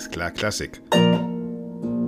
Alles 0.00 0.12
klar 0.12 0.30
Klassik. 0.30 0.80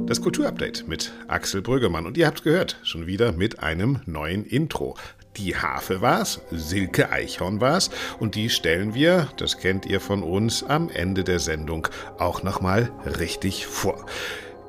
Das 0.07 0.23
Kulturupdate 0.23 0.89
mit 0.89 1.13
Axel 1.29 1.61
Brüggemann. 1.61 2.07
Und 2.07 2.17
ihr 2.17 2.27
habt 2.27 2.43
gehört, 2.43 2.79
schon 2.85 3.07
wieder 3.07 3.33
mit 3.33 3.63
einem 3.63 4.01
neuen 4.07 4.47
Intro. 4.47 4.97
Die 5.37 5.57
Harfe 5.57 6.01
war's, 6.01 6.41
Silke 6.51 7.11
Eichhorn 7.13 7.61
war's 7.61 7.91
und 8.19 8.35
die 8.35 8.49
stellen 8.49 8.95
wir, 8.95 9.29
das 9.37 9.59
kennt 9.59 9.85
ihr 9.85 10.01
von 10.01 10.23
uns, 10.23 10.65
am 10.65 10.89
Ende 10.89 11.23
der 11.23 11.39
Sendung 11.39 11.87
auch 12.17 12.43
nochmal 12.43 12.91
richtig 13.19 13.67
vor. 13.67 14.07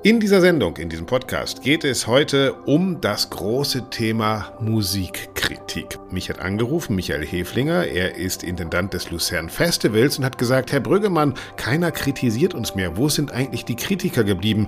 In 0.05 0.20
dieser 0.20 0.41
Sendung, 0.41 0.75
in 0.75 0.89
diesem 0.89 1.05
Podcast 1.05 1.61
geht 1.61 1.86
es 1.86 2.07
heute 2.07 2.55
um 2.65 2.99
das 2.99 3.29
große 3.29 3.89
Thema 3.89 4.51
Musikkritik. 4.59 5.97
Mich 6.11 6.29
hat 6.29 6.39
angerufen 6.39 6.93
Michael 6.97 7.25
Heflinger, 7.25 7.86
er 7.86 8.18
ist 8.18 8.43
Intendant 8.43 8.93
des 8.93 9.11
Luzern 9.11 9.47
Festivals 9.47 10.18
und 10.18 10.25
hat 10.25 10.37
gesagt, 10.37 10.73
Herr 10.73 10.81
Brüggemann, 10.81 11.36
keiner 11.55 11.89
kritisiert 11.92 12.54
uns 12.54 12.75
mehr. 12.75 12.97
Wo 12.97 13.07
sind 13.07 13.31
eigentlich 13.31 13.64
die 13.64 13.78
Kritiker 13.78 14.25
geblieben? 14.25 14.68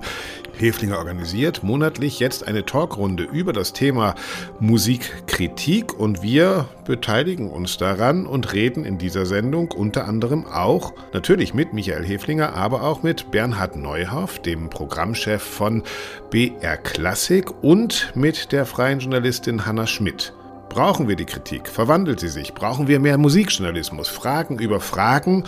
Heflinger 0.56 0.96
organisiert 0.96 1.62
monatlich 1.62 2.18
jetzt 2.18 2.48
eine 2.48 2.64
Talkrunde 2.64 3.24
über 3.24 3.52
das 3.52 3.74
Thema 3.74 4.14
Musikkritik 4.58 5.92
und 5.92 6.22
wir 6.22 6.66
beteiligen 6.86 7.50
uns 7.50 7.76
daran 7.76 8.26
und 8.26 8.52
reden 8.52 8.84
in 8.84 8.98
dieser 8.98 9.26
Sendung 9.26 9.70
unter 9.72 10.06
anderem 10.06 10.46
auch 10.46 10.94
natürlich 11.12 11.54
mit 11.54 11.72
Michael 11.72 12.04
Heflinger, 12.04 12.54
aber 12.54 12.82
auch 12.82 13.02
mit 13.02 13.30
Bernhard 13.30 13.76
Neuhoff, 13.76 14.38
dem 14.40 14.70
Programmchef 14.70 15.42
von 15.42 15.82
BR 16.30 16.76
Klassik 16.76 17.50
und 17.62 18.12
mit 18.14 18.52
der 18.52 18.66
freien 18.66 19.00
Journalistin 19.00 19.66
Hanna 19.66 19.86
Schmidt. 19.86 20.32
Brauchen 20.68 21.08
wir 21.08 21.16
die 21.16 21.24
Kritik? 21.24 21.68
Verwandelt 21.68 22.20
sie 22.20 22.28
sich? 22.28 22.54
Brauchen 22.54 22.88
wir 22.88 23.00
mehr 23.00 23.18
Musikjournalismus? 23.18 24.08
Fragen 24.08 24.58
über 24.58 24.80
Fragen 24.80 25.44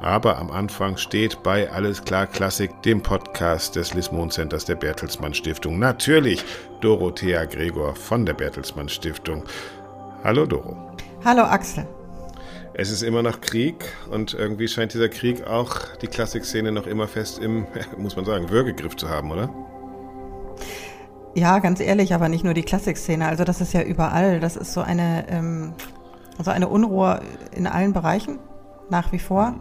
aber 0.00 0.38
am 0.38 0.50
Anfang 0.50 0.96
steht 0.96 1.42
bei 1.42 1.70
Alles 1.70 2.04
klar 2.04 2.26
Klassik, 2.26 2.82
dem 2.82 3.02
Podcast 3.02 3.76
des 3.76 3.92
Lismon 3.92 4.30
Centers 4.30 4.64
der 4.64 4.76
Bertelsmann 4.76 5.34
Stiftung, 5.34 5.78
natürlich 5.78 6.42
Dorothea 6.80 7.44
Gregor 7.44 7.94
von 7.94 8.24
der 8.24 8.32
Bertelsmann 8.32 8.88
Stiftung. 8.88 9.44
Hallo 10.22 10.44
Doro. 10.44 10.76
Hallo 11.24 11.44
Axel. 11.44 11.86
Es 12.74 12.90
ist 12.90 13.02
immer 13.02 13.22
noch 13.22 13.40
Krieg 13.40 13.76
und 14.10 14.34
irgendwie 14.34 14.68
scheint 14.68 14.92
dieser 14.92 15.08
Krieg 15.08 15.46
auch 15.46 15.78
die 16.02 16.08
Klassikszene 16.08 16.72
noch 16.72 16.86
immer 16.86 17.08
fest 17.08 17.38
im, 17.38 17.66
muss 17.96 18.16
man 18.16 18.26
sagen, 18.26 18.50
Würgegriff 18.50 18.96
zu 18.96 19.08
haben, 19.08 19.30
oder? 19.30 19.48
Ja, 21.34 21.58
ganz 21.60 21.80
ehrlich, 21.80 22.12
aber 22.12 22.28
nicht 22.28 22.44
nur 22.44 22.52
die 22.52 22.64
Klassikszene. 22.64 23.26
Also 23.26 23.44
das 23.44 23.62
ist 23.62 23.72
ja 23.72 23.82
überall. 23.82 24.40
Das 24.40 24.56
ist 24.56 24.74
so 24.74 24.82
eine, 24.82 25.24
ähm, 25.30 25.72
so 26.42 26.50
eine 26.50 26.68
Unruhe 26.68 27.22
in 27.56 27.66
allen 27.66 27.94
Bereichen 27.94 28.38
nach 28.90 29.12
wie 29.12 29.18
vor. 29.18 29.54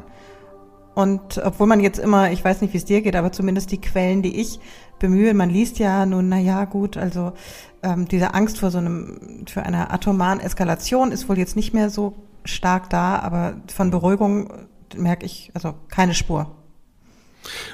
Und 0.94 1.42
obwohl 1.42 1.68
man 1.68 1.80
jetzt 1.80 2.00
immer, 2.00 2.32
ich 2.32 2.44
weiß 2.44 2.60
nicht, 2.60 2.74
wie 2.74 2.78
es 2.80 2.86
dir 2.86 3.02
geht, 3.02 3.16
aber 3.16 3.32
zumindest 3.32 3.72
die 3.72 3.80
Quellen, 3.80 4.22
die 4.22 4.42
ich 4.42 4.60
bemühe, 5.00 5.34
man 5.34 5.50
liest 5.50 5.80
ja 5.80 6.06
nun, 6.06 6.30
na 6.30 6.38
ja, 6.38 6.66
gut, 6.66 6.98
also 6.98 7.34
ähm, 7.84 8.08
diese 8.08 8.34
Angst 8.34 8.60
vor 8.60 8.72
so 8.72 8.78
einem, 8.78 9.46
für 9.48 9.64
eine 9.64 9.92
atomaren 9.92 10.40
Eskalation 10.40 11.12
ist 11.12 11.30
wohl 11.30 11.38
jetzt 11.38 11.56
nicht 11.56 11.74
mehr 11.74 11.90
so 11.90 12.14
stark 12.46 12.90
da, 12.90 13.20
aber 13.20 13.56
von 13.74 13.92
Beruhigung 13.92 14.52
merke 14.96 15.26
ich 15.26 15.52
also 15.54 15.74
keine 15.90 16.14
Spur. 16.14 16.59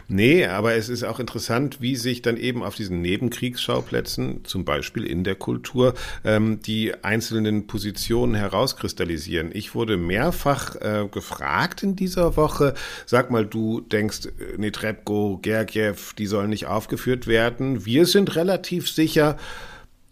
Nee, 0.08 0.46
aber 0.46 0.76
es 0.76 0.90
ist 0.90 1.04
auch 1.04 1.20
interessant, 1.20 1.82
wie 1.82 1.96
sich 1.96 2.22
dann 2.22 2.38
eben 2.38 2.64
auf 2.64 2.76
diesen 2.76 3.02
Nebenkriegsschauplätzen, 3.02 4.46
zum 4.46 4.66
Beispiel 4.66 5.04
in 5.06 5.24
der 5.24 5.36
Kultur, 5.36 5.94
ähm, 6.24 6.60
die 6.62 6.94
einzelnen 7.04 7.68
Positionen 7.68 8.36
herauskristallisieren. 8.36 9.52
Ich 9.54 9.76
wurde 9.76 9.98
mehrfach 9.98 10.76
äh, 10.76 11.08
gefragt 11.12 11.84
in 11.84 11.96
dieser 11.96 12.38
Woche, 12.38 12.76
sag 13.06 13.32
mal, 13.32 13.46
du 13.46 13.82
denkst, 13.82 14.28
äh, 14.28 14.58
Netrebko, 14.58 15.40
Gergiev, 15.42 16.14
die 16.14 16.28
sollen 16.28 16.50
nicht 16.50 16.68
aufgeführt 16.68 17.28
werden. 17.28 17.86
Wir 17.86 18.06
sind 18.06 18.36
relativ 18.36 18.90
sicher, 18.90 19.38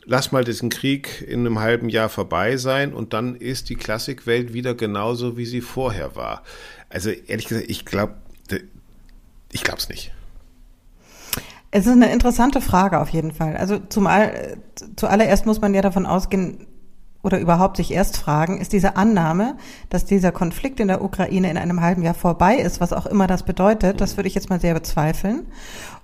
lass 0.06 0.32
mal 0.32 0.44
diesen 0.44 0.70
Krieg 0.70 1.24
in 1.28 1.42
einem 1.42 1.60
halben 1.60 1.90
Jahr 1.90 2.10
vorbei 2.10 2.58
sein 2.58 2.94
und 2.94 3.14
dann 3.14 3.36
ist 3.36 3.70
die 3.70 3.76
Klassikwelt 3.76 4.54
wieder 4.54 4.74
genauso, 4.74 5.38
wie 5.38 5.46
sie 5.46 5.62
vorher 5.62 6.16
war. 6.16 6.44
Also 6.90 7.10
ehrlich 7.10 7.48
gesagt, 7.48 7.70
ich 7.70 7.86
glaube, 7.86 8.16
ich 9.54 9.64
glaube 9.64 9.80
es 9.80 9.90
nicht. 9.90 10.12
Es 11.72 11.88
ist 11.88 11.94
eine 11.94 12.12
interessante 12.12 12.62
Frage 12.62 13.00
auf 13.00 13.10
jeden 13.10 13.32
Fall. 13.32 13.58
Also 13.58 13.80
zumal, 13.90 14.58
zuallererst 14.96 15.46
muss 15.46 15.60
man 15.60 15.74
ja 15.74 15.82
davon 15.82 16.06
ausgehen, 16.06 16.68
oder 17.24 17.40
überhaupt 17.40 17.78
sich 17.78 17.92
erst 17.92 18.18
fragen, 18.18 18.60
ist 18.60 18.74
diese 18.74 18.98
Annahme, 18.98 19.56
dass 19.90 20.04
dieser 20.04 20.34
Konflikt 20.34 20.82
in 20.82 20.90
der 20.90 21.02
Ukraine 21.02 21.50
in 21.50 21.58
einem 21.58 21.80
halben 21.80 22.04
Jahr 22.04 22.14
vorbei 22.14 22.58
ist, 22.58 22.82
was 22.82 22.92
auch 22.92 23.06
immer 23.06 23.28
das 23.28 23.44
bedeutet, 23.44 24.02
das 24.02 24.18
würde 24.18 24.28
ich 24.28 24.36
jetzt 24.36 24.50
mal 24.50 24.60
sehr 24.60 24.74
bezweifeln, 24.74 25.48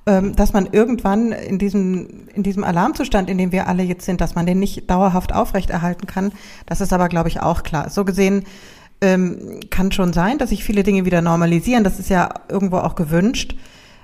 ähm, 0.05 0.35
dass 0.35 0.53
man 0.53 0.67
irgendwann 0.71 1.33
in 1.33 1.59
diesem, 1.59 2.29
in 2.33 2.43
diesem 2.43 2.63
Alarmzustand, 2.63 3.29
in 3.29 3.37
dem 3.37 3.51
wir 3.51 3.67
alle 3.67 3.83
jetzt 3.83 4.05
sind, 4.05 4.21
dass 4.21 4.35
man 4.35 4.45
den 4.45 4.59
nicht 4.59 4.89
dauerhaft 4.89 5.33
aufrechterhalten 5.35 6.07
kann, 6.07 6.31
das 6.65 6.79
ist 6.79 6.93
aber, 6.93 7.09
glaube 7.09 7.27
ich, 7.27 7.41
auch 7.41 7.63
klar. 7.63 7.89
So 7.89 8.05
gesehen 8.05 8.45
ähm, 9.01 9.59
kann 9.69 9.91
schon 9.91 10.13
sein, 10.13 10.37
dass 10.37 10.49
sich 10.49 10.63
viele 10.63 10.83
Dinge 10.83 11.05
wieder 11.05 11.21
normalisieren. 11.21 11.83
Das 11.83 11.99
ist 11.99 12.09
ja 12.09 12.29
irgendwo 12.49 12.77
auch 12.77 12.95
gewünscht. 12.95 13.55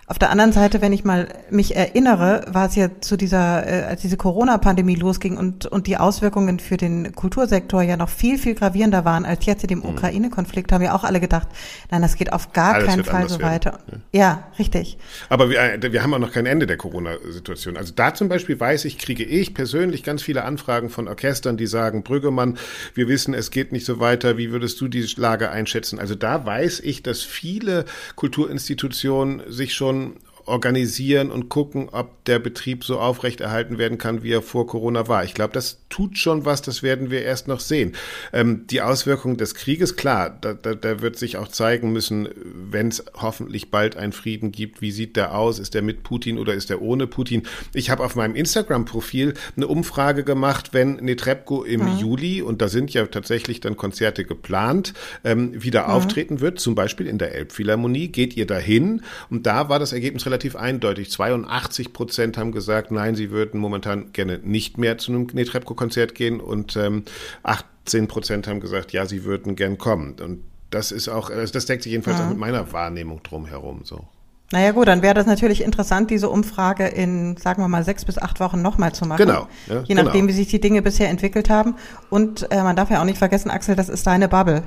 Auf 0.07 0.19
der 0.19 0.29
anderen 0.29 0.51
Seite, 0.51 0.81
wenn 0.81 0.93
ich 0.93 1.03
mal 1.03 1.27
mich 1.49 1.75
erinnere, 1.75 2.45
war 2.47 2.67
es 2.67 2.75
ja 2.75 2.89
zu 3.01 3.17
dieser, 3.17 3.65
äh, 3.67 3.85
als 3.85 4.01
diese 4.01 4.17
Corona-Pandemie 4.17 4.93
losging 4.93 5.35
und, 5.35 5.65
und 5.65 5.87
die 5.87 5.97
Auswirkungen 5.97 6.59
für 6.59 6.77
den 6.77 7.15
Kultursektor 7.15 7.81
ja 7.81 7.97
noch 7.97 8.09
viel, 8.09 8.37
viel 8.37 8.53
gravierender 8.53 9.03
waren 9.03 9.25
als 9.25 9.47
jetzt 9.47 9.63
in 9.63 9.69
dem 9.69 9.79
mhm. 9.79 9.85
Ukraine-Konflikt, 9.85 10.71
haben 10.71 10.83
ja 10.83 10.93
auch 10.93 11.03
alle 11.03 11.19
gedacht, 11.19 11.47
nein, 11.89 12.03
das 12.03 12.17
geht 12.17 12.33
auf 12.33 12.53
gar 12.53 12.75
Alles 12.75 12.85
keinen 12.87 13.03
Fall 13.03 13.27
so 13.29 13.41
weiter. 13.41 13.79
Ja. 14.11 14.19
ja. 14.19 14.43
richtig. 14.59 14.99
Aber 15.29 15.49
wir, 15.49 15.59
äh, 15.59 15.91
wir 15.91 16.03
haben 16.03 16.13
auch 16.13 16.19
noch 16.19 16.31
kein 16.31 16.45
Ende 16.45 16.67
der 16.67 16.77
Corona-Situation. 16.77 17.75
Also 17.75 17.91
da 17.95 18.13
zum 18.13 18.29
Beispiel 18.29 18.59
weiß 18.59 18.85
ich, 18.85 18.99
kriege 18.99 19.23
ich 19.23 19.55
persönlich 19.55 20.03
ganz 20.03 20.21
viele 20.21 20.43
Anfragen 20.43 20.91
von 20.91 21.07
Orchestern, 21.07 21.57
die 21.57 21.65
sagen, 21.65 22.03
Brüggemann, 22.03 22.59
wir 22.93 23.07
wissen, 23.07 23.33
es 23.33 23.49
geht 23.49 23.71
nicht 23.71 23.87
so 23.87 23.99
weiter. 23.99 24.37
Wie 24.37 24.51
würdest 24.51 24.79
du 24.81 24.87
die 24.87 25.03
Lage 25.15 25.49
einschätzen? 25.49 25.97
Also 25.97 26.13
da 26.13 26.45
weiß 26.45 26.81
ich, 26.81 27.01
dass 27.01 27.23
viele 27.23 27.85
Kulturinstitutionen 28.15 29.41
sich 29.51 29.73
schon 29.73 29.94
schon 29.95 30.13
organisieren 30.45 31.31
und 31.31 31.49
gucken, 31.49 31.89
ob 31.91 32.23
der 32.25 32.39
Betrieb 32.39 32.83
so 32.83 32.99
aufrechterhalten 32.99 33.77
werden 33.77 33.97
kann, 33.97 34.23
wie 34.23 34.31
er 34.31 34.41
vor 34.41 34.67
Corona 34.67 35.07
war. 35.07 35.23
Ich 35.23 35.33
glaube, 35.33 35.53
das 35.53 35.79
tut 35.89 36.17
schon 36.17 36.45
was, 36.45 36.61
das 36.61 36.83
werden 36.83 37.09
wir 37.09 37.23
erst 37.23 37.47
noch 37.47 37.59
sehen. 37.59 37.93
Ähm, 38.33 38.67
die 38.67 38.81
Auswirkungen 38.81 39.37
des 39.37 39.55
Krieges, 39.55 39.95
klar, 39.95 40.29
da, 40.29 40.53
da, 40.53 40.75
da 40.75 41.01
wird 41.01 41.17
sich 41.17 41.37
auch 41.37 41.47
zeigen 41.47 41.91
müssen, 41.91 42.29
wenn 42.69 42.89
es 42.89 43.03
hoffentlich 43.15 43.71
bald 43.71 43.95
einen 43.97 44.13
Frieden 44.13 44.51
gibt, 44.51 44.81
wie 44.81 44.91
sieht 44.91 45.15
der 45.15 45.35
aus? 45.35 45.59
Ist 45.59 45.73
der 45.73 45.81
mit 45.81 46.03
Putin 46.03 46.37
oder 46.37 46.53
ist 46.53 46.69
der 46.69 46.81
ohne 46.81 47.07
Putin? 47.07 47.43
Ich 47.73 47.89
habe 47.89 48.03
auf 48.03 48.15
meinem 48.15 48.35
Instagram-Profil 48.35 49.33
eine 49.55 49.67
Umfrage 49.67 50.23
gemacht, 50.23 50.69
wenn 50.73 50.95
Netrebko 50.97 51.63
im 51.63 51.81
mhm. 51.81 51.97
Juli, 51.97 52.41
und 52.41 52.61
da 52.61 52.67
sind 52.67 52.93
ja 52.93 53.05
tatsächlich 53.07 53.61
dann 53.61 53.77
Konzerte 53.77 54.25
geplant, 54.25 54.93
ähm, 55.23 55.63
wieder 55.63 55.83
mhm. 55.83 55.91
auftreten 55.91 56.39
wird, 56.39 56.59
zum 56.59 56.75
Beispiel 56.75 57.07
in 57.07 57.17
der 57.17 57.33
Elbphilharmonie, 57.33 58.09
geht 58.09 58.37
ihr 58.37 58.45
dahin? 58.45 59.01
Und 59.29 59.47
da 59.47 59.69
war 59.69 59.79
das 59.79 59.93
Ergebnis 59.93 60.25
relativ 60.25 60.34
relativ 60.35 60.55
eindeutig. 60.57 61.09
82 61.11 61.93
Prozent 61.93 62.37
haben 62.37 62.51
gesagt, 62.51 62.91
nein, 62.91 63.15
sie 63.15 63.31
würden 63.31 63.59
momentan 63.59 64.11
gerne 64.11 64.39
nicht 64.43 64.77
mehr 64.77 64.97
zu 64.97 65.13
einem 65.13 65.27
Netrebko-Konzert 65.31 66.13
gehen 66.13 66.41
und 66.41 66.75
ähm, 66.75 67.03
18 67.43 68.07
Prozent 68.07 68.47
haben 68.47 68.59
gesagt, 68.59 68.91
ja, 68.91 69.05
sie 69.05 69.23
würden 69.23 69.55
gern 69.55 69.77
kommen. 69.77 70.15
Und 70.19 70.43
das 70.71 70.91
ist 70.91 71.07
auch, 71.07 71.29
also 71.29 71.53
das 71.53 71.65
deckt 71.65 71.83
sich 71.83 71.93
jedenfalls 71.93 72.19
ja. 72.19 72.25
auch 72.25 72.29
mit 72.29 72.37
meiner 72.37 72.73
Wahrnehmung 72.73 73.23
drumherum 73.23 73.81
so. 73.85 74.05
Naja 74.51 74.73
gut, 74.73 74.87
dann 74.87 75.01
wäre 75.01 75.13
das 75.15 75.25
natürlich 75.25 75.63
interessant, 75.63 76.11
diese 76.11 76.29
Umfrage 76.29 76.85
in, 76.85 77.35
sagen 77.37 77.63
wir 77.63 77.67
mal, 77.67 77.83
sechs 77.83 78.05
bis 78.05 78.19
acht 78.19 78.39
Wochen 78.39 78.61
nochmal 78.61 78.93
zu 78.93 79.05
machen. 79.05 79.25
Genau. 79.25 79.47
Ja, 79.67 79.83
je 79.87 79.95
nachdem, 79.95 80.27
genau. 80.27 80.27
wie 80.27 80.33
sich 80.33 80.47
die 80.49 80.59
Dinge 80.59 80.81
bisher 80.81 81.09
entwickelt 81.09 81.49
haben. 81.49 81.75
Und 82.09 82.51
äh, 82.51 82.61
man 82.61 82.75
darf 82.75 82.91
ja 82.91 83.01
auch 83.01 83.05
nicht 83.05 83.17
vergessen, 83.17 83.49
Axel, 83.49 83.75
das 83.75 83.89
ist 83.89 84.05
deine 84.05 84.27
Bubble 84.27 84.63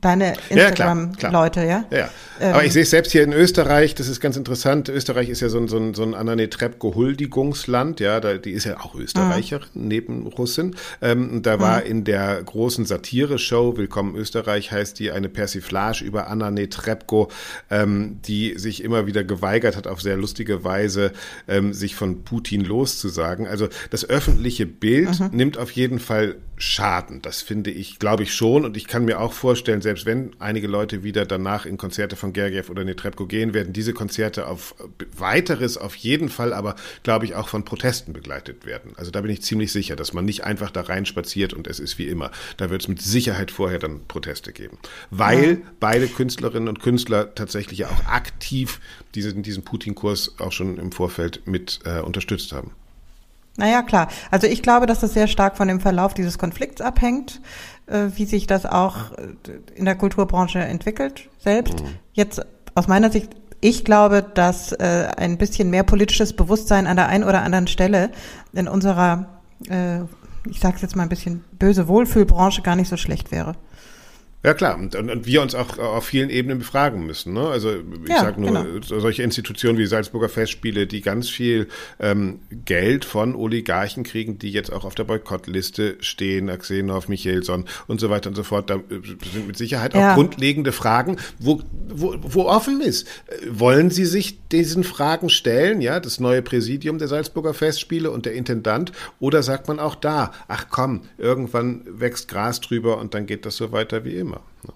deine 0.00 0.34
Instagram-Leute, 0.48 1.60
ja? 1.60 1.84
Ja, 1.90 1.98
ja. 1.98 2.10
Ähm, 2.40 2.54
Aber 2.54 2.64
ich 2.64 2.72
sehe 2.72 2.82
es 2.82 2.90
selbst 2.90 3.12
hier 3.12 3.22
in 3.22 3.32
Österreich, 3.32 3.94
das 3.94 4.08
ist 4.08 4.20
ganz 4.20 4.36
interessant. 4.36 4.88
Österreich 4.88 5.28
ist 5.28 5.40
ja 5.40 5.48
so 5.48 5.58
ein, 5.58 5.68
so 5.68 5.76
ein, 5.76 5.94
so 5.94 6.02
ein 6.02 6.14
Anna 6.14 6.34
Netrebko-Huldigungsland, 6.34 8.00
ja, 8.00 8.18
da, 8.20 8.34
die 8.34 8.50
ist 8.50 8.64
ja 8.64 8.80
auch 8.80 8.94
Österreicherin 8.94 9.68
mhm. 9.74 9.88
neben 9.88 10.26
Russin. 10.26 10.74
Ähm, 11.00 11.42
da 11.42 11.60
war 11.60 11.80
mhm. 11.80 11.86
in 11.86 12.04
der 12.04 12.42
großen 12.42 12.84
Satire-Show, 12.84 13.76
Willkommen 13.76 14.16
Österreich 14.16 14.72
heißt 14.72 14.98
die, 14.98 15.12
eine 15.12 15.28
Persiflage 15.28 16.04
über 16.04 16.28
Anna 16.28 16.50
Netrebko, 16.50 17.28
ähm, 17.70 18.18
die 18.26 18.58
sich 18.58 18.82
immer 18.82 19.06
wieder 19.06 19.24
geweigert 19.24 19.76
hat, 19.76 19.86
auf 19.86 20.00
sehr 20.00 20.16
lustige 20.16 20.64
Weise 20.64 21.12
ähm, 21.48 21.72
sich 21.72 21.94
von 21.94 22.24
Putin 22.24 22.64
loszusagen. 22.64 23.46
Also 23.46 23.68
das 23.90 24.08
öffentliche 24.08 24.66
Bild 24.66 25.20
mhm. 25.20 25.30
nimmt 25.32 25.58
auf 25.58 25.70
jeden 25.70 25.98
Fall 25.98 26.36
Schaden. 26.62 27.20
Das 27.22 27.42
finde 27.42 27.70
ich, 27.72 27.98
glaube 27.98 28.22
ich 28.22 28.32
schon. 28.34 28.64
Und 28.64 28.76
ich 28.76 28.86
kann 28.86 29.04
mir 29.04 29.20
auch 29.20 29.32
vorstellen, 29.32 29.81
selbst 29.82 30.06
wenn 30.06 30.32
einige 30.38 30.66
Leute 30.66 31.02
wieder 31.02 31.26
danach 31.26 31.66
in 31.66 31.76
Konzerte 31.76 32.16
von 32.16 32.32
Gergiev 32.32 32.70
oder 32.70 32.84
Netrebko 32.84 33.26
gehen, 33.26 33.54
werden 33.54 33.72
diese 33.72 33.92
Konzerte 33.92 34.46
auf 34.46 34.74
weiteres 35.16 35.76
auf 35.76 35.94
jeden 35.96 36.28
Fall, 36.28 36.52
aber 36.52 36.76
glaube 37.02 37.24
ich 37.24 37.34
auch 37.34 37.48
von 37.48 37.64
Protesten 37.64 38.12
begleitet 38.12 38.64
werden. 38.66 38.92
Also 38.96 39.10
da 39.10 39.20
bin 39.20 39.30
ich 39.30 39.42
ziemlich 39.42 39.72
sicher, 39.72 39.96
dass 39.96 40.12
man 40.12 40.24
nicht 40.24 40.44
einfach 40.44 40.70
da 40.70 40.82
reinspaziert 40.82 41.52
und 41.52 41.66
es 41.66 41.80
ist 41.80 41.98
wie 41.98 42.08
immer. 42.08 42.30
Da 42.56 42.70
wird 42.70 42.82
es 42.82 42.88
mit 42.88 43.02
Sicherheit 43.02 43.50
vorher 43.50 43.78
dann 43.78 44.06
Proteste 44.06 44.52
geben. 44.52 44.78
Weil 45.10 45.50
ja. 45.50 45.56
beide 45.80 46.06
Künstlerinnen 46.08 46.68
und 46.68 46.80
Künstler 46.80 47.34
tatsächlich 47.34 47.80
ja 47.80 47.88
auch 47.88 48.06
aktiv 48.06 48.80
diesen, 49.14 49.42
diesen 49.42 49.64
Putin-Kurs 49.64 50.36
auch 50.38 50.52
schon 50.52 50.78
im 50.78 50.92
Vorfeld 50.92 51.46
mit 51.46 51.80
äh, 51.84 52.00
unterstützt 52.00 52.52
haben. 52.52 52.72
Naja, 53.56 53.82
klar. 53.82 54.08
Also 54.30 54.46
ich 54.46 54.62
glaube, 54.62 54.86
dass 54.86 55.00
das 55.00 55.12
sehr 55.12 55.26
stark 55.26 55.58
von 55.58 55.68
dem 55.68 55.78
Verlauf 55.78 56.14
dieses 56.14 56.38
Konflikts 56.38 56.80
abhängt, 56.80 57.40
wie 58.14 58.24
sich 58.24 58.46
das 58.46 58.66
auch 58.66 59.12
äh, 59.12 59.74
in 59.74 59.84
der 59.84 59.96
Kulturbranche 59.96 60.58
entwickelt 60.58 61.28
selbst. 61.38 61.82
Mhm. 61.82 61.88
Jetzt 62.12 62.44
aus 62.74 62.88
meiner 62.88 63.10
Sicht, 63.10 63.30
ich 63.60 63.84
glaube, 63.84 64.24
dass 64.34 64.72
äh, 64.72 65.08
ein 65.16 65.38
bisschen 65.38 65.70
mehr 65.70 65.84
politisches 65.84 66.32
Bewusstsein 66.32 66.86
an 66.86 66.96
der 66.96 67.08
einen 67.08 67.24
oder 67.24 67.42
anderen 67.42 67.66
Stelle 67.66 68.10
in 68.52 68.66
unserer, 68.66 69.26
äh, 69.68 70.00
ich 70.50 70.60
sage 70.60 70.76
es 70.76 70.82
jetzt 70.82 70.96
mal 70.96 71.04
ein 71.04 71.08
bisschen 71.08 71.44
böse 71.58 71.86
Wohlfühlbranche 71.86 72.62
gar 72.62 72.76
nicht 72.76 72.88
so 72.88 72.96
schlecht 72.96 73.30
wäre. 73.30 73.54
Ja 74.44 74.54
klar, 74.54 74.76
und, 74.76 74.96
und, 74.96 75.24
wir 75.24 75.40
uns 75.40 75.54
auch 75.54 75.78
auf 75.78 76.04
vielen 76.04 76.28
Ebenen 76.28 76.58
befragen 76.58 77.06
müssen. 77.06 77.32
Ne? 77.32 77.46
Also 77.46 77.74
ich 78.02 78.08
ja, 78.08 78.22
sage 78.22 78.40
nur, 78.40 78.50
genau. 78.50 78.80
solche 78.82 79.22
Institutionen 79.22 79.78
wie 79.78 79.86
Salzburger 79.86 80.28
Festspiele, 80.28 80.88
die 80.88 81.00
ganz 81.00 81.28
viel 81.28 81.68
ähm, 82.00 82.40
Geld 82.64 83.04
von 83.04 83.36
Oligarchen 83.36 84.02
kriegen, 84.02 84.38
die 84.38 84.50
jetzt 84.50 84.72
auch 84.72 84.84
auf 84.84 84.96
der 84.96 85.04
Boykottliste 85.04 85.96
stehen, 86.00 86.50
Axenov, 86.50 87.06
Michelson 87.08 87.66
und 87.86 88.00
so 88.00 88.10
weiter 88.10 88.30
und 88.30 88.34
so 88.34 88.42
fort. 88.42 88.68
Da 88.68 88.76
äh, 88.76 89.00
sind 89.32 89.46
mit 89.46 89.56
Sicherheit 89.56 89.94
ja. 89.94 90.10
auch 90.10 90.14
grundlegende 90.16 90.72
Fragen, 90.72 91.18
wo, 91.38 91.60
wo, 91.88 92.16
wo 92.20 92.46
offen 92.46 92.80
ist. 92.80 93.06
Wollen 93.48 93.90
Sie 93.90 94.06
sich 94.06 94.40
diesen 94.48 94.82
Fragen 94.82 95.28
stellen, 95.28 95.80
ja, 95.80 96.00
das 96.00 96.18
neue 96.18 96.42
Präsidium 96.42 96.98
der 96.98 97.06
Salzburger 97.06 97.54
Festspiele 97.54 98.10
und 98.10 98.26
der 98.26 98.32
Intendant, 98.32 98.90
oder 99.20 99.44
sagt 99.44 99.68
man 99.68 99.78
auch 99.78 99.94
da, 99.94 100.32
ach 100.48 100.66
komm, 100.68 101.02
irgendwann 101.16 101.82
wächst 101.86 102.26
Gras 102.26 102.60
drüber 102.60 102.98
und 102.98 103.14
dann 103.14 103.26
geht 103.26 103.46
das 103.46 103.56
so 103.56 103.70
weiter 103.70 104.04
wie 104.04 104.16
immer? 104.16 104.31
Thema. 104.32 104.42
Ne? 104.64 104.72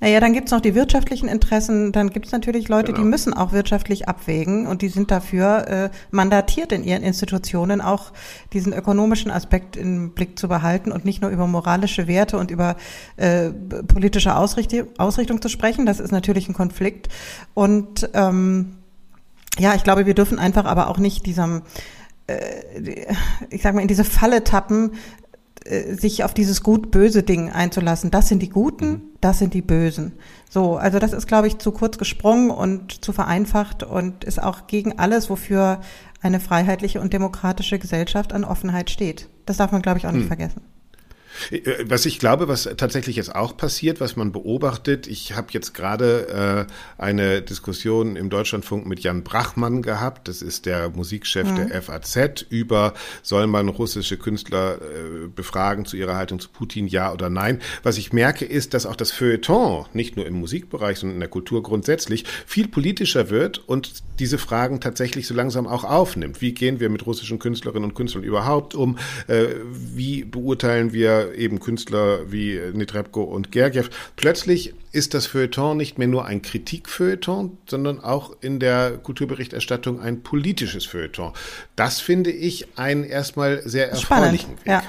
Naja, 0.00 0.20
dann 0.20 0.32
gibt's 0.32 0.50
noch 0.50 0.60
die 0.60 0.74
wirtschaftlichen 0.74 1.28
Interessen, 1.28 1.92
dann 1.92 2.10
gibt's 2.10 2.32
natürlich 2.32 2.68
Leute, 2.68 2.92
genau. 2.92 2.98
die 2.98 3.08
müssen 3.08 3.34
auch 3.34 3.52
wirtschaftlich 3.52 4.08
abwägen 4.08 4.66
und 4.66 4.82
die 4.82 4.88
sind 4.88 5.10
dafür 5.10 5.68
äh, 5.68 5.90
mandatiert 6.10 6.72
in 6.72 6.84
ihren 6.84 7.02
Institutionen 7.02 7.80
auch 7.80 8.12
diesen 8.52 8.72
ökonomischen 8.72 9.30
Aspekt 9.30 9.76
im 9.76 10.10
Blick 10.14 10.38
zu 10.38 10.48
behalten 10.48 10.92
und 10.92 11.04
nicht 11.04 11.22
nur 11.22 11.30
über 11.30 11.46
moralische 11.46 12.06
Werte 12.06 12.38
und 12.38 12.50
über 12.50 12.76
äh, 13.16 13.50
politische 13.50 14.36
Ausrichtung, 14.36 14.86
Ausrichtung 14.98 15.42
zu 15.42 15.48
sprechen. 15.48 15.86
Das 15.86 16.00
ist 16.00 16.12
natürlich 16.12 16.48
ein 16.48 16.54
Konflikt. 16.54 17.08
Und 17.54 18.08
ähm, 18.14 18.76
ja, 19.58 19.74
ich 19.74 19.84
glaube, 19.84 20.06
wir 20.06 20.14
dürfen 20.14 20.38
einfach 20.38 20.64
aber 20.64 20.88
auch 20.88 20.98
nicht 20.98 21.26
diesem 21.26 21.62
äh, 22.28 23.14
ich 23.50 23.62
sag 23.62 23.74
mal, 23.74 23.80
in 23.80 23.88
diese 23.88 24.04
Falle 24.04 24.44
tappen, 24.44 24.92
sich 25.94 26.24
auf 26.24 26.34
dieses 26.34 26.62
gut-böse 26.62 27.22
Ding 27.22 27.50
einzulassen. 27.50 28.10
Das 28.10 28.28
sind 28.28 28.42
die 28.42 28.48
Guten, 28.48 28.88
mhm. 28.88 29.02
das 29.20 29.38
sind 29.38 29.54
die 29.54 29.62
Bösen. 29.62 30.12
So, 30.48 30.76
also 30.76 30.98
das 30.98 31.12
ist, 31.12 31.26
glaube 31.26 31.46
ich, 31.46 31.58
zu 31.58 31.72
kurz 31.72 31.98
gesprungen 31.98 32.50
und 32.50 33.04
zu 33.04 33.12
vereinfacht 33.12 33.82
und 33.82 34.24
ist 34.24 34.42
auch 34.42 34.66
gegen 34.66 34.98
alles, 34.98 35.28
wofür 35.28 35.80
eine 36.22 36.40
freiheitliche 36.40 37.00
und 37.00 37.12
demokratische 37.12 37.78
Gesellschaft 37.78 38.32
an 38.32 38.44
Offenheit 38.44 38.90
steht. 38.90 39.28
Das 39.46 39.58
darf 39.58 39.72
man, 39.72 39.82
glaube 39.82 39.98
ich, 39.98 40.06
auch 40.06 40.12
nicht 40.12 40.22
hm. 40.22 40.28
vergessen. 40.28 40.62
Äh, 41.50 41.84
was 41.84 42.06
ich 42.06 42.18
glaube, 42.18 42.48
was 42.48 42.68
tatsächlich 42.76 43.16
jetzt 43.16 43.34
auch 43.34 43.56
passiert, 43.56 44.00
was 44.00 44.16
man 44.16 44.32
beobachtet, 44.32 45.06
ich 45.06 45.34
habe 45.34 45.48
jetzt 45.52 45.74
gerade 45.74 46.66
äh, 46.68 47.02
eine 47.02 47.42
Diskussion 47.42 48.16
im 48.16 48.30
Deutschlandfunk 48.30 48.86
mit 48.86 49.00
Jan 49.00 49.22
Brachmann 49.22 49.82
gehabt, 49.82 50.28
das 50.28 50.42
ist 50.42 50.66
der 50.66 50.90
Musikchef 50.90 51.48
mhm. 51.48 51.68
der 51.68 51.82
FAZ, 51.82 52.46
über 52.48 52.94
soll 53.22 53.46
man 53.46 53.68
russische 53.68 54.16
Künstler 54.16 54.76
äh, 54.76 55.28
befragen 55.28 55.84
zu 55.84 55.96
ihrer 55.96 56.16
Haltung 56.16 56.40
zu 56.40 56.48
Putin, 56.48 56.86
ja 56.86 57.12
oder 57.12 57.30
nein. 57.30 57.60
Was 57.82 57.98
ich 57.98 58.12
merke, 58.12 58.44
ist, 58.44 58.74
dass 58.74 58.86
auch 58.86 58.96
das 58.96 59.12
Feuilleton, 59.12 59.86
nicht 59.92 60.16
nur 60.16 60.26
im 60.26 60.34
Musikbereich, 60.34 60.98
sondern 60.98 61.16
in 61.16 61.20
der 61.20 61.28
Kultur 61.28 61.62
grundsätzlich, 61.62 62.24
viel 62.46 62.68
politischer 62.68 63.30
wird 63.30 63.58
und 63.68 64.02
diese 64.18 64.38
Fragen 64.38 64.80
tatsächlich 64.80 65.26
so 65.26 65.34
langsam 65.34 65.66
auch 65.66 65.84
aufnimmt. 65.84 66.40
Wie 66.40 66.52
gehen 66.52 66.80
wir 66.80 66.90
mit 66.90 67.06
russischen 67.06 67.38
Künstlerinnen 67.38 67.90
und 67.90 67.94
Künstlern 67.94 68.24
überhaupt 68.24 68.74
um? 68.74 68.98
Äh, 69.26 69.46
wie 69.94 70.24
beurteilen 70.24 70.92
wir 70.92 71.27
eben 71.34 71.60
Künstler 71.60 72.30
wie 72.30 72.58
Netrebko 72.72 73.22
und 73.22 73.52
Gergiev. 73.52 73.90
Plötzlich 74.16 74.74
ist 74.92 75.14
das 75.14 75.26
Feuilleton 75.26 75.76
nicht 75.76 75.98
mehr 75.98 76.08
nur 76.08 76.24
ein 76.24 76.42
Kritikfeuilleton, 76.42 77.58
sondern 77.68 78.00
auch 78.00 78.36
in 78.40 78.58
der 78.58 78.98
Kulturberichterstattung 78.98 80.00
ein 80.00 80.22
politisches 80.22 80.86
Feuilleton. 80.86 81.32
Das 81.76 82.00
finde 82.00 82.30
ich 82.30 82.78
einen 82.78 83.04
erstmal 83.04 83.62
sehr 83.68 83.90
erfreulichen 83.90 84.58
Spannend, 84.58 84.66
Weg. 84.66 84.66
Ja. 84.66 84.82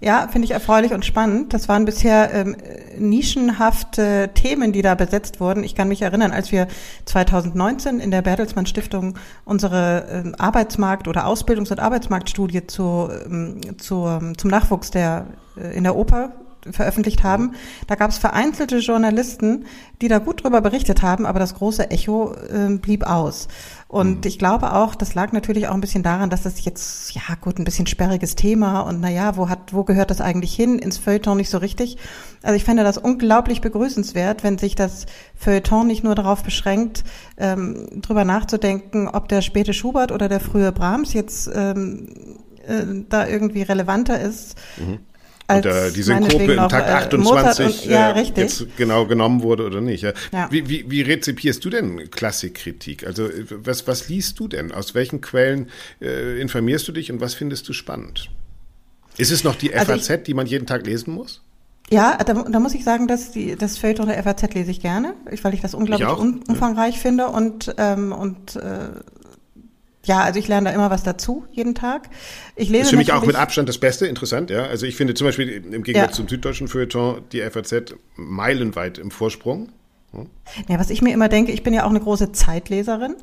Ja, 0.00 0.28
finde 0.28 0.46
ich 0.46 0.52
erfreulich 0.52 0.92
und 0.92 1.04
spannend. 1.04 1.52
Das 1.52 1.68
waren 1.68 1.84
bisher 1.84 2.32
ähm, 2.32 2.56
nischenhafte 2.98 4.30
Themen, 4.34 4.72
die 4.72 4.82
da 4.82 4.94
besetzt 4.94 5.40
wurden. 5.40 5.64
Ich 5.64 5.74
kann 5.74 5.88
mich 5.88 6.02
erinnern, 6.02 6.30
als 6.30 6.52
wir 6.52 6.68
2019 7.04 7.98
in 7.98 8.10
der 8.10 8.22
Bertelsmann 8.22 8.66
Stiftung 8.66 9.18
unsere 9.44 10.06
ähm, 10.10 10.34
Arbeitsmarkt- 10.38 11.08
oder 11.08 11.26
Ausbildungs- 11.26 11.70
und 11.70 11.80
Arbeitsmarktstudie 11.80 12.66
zu, 12.66 13.08
ähm, 13.26 13.60
zu, 13.78 14.06
ähm, 14.06 14.38
zum 14.38 14.50
Nachwuchs 14.50 14.90
der 14.90 15.26
äh, 15.56 15.76
in 15.76 15.84
der 15.84 15.96
Oper 15.96 16.32
veröffentlicht 16.72 17.22
haben. 17.22 17.54
Da 17.86 17.94
gab 17.94 18.10
es 18.10 18.18
vereinzelte 18.18 18.78
Journalisten, 18.78 19.66
die 20.00 20.08
da 20.08 20.18
gut 20.18 20.42
drüber 20.44 20.60
berichtet 20.60 21.02
haben, 21.02 21.26
aber 21.26 21.38
das 21.38 21.54
große 21.54 21.90
Echo 21.90 22.34
äh, 22.34 22.76
blieb 22.76 23.04
aus. 23.04 23.48
Und 23.88 24.24
mhm. 24.24 24.28
ich 24.28 24.38
glaube 24.38 24.72
auch, 24.72 24.94
das 24.94 25.14
lag 25.14 25.32
natürlich 25.32 25.68
auch 25.68 25.74
ein 25.74 25.80
bisschen 25.80 26.02
daran, 26.02 26.28
dass 26.28 26.42
das 26.42 26.64
jetzt, 26.64 27.14
ja 27.14 27.22
gut, 27.40 27.58
ein 27.58 27.64
bisschen 27.64 27.86
sperriges 27.86 28.34
Thema 28.34 28.80
und 28.80 29.00
naja, 29.00 29.36
wo 29.36 29.48
hat, 29.48 29.72
wo 29.72 29.84
gehört 29.84 30.10
das 30.10 30.20
eigentlich 30.20 30.54
hin? 30.54 30.78
Ins 30.78 30.98
Feuilleton 30.98 31.36
nicht 31.36 31.50
so 31.50 31.58
richtig. 31.58 31.96
Also 32.42 32.56
ich 32.56 32.64
fände 32.64 32.82
das 32.82 32.98
unglaublich 32.98 33.60
begrüßenswert, 33.60 34.42
wenn 34.42 34.58
sich 34.58 34.74
das 34.74 35.06
Feuilleton 35.36 35.86
nicht 35.86 36.02
nur 36.02 36.16
darauf 36.16 36.42
beschränkt, 36.42 37.04
ähm, 37.36 38.02
drüber 38.02 38.24
nachzudenken, 38.24 39.08
ob 39.08 39.28
der 39.28 39.40
späte 39.40 39.72
Schubert 39.72 40.10
oder 40.10 40.28
der 40.28 40.40
frühe 40.40 40.72
Brahms 40.72 41.12
jetzt 41.12 41.48
ähm, 41.54 42.08
äh, 42.66 43.04
da 43.08 43.26
irgendwie 43.26 43.62
relevanter 43.62 44.20
ist. 44.20 44.56
Mhm 44.78 44.98
und 45.48 45.64
äh, 45.64 45.92
diese 45.92 46.14
Gruppe 46.16 46.54
im 46.54 46.68
Tag 46.68 46.88
28 46.88 47.86
äh, 47.86 47.92
ja, 47.92 48.12
äh, 48.12 48.22
jetzt 48.34 48.76
genau 48.76 49.06
genommen 49.06 49.42
wurde 49.42 49.64
oder 49.64 49.80
nicht. 49.80 50.02
Ja. 50.02 50.12
ja. 50.32 50.48
Wie, 50.50 50.68
wie, 50.68 50.90
wie 50.90 51.02
rezipierst 51.02 51.64
du 51.64 51.70
denn 51.70 52.10
Klassikkritik? 52.10 53.06
Also 53.06 53.28
was, 53.50 53.86
was 53.86 54.08
liest 54.08 54.40
du 54.40 54.48
denn? 54.48 54.72
Aus 54.72 54.94
welchen 54.94 55.20
Quellen 55.20 55.68
äh, 56.00 56.40
informierst 56.40 56.88
du 56.88 56.92
dich 56.92 57.12
und 57.12 57.20
was 57.20 57.34
findest 57.34 57.68
du 57.68 57.72
spannend? 57.72 58.30
Ist 59.18 59.30
es 59.30 59.44
noch 59.44 59.54
die 59.54 59.68
FAZ, 59.68 59.88
also 59.88 60.14
ich, 60.14 60.22
die 60.24 60.34
man 60.34 60.46
jeden 60.46 60.66
Tag 60.66 60.84
lesen 60.84 61.14
muss? 61.14 61.42
Ja, 61.88 62.16
da, 62.16 62.34
da 62.34 62.58
muss 62.58 62.74
ich 62.74 62.82
sagen, 62.82 63.06
dass 63.06 63.30
die, 63.30 63.54
das 63.54 63.78
Feuilleton 63.78 64.08
der 64.08 64.22
FAZ 64.22 64.52
lese 64.54 64.72
ich 64.72 64.80
gerne, 64.80 65.14
weil 65.42 65.54
ich 65.54 65.60
das 65.60 65.74
unglaublich 65.74 66.08
ich 66.08 66.18
um, 66.18 66.42
umfangreich 66.48 66.96
ja. 66.96 67.00
finde 67.00 67.28
und, 67.28 67.74
ähm, 67.78 68.12
und 68.12 68.56
äh, 68.56 68.88
ja, 70.06 70.22
also 70.22 70.38
ich 70.38 70.48
lerne 70.48 70.70
da 70.70 70.74
immer 70.74 70.90
was 70.90 71.02
dazu, 71.02 71.44
jeden 71.50 71.74
Tag. 71.74 72.08
Ich 72.54 72.68
lese 72.68 72.78
das 72.78 72.86
ist 72.86 72.90
für 72.90 72.96
mich 72.96 73.12
auch 73.12 73.26
mit 73.26 73.36
Abstand 73.36 73.68
das 73.68 73.78
Beste, 73.78 74.06
interessant, 74.06 74.50
ja. 74.50 74.64
Also 74.64 74.86
ich 74.86 74.96
finde 74.96 75.14
zum 75.14 75.26
Beispiel 75.26 75.48
im 75.48 75.82
Gegensatz 75.82 76.10
ja. 76.10 76.16
zum 76.16 76.28
süddeutschen 76.28 76.68
Feuilleton 76.68 77.22
die 77.32 77.40
FAZ 77.42 77.94
meilenweit 78.14 78.98
im 78.98 79.10
Vorsprung. 79.10 79.72
Hm? 80.12 80.28
Ja, 80.68 80.78
was 80.78 80.90
ich 80.90 81.02
mir 81.02 81.12
immer 81.12 81.28
denke, 81.28 81.50
ich 81.50 81.62
bin 81.62 81.74
ja 81.74 81.84
auch 81.84 81.90
eine 81.90 82.00
große 82.00 82.32
Zeitleserin 82.32 83.16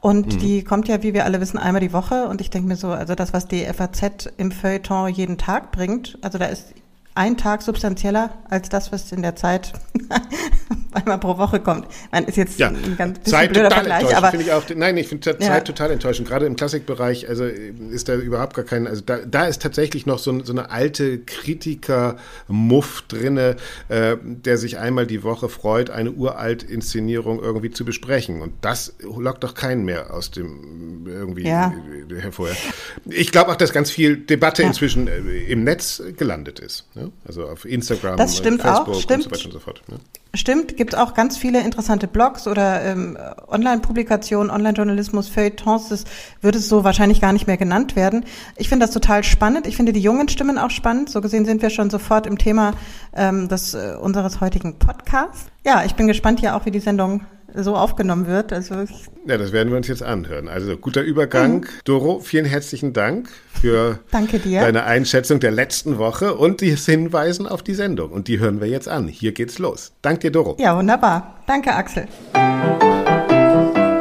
und 0.00 0.34
mhm. 0.34 0.38
die 0.38 0.62
kommt 0.62 0.86
ja, 0.88 1.02
wie 1.02 1.12
wir 1.12 1.24
alle 1.24 1.40
wissen, 1.40 1.58
einmal 1.58 1.80
die 1.80 1.92
Woche 1.92 2.28
und 2.28 2.40
ich 2.40 2.50
denke 2.50 2.68
mir 2.68 2.76
so, 2.76 2.88
also 2.88 3.14
das, 3.14 3.32
was 3.32 3.48
die 3.48 3.64
FAZ 3.64 4.30
im 4.36 4.52
Feuilleton 4.52 5.08
jeden 5.08 5.38
Tag 5.38 5.72
bringt, 5.72 6.18
also 6.22 6.38
da 6.38 6.46
ist 6.46 6.72
ein 7.18 7.36
Tag 7.36 7.62
substanzieller 7.62 8.30
als 8.48 8.68
das, 8.68 8.92
was 8.92 9.10
in 9.10 9.22
der 9.22 9.34
Zeit 9.34 9.72
einmal 10.92 11.18
pro 11.18 11.36
Woche 11.36 11.58
kommt. 11.58 11.88
Man 12.12 12.24
ist 12.26 12.36
jetzt 12.36 12.60
ja. 12.60 12.68
ein 12.68 12.96
ganz 12.96 13.18
bisschen 13.18 13.32
Zeit 13.32 13.52
blöder 13.52 13.72
Vergleich, 13.72 14.16
aber 14.16 14.32
ich 14.34 14.52
auch. 14.52 14.62
Nein, 14.74 14.96
ich 14.96 15.08
finde 15.08 15.24
Zeit 15.24 15.42
ja. 15.42 15.60
total 15.60 15.90
enttäuschend. 15.90 16.28
Gerade 16.28 16.46
im 16.46 16.54
Klassikbereich, 16.54 17.28
also 17.28 17.44
ist 17.44 18.08
da 18.08 18.14
überhaupt 18.14 18.54
gar 18.54 18.64
kein. 18.64 18.86
Also 18.86 19.02
da, 19.04 19.18
da 19.18 19.46
ist 19.46 19.60
tatsächlich 19.60 20.06
noch 20.06 20.20
so, 20.20 20.44
so 20.44 20.52
eine 20.52 20.70
alte 20.70 21.18
Kritiker-Muff 21.18 23.02
drinne, 23.08 23.56
äh, 23.88 24.16
der 24.22 24.56
sich 24.56 24.78
einmal 24.78 25.08
die 25.08 25.24
Woche 25.24 25.48
freut, 25.48 25.90
eine 25.90 26.12
uralt 26.12 26.62
Inszenierung 26.62 27.42
irgendwie 27.42 27.70
zu 27.70 27.84
besprechen. 27.84 28.42
Und 28.42 28.52
das 28.60 28.94
lockt 29.00 29.42
doch 29.42 29.54
keinen 29.54 29.84
mehr 29.84 30.14
aus 30.14 30.30
dem 30.30 31.04
irgendwie 31.06 31.48
ja. 31.48 31.74
hervor. 32.16 32.50
Ich 33.06 33.32
glaube 33.32 33.50
auch, 33.50 33.56
dass 33.56 33.72
ganz 33.72 33.90
viel 33.90 34.18
Debatte 34.18 34.62
inzwischen 34.62 35.08
äh, 35.08 35.18
im 35.48 35.64
Netz 35.64 36.00
gelandet 36.16 36.60
ist. 36.60 36.86
Ja? 36.94 37.07
Ne? 37.08 37.12
Also 37.26 37.44
auf 37.46 37.64
Instagram, 37.64 38.16
das 38.16 38.36
stimmt 38.36 38.62
Facebook 38.62 38.94
auch, 38.94 39.00
stimmt. 39.00 39.26
und 39.26 39.34
so 39.34 39.38
weiter 39.38 39.46
und 39.46 39.52
so 39.52 39.58
fort. 39.58 39.82
Ne? 39.88 39.98
Stimmt, 40.34 40.76
gibt 40.76 40.96
auch 40.96 41.14
ganz 41.14 41.38
viele 41.38 41.60
interessante 41.60 42.06
Blogs 42.06 42.46
oder 42.46 42.84
ähm, 42.84 43.16
Online-Publikationen, 43.48 44.50
Online-Journalismus, 44.50 45.28
Feuilletons. 45.28 45.88
Das 45.88 46.04
würde 46.42 46.58
es 46.58 46.68
so 46.68 46.84
wahrscheinlich 46.84 47.20
gar 47.20 47.32
nicht 47.32 47.46
mehr 47.46 47.56
genannt 47.56 47.96
werden. 47.96 48.24
Ich 48.56 48.68
finde 48.68 48.84
das 48.84 48.92
total 48.92 49.24
spannend. 49.24 49.66
Ich 49.66 49.76
finde 49.76 49.92
die 49.92 50.00
jungen 50.00 50.28
Stimmen 50.28 50.58
auch 50.58 50.70
spannend. 50.70 51.08
So 51.08 51.22
gesehen 51.22 51.46
sind 51.46 51.62
wir 51.62 51.70
schon 51.70 51.88
sofort 51.88 52.26
im 52.26 52.36
Thema 52.36 52.72
ähm, 53.16 53.48
des, 53.48 53.72
äh, 53.72 53.96
unseres 54.00 54.40
heutigen 54.42 54.78
Podcasts. 54.78 55.46
Ja, 55.64 55.84
ich 55.84 55.94
bin 55.94 56.06
gespannt 56.06 56.40
ja 56.40 56.56
auch, 56.56 56.66
wie 56.66 56.70
die 56.70 56.80
Sendung 56.80 57.22
so 57.54 57.76
aufgenommen 57.76 58.26
wird. 58.26 58.52
Also 58.52 58.84
ja, 59.26 59.38
das 59.38 59.52
werden 59.52 59.70
wir 59.70 59.76
uns 59.76 59.88
jetzt 59.88 60.02
anhören. 60.02 60.48
Also 60.48 60.76
guter 60.76 61.02
Übergang. 61.02 61.60
Mhm. 61.60 61.66
Doro, 61.84 62.20
vielen 62.20 62.44
herzlichen 62.44 62.92
Dank 62.92 63.28
für 63.60 63.98
deine 64.10 64.84
Einschätzung 64.84 65.40
der 65.40 65.50
letzten 65.50 65.98
Woche 65.98 66.34
und 66.34 66.60
die 66.60 66.76
Hinweisen 66.76 67.46
auf 67.46 67.62
die 67.62 67.74
Sendung. 67.74 68.10
Und 68.10 68.28
die 68.28 68.38
hören 68.38 68.60
wir 68.60 68.68
jetzt 68.68 68.88
an. 68.88 69.08
Hier 69.08 69.32
geht's 69.32 69.58
los. 69.58 69.92
Dank 70.02 70.20
dir, 70.20 70.30
Doro. 70.30 70.56
Ja, 70.58 70.76
wunderbar. 70.76 71.42
Danke, 71.46 71.74
Axel. 71.74 72.06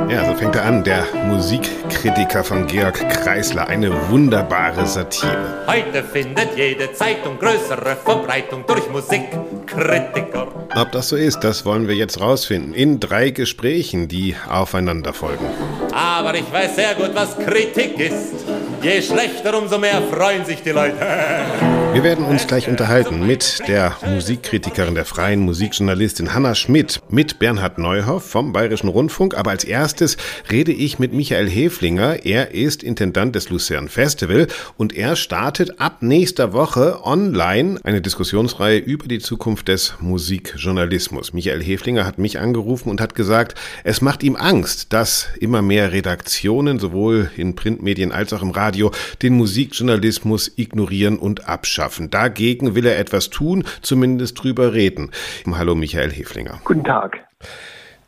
Ja, 0.09 0.25
so 0.25 0.33
fängt 0.35 0.55
er 0.55 0.63
an, 0.63 0.85
der 0.85 1.05
Musikkritiker 1.25 2.41
von 2.41 2.65
Georg 2.65 2.95
Kreisler. 3.09 3.67
Eine 3.67 3.91
wunderbare 4.09 4.85
Satire. 4.85 5.65
Heute 5.67 6.01
findet 6.01 6.55
jede 6.55 6.93
Zeitung 6.93 7.37
größere 7.37 7.97
Verbreitung 8.05 8.63
durch 8.65 8.89
Musikkritiker. 8.89 10.47
Ob 10.75 10.91
das 10.93 11.09
so 11.09 11.17
ist, 11.17 11.41
das 11.41 11.65
wollen 11.65 11.89
wir 11.89 11.95
jetzt 11.95 12.21
rausfinden. 12.21 12.73
In 12.73 13.01
drei 13.01 13.31
Gesprächen, 13.31 14.07
die 14.07 14.35
aufeinander 14.49 15.13
folgen. 15.13 15.45
Aber 15.91 16.35
ich 16.35 16.51
weiß 16.53 16.77
sehr 16.77 16.95
gut, 16.95 17.11
was 17.13 17.37
Kritik 17.37 17.99
ist. 17.99 18.45
Je 18.81 19.01
schlechter, 19.01 19.57
umso 19.57 19.77
mehr 19.77 20.01
freuen 20.03 20.45
sich 20.45 20.63
die 20.63 20.71
Leute. 20.71 20.95
Wir 21.97 22.03
werden 22.03 22.25
uns 22.25 22.45
gleich 22.45 22.69
unterhalten 22.69 23.25
mit 23.25 23.67
der 23.67 23.97
Musikkritikerin, 24.05 24.93
der 24.93 25.03
freien 25.03 25.39
Musikjournalistin 25.39 26.31
Hanna 26.31 26.53
Schmidt, 26.53 27.01
mit 27.09 27.39
Bernhard 27.39 27.79
Neuhoff 27.79 28.23
vom 28.23 28.53
Bayerischen 28.53 28.87
Rundfunk. 28.87 29.35
Aber 29.35 29.49
als 29.49 29.63
erstes 29.63 30.15
rede 30.51 30.71
ich 30.71 30.99
mit 30.99 31.13
Michael 31.13 31.49
Heflinger. 31.49 32.23
Er 32.23 32.51
ist 32.51 32.83
Intendant 32.83 33.33
des 33.33 33.49
Lucerne 33.49 33.89
Festival 33.89 34.45
und 34.77 34.95
er 34.95 35.15
startet 35.15 35.81
ab 35.81 36.03
nächster 36.03 36.53
Woche 36.53 37.03
online 37.03 37.79
eine 37.83 37.99
Diskussionsreihe 37.99 38.77
über 38.77 39.07
die 39.07 39.17
Zukunft 39.17 39.67
des 39.67 39.95
Musikjournalismus. 39.99 41.33
Michael 41.33 41.63
Heflinger 41.63 42.05
hat 42.05 42.19
mich 42.19 42.37
angerufen 42.37 42.91
und 42.91 43.01
hat 43.01 43.15
gesagt, 43.15 43.57
es 43.83 44.01
macht 44.01 44.21
ihm 44.21 44.35
Angst, 44.35 44.93
dass 44.93 45.29
immer 45.39 45.63
mehr 45.63 45.91
Redaktionen, 45.93 46.77
sowohl 46.77 47.31
in 47.37 47.55
Printmedien 47.55 48.11
als 48.11 48.33
auch 48.33 48.43
im 48.43 48.51
Radio, 48.51 48.91
den 49.23 49.33
Musikjournalismus 49.33 50.51
ignorieren 50.57 51.17
und 51.17 51.49
abschaffen 51.49 51.86
schaffen. 51.87 52.09
Dagegen 52.09 52.75
will 52.75 52.85
er 52.85 52.99
etwas 52.99 53.29
tun, 53.29 53.63
zumindest 53.81 54.43
drüber 54.43 54.73
reden. 54.73 55.11
Hallo 55.49 55.75
Michael 55.75 56.11
Heflinger. 56.11 56.59
Guten 56.65 56.83
Tag. 56.83 57.17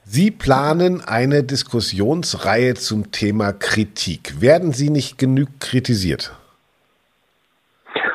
Sie 0.04 0.32
planen 0.32 1.02
eine 1.06 1.44
Diskussionsreihe 1.44 2.74
zum 2.74 3.12
Thema 3.12 3.54
Kritik. 3.54 4.42
Werden 4.42 4.74
Sie 4.74 4.90
nicht 4.90 5.18
genug 5.18 5.48
kritisiert? 5.60 6.36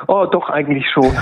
Oh, 0.07 0.27
doch, 0.31 0.51
eigentlich 0.51 0.85
schon. 0.91 1.13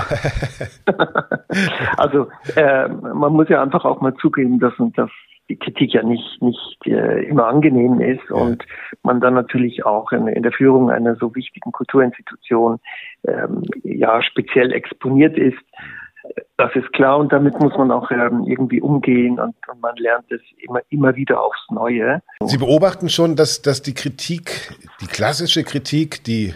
also 1.97 2.27
äh, 2.55 2.87
man 2.89 3.31
muss 3.31 3.47
ja 3.49 3.61
einfach 3.61 3.85
auch 3.85 4.01
mal 4.01 4.13
zugeben, 4.15 4.59
dass, 4.59 4.73
dass 4.95 5.09
die 5.49 5.57
Kritik 5.57 5.93
ja 5.93 6.03
nicht, 6.03 6.41
nicht 6.41 6.77
äh, 6.85 7.23
immer 7.25 7.47
angenehm 7.47 7.99
ist 7.99 8.31
und 8.31 8.63
man 9.03 9.19
dann 9.19 9.33
natürlich 9.33 9.85
auch 9.85 10.11
in, 10.11 10.27
in, 10.27 10.43
der 10.43 10.51
Führung 10.51 10.89
einer 10.89 11.15
so 11.15 11.35
wichtigen 11.35 11.71
Kulturinstitution 11.71 12.79
ähm, 13.27 13.63
ja 13.83 14.21
speziell 14.21 14.71
exponiert 14.71 15.37
ist. 15.37 15.59
Das 16.55 16.73
ist 16.75 16.93
klar 16.93 17.17
und 17.17 17.33
damit 17.33 17.59
muss 17.59 17.75
man 17.77 17.91
auch 17.91 18.09
ähm, 18.09 18.45
irgendwie 18.47 18.79
umgehen 18.79 19.39
und, 19.39 19.55
und, 19.67 19.81
man 19.81 19.95
lernt 19.97 20.31
es 20.31 20.39
immer, 20.57 20.79
immer 20.89 21.15
wieder 21.17 21.41
aufs 21.41 21.65
Neue. 21.69 22.21
Sie 22.45 22.57
beobachten 22.57 23.09
schon, 23.09 23.35
dass, 23.35 23.61
dass 23.61 23.81
die 23.81 23.93
Kritik, 23.93 24.73
die 25.01 25.07
klassische 25.07 25.63
Kritik, 25.65 26.23
die 26.23 26.53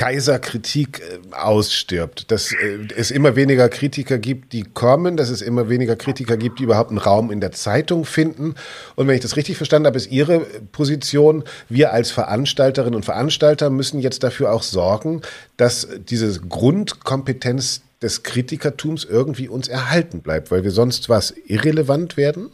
Kaiserkritik 0.00 1.00
äh, 1.00 1.34
ausstirbt, 1.36 2.30
dass 2.30 2.52
äh, 2.52 2.88
es 2.96 3.10
immer 3.10 3.36
weniger 3.36 3.68
Kritiker 3.68 4.16
gibt, 4.16 4.54
die 4.54 4.62
kommen, 4.62 5.18
dass 5.18 5.28
es 5.28 5.42
immer 5.42 5.68
weniger 5.68 5.94
Kritiker 5.94 6.38
gibt, 6.38 6.58
die 6.58 6.62
überhaupt 6.62 6.88
einen 6.88 6.98
Raum 6.98 7.30
in 7.30 7.40
der 7.40 7.52
Zeitung 7.52 8.06
finden. 8.06 8.54
Und 8.96 9.08
wenn 9.08 9.14
ich 9.14 9.20
das 9.20 9.36
richtig 9.36 9.58
verstanden 9.58 9.86
habe, 9.86 9.98
ist 9.98 10.10
Ihre 10.10 10.40
Position, 10.72 11.44
wir 11.68 11.92
als 11.92 12.10
Veranstalterinnen 12.12 12.94
und 12.94 13.04
Veranstalter 13.04 13.68
müssen 13.68 14.00
jetzt 14.00 14.24
dafür 14.24 14.52
auch 14.52 14.62
sorgen, 14.62 15.20
dass 15.58 15.86
diese 16.08 16.40
Grundkompetenz 16.48 17.84
des 18.00 18.22
Kritikertums 18.22 19.04
irgendwie 19.04 19.50
uns 19.50 19.68
erhalten 19.68 20.22
bleibt, 20.22 20.50
weil 20.50 20.64
wir 20.64 20.70
sonst 20.70 21.10
was 21.10 21.32
irrelevant 21.46 22.16
werden? 22.16 22.48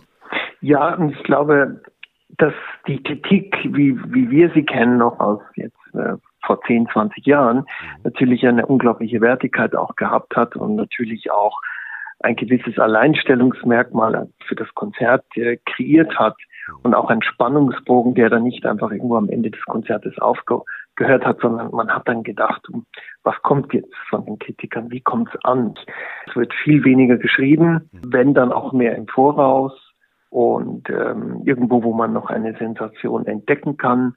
Ja, 0.62 0.96
und 0.96 1.12
ich 1.12 1.22
glaube, 1.22 1.80
dass 2.38 2.54
die 2.88 3.00
Kritik, 3.04 3.54
wie, 3.66 3.96
wie 4.12 4.30
wir 4.30 4.50
sie 4.52 4.64
kennen, 4.64 4.98
noch 4.98 5.20
aus 5.20 5.40
jetzt 5.54 5.76
äh, 5.94 6.14
vor 6.46 6.62
10, 6.62 6.88
20 6.92 7.26
Jahren 7.26 7.66
natürlich 8.04 8.46
eine 8.46 8.66
unglaubliche 8.66 9.20
Wertigkeit 9.20 9.74
auch 9.74 9.96
gehabt 9.96 10.36
hat 10.36 10.56
und 10.56 10.76
natürlich 10.76 11.30
auch 11.30 11.60
ein 12.20 12.36
gewisses 12.36 12.78
Alleinstellungsmerkmal 12.78 14.28
für 14.46 14.54
das 14.54 14.72
Konzert 14.74 15.24
äh, 15.36 15.58
kreiert 15.66 16.18
hat 16.18 16.36
und 16.82 16.94
auch 16.94 17.10
ein 17.10 17.22
Spannungsbogen, 17.22 18.14
der 18.14 18.30
dann 18.30 18.42
nicht 18.42 18.64
einfach 18.66 18.90
irgendwo 18.90 19.16
am 19.16 19.28
Ende 19.28 19.50
des 19.50 19.62
Konzertes 19.66 20.18
aufgehört 20.18 21.24
hat, 21.24 21.40
sondern 21.40 21.70
man 21.70 21.90
hat 21.90 22.08
dann 22.08 22.22
gedacht, 22.22 22.66
was 23.22 23.36
kommt 23.42 23.72
jetzt 23.72 23.94
von 24.08 24.24
den 24.24 24.38
Kritikern, 24.38 24.90
wie 24.90 25.00
kommt 25.00 25.28
es 25.32 25.44
an? 25.44 25.74
Es 26.26 26.34
wird 26.34 26.52
viel 26.54 26.84
weniger 26.84 27.18
geschrieben, 27.18 27.88
wenn 27.92 28.34
dann 28.34 28.50
auch 28.50 28.72
mehr 28.72 28.96
im 28.96 29.06
Voraus 29.06 29.72
und 30.30 30.88
ähm, 30.90 31.42
irgendwo, 31.44 31.82
wo 31.82 31.92
man 31.92 32.12
noch 32.12 32.30
eine 32.30 32.56
Sensation 32.56 33.26
entdecken 33.26 33.76
kann 33.76 34.14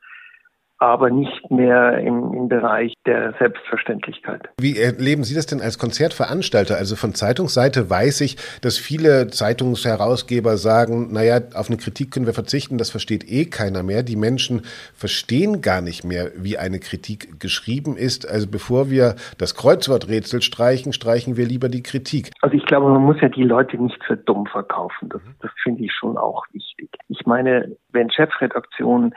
aber 0.80 1.10
nicht 1.10 1.52
mehr 1.52 2.00
im, 2.00 2.34
im 2.34 2.48
Bereich 2.48 2.94
der 3.06 3.34
Selbstverständlichkeit. 3.38 4.50
Wie 4.60 4.78
erleben 4.78 5.26
Sie 5.26 5.36
das 5.36 5.46
denn 5.46 5.62
als 5.62 5.78
Konzertveranstalter? 5.78 6.78
Also 6.78 6.96
von 6.96 7.14
Zeitungsseite 7.14 7.90
weiß 7.90 8.22
ich, 8.22 8.38
dass 8.62 8.78
viele 8.78 9.28
Zeitungsherausgeber 9.28 10.58
sagen, 10.58 11.12
naja, 11.12 11.40
auf 11.54 11.68
eine 11.68 11.78
Kritik 11.78 12.12
können 12.12 12.26
wir 12.26 12.34
verzichten, 12.34 12.78
das 12.78 12.90
versteht 12.90 13.30
eh 13.30 13.46
keiner 13.46 13.84
mehr. 13.84 14.04
Die 14.04 14.16
Menschen 14.16 14.62
verstehen 14.94 15.62
gar 15.62 15.82
nicht 15.82 16.06
mehr, 16.06 16.32
wie 16.38 16.58
eine 16.58 16.80
Kritik 16.80 17.40
geschrieben 17.42 17.98
ist. 17.98 18.30
Also 18.30 18.48
bevor 18.50 18.90
wir 18.90 19.16
das 19.38 19.56
Kreuzworträtsel 19.56 20.42
streichen, 20.42 20.94
streichen 20.94 21.36
wir 21.36 21.46
lieber 21.46 21.68
die 21.68 21.84
Kritik. 21.84 22.32
Also 22.42 22.56
ich 22.56 22.66
glaube, 22.66 22.90
man 22.90 23.04
muss 23.04 23.20
ja 23.22 23.28
die 23.28 23.44
Leute 23.44 23.78
nicht 23.78 24.02
für 24.06 24.16
dumm 24.16 24.46
verkaufen. 24.46 25.10
Das, 25.10 25.22
das 25.42 25.52
finde 25.62 25.84
ich 25.84 25.92
schon 25.92 26.18
auch 26.18 26.46
wichtig. 26.54 26.90
Ich 27.10 27.26
meine, 27.26 27.76
wenn 27.92 28.10
Chefredaktionen 28.10 29.14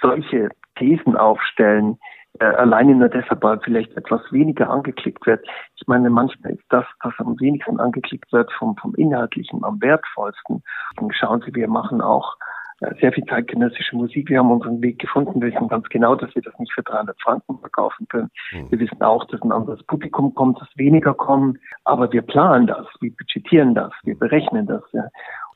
solche 0.00 0.48
Thesen 0.76 1.03
aufstellen, 1.12 1.98
äh, 2.40 2.46
alleine 2.46 2.94
nur 2.94 3.08
deshalb, 3.08 3.42
weil 3.42 3.60
vielleicht 3.60 3.96
etwas 3.96 4.20
weniger 4.32 4.68
angeklickt 4.68 5.24
wird. 5.26 5.46
Ich 5.76 5.86
meine, 5.86 6.10
manchmal 6.10 6.52
ist 6.54 6.64
das, 6.70 6.84
was 7.02 7.14
am 7.18 7.38
wenigsten 7.40 7.78
angeklickt 7.78 8.32
wird, 8.32 8.50
vom, 8.52 8.76
vom 8.76 8.94
Inhaltlichen 8.96 9.62
am 9.64 9.80
wertvollsten. 9.80 10.62
Und 11.00 11.14
schauen 11.14 11.42
Sie, 11.46 11.54
wir 11.54 11.68
machen 11.68 12.00
auch 12.00 12.36
äh, 12.80 12.92
sehr 13.00 13.12
viel 13.12 13.24
zeitgenössische 13.26 13.94
Musik. 13.94 14.28
Wir 14.28 14.40
haben 14.40 14.50
unseren 14.50 14.82
Weg 14.82 14.98
gefunden. 14.98 15.40
Wir 15.40 15.52
wissen 15.52 15.68
ganz 15.68 15.88
genau, 15.90 16.16
dass 16.16 16.34
wir 16.34 16.42
das 16.42 16.58
nicht 16.58 16.72
für 16.72 16.82
300 16.82 17.20
Franken 17.22 17.58
verkaufen 17.60 18.08
können. 18.08 18.30
Mhm. 18.52 18.70
Wir 18.70 18.80
wissen 18.80 19.00
auch, 19.02 19.24
dass 19.26 19.40
ein 19.42 19.52
anderes 19.52 19.82
Publikum 19.84 20.34
kommt, 20.34 20.60
dass 20.60 20.68
weniger 20.76 21.14
kommen. 21.14 21.58
Aber 21.84 22.12
wir 22.12 22.22
planen 22.22 22.66
das, 22.66 22.86
wir 23.00 23.14
budgetieren 23.14 23.76
das, 23.76 23.92
wir 24.02 24.18
berechnen 24.18 24.66
das. 24.66 24.82
Ja. 24.92 25.04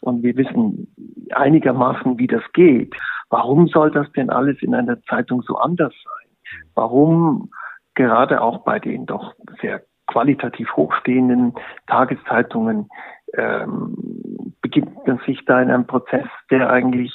Und 0.01 0.23
wir 0.23 0.37
wissen 0.37 0.95
einigermaßen, 1.33 2.19
wie 2.19 2.29
das 2.29 2.43
geht. 2.53 2.95
Warum 3.31 3.69
soll 3.69 3.91
das 3.91 4.11
denn 4.13 4.31
alles 4.31 4.63
in 4.63 4.75
einer 4.75 5.03
Zeitung 5.03 5.43
so 5.43 5.57
anders 5.57 5.93
sein? 6.05 6.37
Warum 6.75 7.51
gerade 7.95 8.41
auch 8.41 8.65
bei 8.65 8.79
den 8.79 9.07
doch 9.07 9.35
sehr 9.61 9.83
qualitativ 10.07 10.75
hochstehenden 10.77 11.55
Tageszeitungen 11.87 12.89
ähm, 13.35 14.55
beginnt 14.63 15.07
man 15.07 15.19
sich 15.27 15.45
da 15.45 15.61
in 15.61 15.71
einem 15.71 15.87
Prozess, 15.87 16.27
der 16.51 16.71
eigentlich 16.71 17.13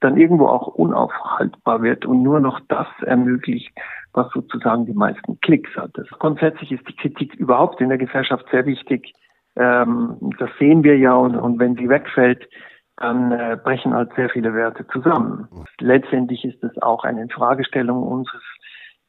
dann 0.00 0.16
irgendwo 0.16 0.46
auch 0.46 0.68
unaufhaltbar 0.68 1.82
wird 1.82 2.06
und 2.06 2.22
nur 2.22 2.40
noch 2.40 2.60
das 2.68 2.86
ermöglicht, 3.02 3.72
was 4.12 4.30
sozusagen 4.32 4.86
die 4.86 4.94
meisten 4.94 5.40
Klicks 5.40 5.74
hat. 5.76 5.90
Das 5.94 6.08
grundsätzlich 6.18 6.72
ist 6.72 6.86
die 6.88 6.96
Kritik 6.96 7.34
überhaupt 7.34 7.80
in 7.80 7.88
der 7.88 7.98
Gesellschaft 7.98 8.46
sehr 8.50 8.66
wichtig. 8.66 9.12
Ähm, 9.56 10.16
das 10.38 10.50
sehen 10.58 10.84
wir 10.84 10.98
ja 10.98 11.14
und, 11.14 11.34
und 11.34 11.58
wenn 11.58 11.76
sie 11.76 11.88
wegfällt, 11.88 12.48
dann 12.96 13.32
äh, 13.32 13.58
brechen 13.62 13.94
halt 13.94 14.10
sehr 14.16 14.30
viele 14.30 14.54
Werte 14.54 14.86
zusammen. 14.88 15.48
Letztendlich 15.80 16.44
ist 16.44 16.62
es 16.64 16.76
auch 16.80 17.04
eine 17.04 17.22
Infragestellung 17.22 18.02
unseres 18.02 18.42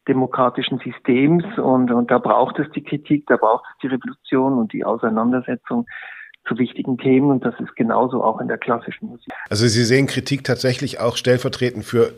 demokratischen 0.08 0.79
Systems 0.79 1.44
und, 1.58 1.91
und 1.91 2.12
da 2.12 2.17
braucht 2.17 2.60
es 2.60 2.70
die 2.72 2.84
Kritik, 2.84 3.25
da 3.27 3.38
braucht 3.38 3.65
es 3.70 3.77
die 3.82 3.88
Revolution 3.88 4.58
und 4.58 4.74
die 4.74 4.86
Auseinandersetzung 4.86 5.86
zu 6.48 6.58
wichtigen 6.58 6.98
Themen 6.98 7.29
und 7.29 7.44
das 7.44 7.56
ist 7.60 7.75
genauso 7.75 8.24
auch 8.24 8.39
in 8.39 8.48
der 8.48 8.58
klassischen 8.58 9.10
Musik. 9.10 9.34
Also 9.50 9.67
Sie 9.67 9.84
sehen 9.84 10.08
Kritik 10.08 10.46
tatsächlich 10.46 11.00
auch 11.00 11.17
stellvertretend 11.17 11.84
für 11.84 12.13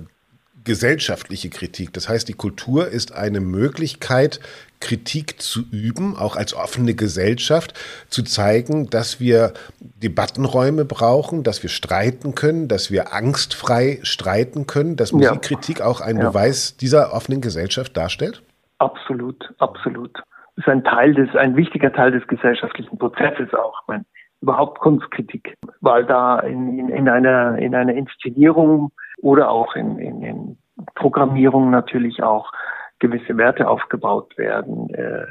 gesellschaftliche 0.69 1.49
Kritik. 1.49 1.93
Das 1.93 2.07
heißt, 2.07 2.29
die 2.29 2.33
Kultur 2.33 2.89
ist 2.89 3.11
eine 3.15 3.39
Möglichkeit, 3.39 4.39
Kritik 4.79 5.41
zu 5.41 5.61
üben, 5.71 6.15
auch 6.15 6.35
als 6.35 6.53
offene 6.53 6.93
Gesellschaft, 6.93 7.73
zu 8.07 8.21
zeigen, 8.21 8.87
dass 8.87 9.19
wir 9.19 9.53
Debattenräume 9.79 10.85
brauchen, 10.85 11.41
dass 11.41 11.63
wir 11.63 11.71
streiten 11.71 12.35
können, 12.35 12.67
dass 12.67 12.91
wir 12.91 13.13
angstfrei 13.13 13.97
streiten 14.03 14.67
können, 14.67 14.95
dass 14.95 15.11
Musikkritik 15.11 15.81
auch 15.81 16.01
einen 16.01 16.19
ja. 16.19 16.29
Beweis 16.29 16.77
dieser 16.77 17.15
offenen 17.15 17.41
Gesellschaft 17.41 17.97
darstellt? 17.97 18.43
Absolut, 18.77 19.51
absolut. 19.57 20.13
Das 20.55 20.67
ist 20.67 20.69
ein 20.69 20.83
Teil 20.83 21.15
des, 21.15 21.35
ein 21.35 21.55
wichtiger 21.55 21.91
Teil 21.91 22.11
des 22.11 22.27
gesellschaftlichen 22.27 22.95
Prozesses 22.99 23.51
auch. 23.55 23.81
Meine, 23.87 24.05
überhaupt 24.41 24.77
Kunstkritik, 24.77 25.55
weil 25.81 26.05
da 26.05 26.41
in, 26.41 26.77
in, 26.77 26.89
in, 26.89 27.09
einer, 27.09 27.57
in 27.57 27.73
einer 27.73 27.95
Inszenierung 27.95 28.91
oder 29.21 29.49
auch 29.49 29.75
in, 29.75 29.97
in, 29.99 30.23
in 30.23 30.57
Programmierung 30.95 31.69
natürlich 31.69 32.23
auch 32.23 32.51
gewisse 32.99 33.37
Werte 33.37 33.67
aufgebaut 33.67 34.37
werden, 34.37 34.89
äh, 34.93 35.25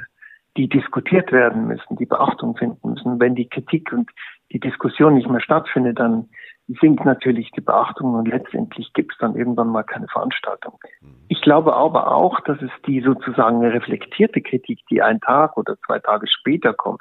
die 0.57 0.69
diskutiert 0.69 1.31
werden 1.31 1.67
müssen, 1.69 1.97
die 1.97 2.07
Beachtung 2.07 2.57
finden 2.57 2.91
müssen. 2.91 3.21
Wenn 3.21 3.35
die 3.35 3.49
Kritik 3.49 3.93
und 3.93 4.11
die 4.51 4.61
Diskussion 4.61 5.15
nicht 5.15 5.29
mehr 5.29 5.41
stattfindet, 5.41 5.99
dann 5.99 6.29
sinkt 6.81 7.05
natürlich 7.05 7.51
die 7.53 7.61
Beachtung 7.61 8.15
und 8.15 8.29
letztendlich 8.29 8.93
gibt 8.93 9.13
es 9.13 9.19
dann 9.19 9.37
irgendwann 9.37 9.69
mal 9.69 9.85
keine 9.85 10.09
Veranstaltung. 10.09 10.79
Ich 11.29 11.41
glaube 11.41 11.75
aber 11.75 12.15
auch, 12.15 12.41
dass 12.41 12.61
es 12.61 12.71
die 12.87 13.01
sozusagen 13.01 13.65
reflektierte 13.65 14.43
Kritik, 14.43 14.81
die 14.91 15.01
ein 15.01 15.21
Tag 15.21 15.57
oder 15.57 15.77
zwei 15.87 15.99
Tage 15.99 16.27
später 16.27 16.75
kommt, 16.75 17.01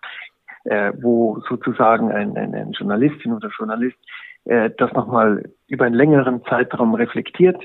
äh, 0.63 0.93
wo 1.01 1.39
sozusagen 1.49 2.11
ein, 2.11 2.37
ein, 2.37 2.53
ein 2.53 2.71
Journalistin 2.71 3.33
oder 3.33 3.49
Journalist 3.57 3.97
äh, 4.47 4.69
das 4.77 4.91
nochmal 4.93 5.43
über 5.67 5.85
einen 5.85 5.95
längeren 5.95 6.43
Zeitraum 6.45 6.95
reflektiert, 6.95 7.61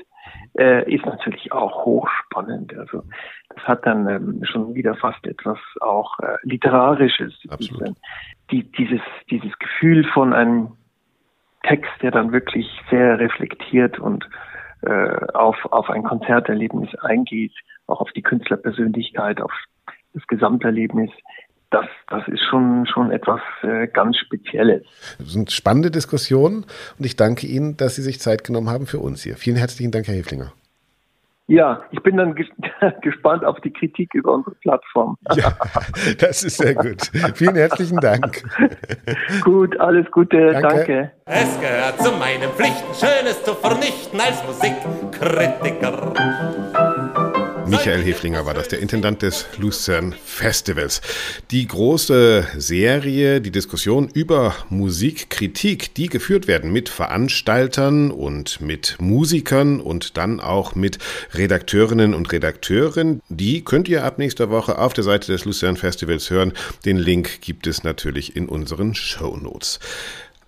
äh, 0.57 0.91
ist 0.93 1.05
natürlich 1.05 1.51
auch 1.51 1.85
hochspannend. 1.85 2.77
Also 2.77 3.03
das 3.49 3.63
hat 3.63 3.85
dann 3.85 4.07
ähm, 4.07 4.41
schon 4.43 4.75
wieder 4.75 4.95
fast 4.95 5.25
etwas 5.25 5.57
auch 5.81 6.19
äh, 6.19 6.37
literarisches. 6.43 7.33
Diese, 7.59 7.95
die, 8.51 8.63
dieses 8.63 9.01
dieses 9.29 9.57
Gefühl 9.59 10.05
von 10.13 10.33
einem 10.33 10.73
Text, 11.63 11.91
der 12.01 12.11
dann 12.11 12.31
wirklich 12.31 12.67
sehr 12.89 13.19
reflektiert 13.19 13.99
und 13.99 14.27
äh, 14.81 15.25
auf 15.33 15.55
auf 15.71 15.89
ein 15.89 16.03
Konzerterlebnis 16.03 16.93
eingeht, 16.95 17.53
auch 17.87 18.01
auf 18.01 18.11
die 18.11 18.21
Künstlerpersönlichkeit, 18.21 19.41
auf 19.41 19.53
das 20.13 20.25
Gesamterlebnis 20.27 21.09
das, 21.73 21.85
das 22.09 22.27
ist 22.27 22.43
schon, 22.49 22.85
schon 22.85 23.11
etwas 23.11 23.41
äh, 23.63 23.87
ganz 23.87 24.17
Spezielles. 24.17 24.83
Das 25.17 25.33
sind 25.33 25.51
spannende 25.51 25.91
Diskussionen 25.91 26.65
und 26.99 27.05
ich 27.05 27.15
danke 27.15 27.47
Ihnen, 27.47 27.77
dass 27.77 27.95
Sie 27.95 28.01
sich 28.01 28.19
Zeit 28.19 28.43
genommen 28.43 28.69
haben 28.69 28.85
für 28.85 28.99
uns 28.99 29.23
hier. 29.23 29.35
Vielen 29.35 29.57
herzlichen 29.57 29.91
Dank, 29.91 30.07
Herr 30.07 30.15
Heflinger. 30.15 30.53
Ja, 31.47 31.83
ich 31.91 32.01
bin 32.01 32.15
dann 32.15 32.35
gespannt 33.01 33.43
auf 33.43 33.59
die 33.61 33.71
Kritik 33.71 34.13
über 34.13 34.33
unsere 34.33 34.55
Plattform. 34.55 35.17
Ja, 35.35 35.57
das 36.19 36.43
ist 36.43 36.57
sehr 36.57 36.75
gut. 36.75 37.11
Vielen 37.35 37.55
herzlichen 37.55 37.97
Dank. 37.97 38.43
Gut, 39.43 39.79
alles 39.79 40.09
Gute, 40.11 40.51
danke. 40.51 40.61
danke. 40.61 41.11
Es 41.25 41.59
gehört 41.59 41.99
zu 41.99 42.11
meinen 42.13 42.49
Pflichten, 42.51 42.93
Schönes 42.93 43.43
zu 43.43 43.55
vernichten 43.55 44.19
als 44.19 44.43
Musikkritiker. 44.45 46.13
Michael 47.73 48.03
Heflinger 48.03 48.45
war 48.45 48.53
das, 48.53 48.67
der 48.67 48.79
Intendant 48.79 49.23
des 49.23 49.47
Lucerne 49.57 50.15
Festivals. 50.23 51.01
Die 51.49 51.67
große 51.67 52.45
Serie, 52.55 53.41
die 53.41 53.49
Diskussion 53.49 54.09
über 54.13 54.53
Musikkritik, 54.69 55.95
die 55.95 56.05
geführt 56.05 56.47
werden 56.47 56.71
mit 56.71 56.87
Veranstaltern 56.87 58.11
und 58.11 58.61
mit 58.61 58.97
Musikern 58.99 59.81
und 59.81 60.17
dann 60.17 60.39
auch 60.39 60.75
mit 60.75 60.99
Redakteurinnen 61.33 62.13
und 62.13 62.31
Redakteuren, 62.31 63.23
die 63.29 63.63
könnt 63.63 63.89
ihr 63.89 64.03
ab 64.03 64.19
nächster 64.19 64.51
Woche 64.51 64.77
auf 64.77 64.93
der 64.93 65.03
Seite 65.03 65.31
des 65.31 65.43
Lucerne 65.43 65.77
Festivals 65.77 66.29
hören. 66.29 66.53
Den 66.85 66.97
Link 66.97 67.41
gibt 67.41 67.65
es 67.65 67.83
natürlich 67.83 68.35
in 68.35 68.49
unseren 68.49 68.93
Show 68.93 69.35
Notes. 69.35 69.79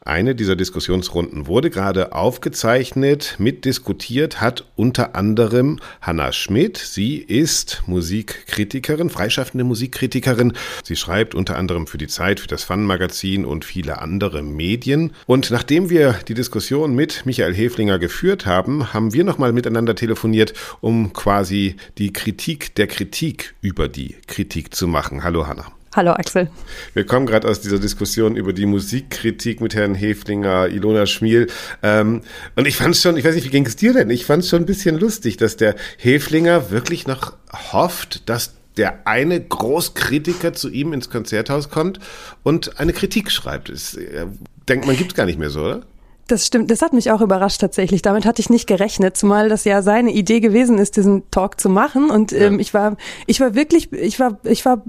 Eine 0.08 0.36
dieser 0.36 0.56
Diskussionsrunden 0.56 1.48
wurde 1.48 1.72
gerade 1.72 2.12
aufgezeichnet, 2.12 3.38
mitdiskutiert 3.40 4.40
hat 4.40 4.64
unter 4.76 5.16
anderem 5.16 5.80
Hanna 6.00 6.32
Schmidt. 6.32 6.78
Sie 6.78 7.18
ist 7.18 7.82
Musikkritikerin, 7.88 9.10
freischaffende 9.10 9.64
Musikkritikerin. 9.64 10.54
Sie 10.84 10.96
schreibt 10.96 11.34
unter 11.34 11.58
anderem 11.58 11.88
für 11.88 11.98
die 11.98 12.06
Zeit, 12.06 12.40
für 12.40 12.48
das 12.48 12.64
Fun-Magazin 12.64 13.46
und 13.46 13.66
viele 13.66 14.00
andere 14.00 14.44
Medien. 14.44 15.12
Und 15.26 15.50
nachdem 15.50 15.90
wir 15.90 16.14
die 16.28 16.36
Diskussion 16.36 16.94
mit 16.94 17.26
Michael 17.26 17.56
Heflinger 17.56 17.98
geführt 17.98 18.46
haben, 18.46 18.94
haben 18.94 19.12
wir 19.12 19.24
nochmal 19.24 19.54
miteinander 19.54 19.96
telefoniert, 19.96 20.54
um 20.82 21.14
quasi 21.14 21.78
die 21.98 22.14
Kritik 22.14 22.76
der 22.76 22.86
Kritik 22.86 23.56
über 23.60 23.88
die 23.88 24.16
Kritik 24.28 24.76
zu 24.76 24.88
machen. 24.88 25.24
Hallo 25.24 25.48
Hanna. 25.48 25.66
Hallo 25.96 26.12
Axel. 26.12 26.50
Wir 26.94 27.06
kommen 27.06 27.26
gerade 27.26 27.48
aus 27.48 27.62
dieser 27.62 27.80
Diskussion 27.80 28.36
über 28.36 28.52
die 28.52 28.66
Musikkritik 28.66 29.62
mit 29.62 29.76
Herrn 29.76 29.96
Heflinger, 29.96 30.68
Ilona 30.68 31.06
Schmiel. 31.06 31.48
Ähm, 31.82 32.22
und 32.58 32.68
ich 32.68 32.76
fand 32.76 32.96
es 32.96 33.02
schon, 33.02 33.16
ich 33.16 33.24
weiß 33.24 33.34
nicht, 33.34 33.46
wie 33.46 33.50
ging 33.50 33.66
es 33.66 33.78
dir 33.78 33.94
denn? 33.94 34.10
Ich 34.10 34.26
fand 34.26 34.44
es 34.44 34.50
schon 34.50 34.64
ein 34.64 34.66
bisschen 34.66 35.00
lustig, 35.00 35.38
dass 35.38 35.56
der 35.56 35.76
Heflinger 35.98 36.70
wirklich 36.70 37.08
noch 37.08 37.38
hofft, 37.72 38.28
dass 38.28 38.56
der 38.76 39.08
eine 39.08 39.40
Großkritiker 39.40 40.52
zu 40.52 40.70
ihm 40.70 40.92
ins 40.92 41.10
Konzerthaus 41.10 41.70
kommt 41.70 42.02
und 42.44 42.78
eine 42.78 42.92
Kritik 42.92 43.32
schreibt. 43.32 43.70
Das, 43.70 43.94
äh, 43.94 44.26
denkt 44.68 44.88
man, 44.88 44.98
gibt's 44.98 45.14
gar 45.14 45.26
nicht 45.26 45.40
mehr 45.40 45.50
so, 45.50 45.62
oder? 45.62 45.84
Das 46.28 46.46
stimmt, 46.46 46.72
das 46.72 46.82
hat 46.82 46.92
mich 46.92 47.10
auch 47.10 47.22
überrascht 47.22 47.62
tatsächlich. 47.62 48.02
Damit 48.02 48.26
hatte 48.26 48.42
ich 48.42 48.50
nicht 48.50 48.68
gerechnet, 48.68 49.16
zumal 49.16 49.48
das 49.48 49.64
ja 49.64 49.82
seine 49.82 50.12
Idee 50.12 50.42
gewesen 50.42 50.78
ist, 50.78 50.98
diesen 50.98 51.32
Talk 51.32 51.62
zu 51.62 51.70
machen. 51.70 52.10
Und 52.10 52.34
ähm, 52.34 52.56
ja. 52.56 52.60
ich 52.60 52.74
war, 52.74 52.98
ich 53.28 53.40
war 53.40 53.56
wirklich, 53.56 53.94
ich 53.94 54.20
war, 54.20 54.40
ich 54.44 54.66
war 54.66 54.84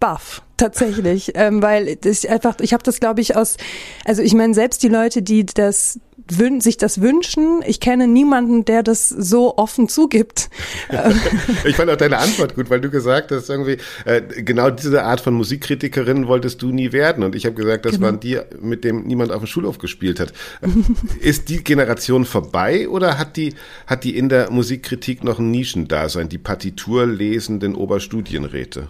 baff 0.00 0.42
tatsächlich, 0.60 1.32
ähm, 1.34 1.62
weil 1.62 1.96
das 1.96 2.24
einfach, 2.26 2.56
ich 2.60 2.72
habe 2.72 2.82
das 2.82 3.00
glaube 3.00 3.20
ich 3.20 3.36
aus, 3.36 3.56
also 4.04 4.22
ich 4.22 4.34
meine 4.34 4.54
selbst 4.54 4.82
die 4.82 4.88
Leute, 4.88 5.22
die 5.22 5.46
das 5.46 5.98
sich 6.60 6.76
das 6.76 7.00
wünschen, 7.00 7.60
ich 7.66 7.80
kenne 7.80 8.06
niemanden, 8.06 8.64
der 8.64 8.84
das 8.84 9.08
so 9.08 9.56
offen 9.56 9.88
zugibt. 9.88 10.48
ich 11.64 11.74
fand 11.74 11.90
auch 11.90 11.96
deine 11.96 12.18
Antwort 12.18 12.54
gut, 12.54 12.70
weil 12.70 12.80
du 12.80 12.88
gesagt 12.88 13.32
hast 13.32 13.48
irgendwie 13.48 13.78
äh, 14.04 14.22
genau 14.42 14.70
diese 14.70 15.02
Art 15.02 15.20
von 15.20 15.34
Musikkritikerin 15.34 16.28
wolltest 16.28 16.62
du 16.62 16.70
nie 16.70 16.92
werden 16.92 17.24
und 17.24 17.34
ich 17.34 17.46
habe 17.46 17.56
gesagt, 17.56 17.84
das 17.84 17.94
genau. 17.94 18.06
waren 18.06 18.20
die, 18.20 18.38
mit 18.60 18.84
dem 18.84 19.02
niemand 19.08 19.32
auf 19.32 19.42
dem 19.42 19.46
Schulhof 19.46 19.78
gespielt 19.78 20.20
hat. 20.20 20.32
Ist 21.20 21.48
die 21.48 21.64
Generation 21.64 22.24
vorbei 22.24 22.88
oder 22.88 23.18
hat 23.18 23.36
die 23.36 23.54
hat 23.86 24.04
die 24.04 24.16
in 24.16 24.28
der 24.28 24.52
Musikkritik 24.52 25.24
noch 25.24 25.40
ein 25.40 25.50
Nischendasein, 25.50 26.28
die 26.28 26.38
Partitur 26.38 27.06
lesenden 27.06 27.74
Oberstudienräte? 27.74 28.88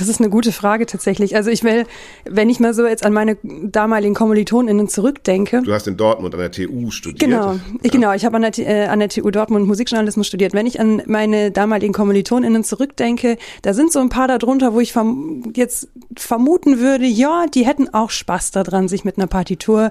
Das 0.00 0.08
ist 0.08 0.20
eine 0.20 0.30
gute 0.30 0.50
Frage 0.50 0.86
tatsächlich. 0.86 1.36
Also 1.36 1.50
ich 1.50 1.62
will, 1.62 1.84
wenn 2.24 2.48
ich 2.48 2.58
mal 2.58 2.72
so 2.72 2.86
jetzt 2.86 3.04
an 3.04 3.12
meine 3.12 3.36
damaligen 3.42 4.14
KommilitonInnen 4.14 4.88
zurückdenke. 4.88 5.62
Du 5.62 5.72
hast 5.72 5.86
in 5.86 5.96
Dortmund 5.96 6.34
an 6.34 6.40
der 6.40 6.50
TU 6.50 6.90
studiert. 6.90 7.20
Genau, 7.20 7.60
ich, 7.82 7.92
genau. 7.92 8.12
Ich 8.14 8.24
habe 8.24 8.36
an, 8.36 8.42
der, 8.42 8.58
äh, 8.58 8.86
an 8.86 8.98
der 8.98 9.10
TU 9.10 9.30
Dortmund 9.30 9.66
Musikjournalismus 9.66 10.26
studiert. 10.26 10.54
Wenn 10.54 10.66
ich 10.66 10.80
an 10.80 11.02
meine 11.06 11.50
damaligen 11.50 11.92
KommilitonInnen 11.92 12.64
zurückdenke, 12.64 13.36
da 13.60 13.74
sind 13.74 13.92
so 13.92 14.00
ein 14.00 14.08
paar 14.08 14.26
darunter, 14.26 14.72
wo 14.72 14.80
ich 14.80 14.92
verm 14.92 15.52
jetzt 15.54 15.88
vermuten 16.16 16.80
würde, 16.80 17.04
ja, 17.04 17.46
die 17.46 17.66
hätten 17.66 17.92
auch 17.92 18.10
Spaß 18.10 18.52
daran, 18.52 18.88
sich 18.88 19.04
mit 19.04 19.18
einer 19.18 19.26
Partitur 19.26 19.90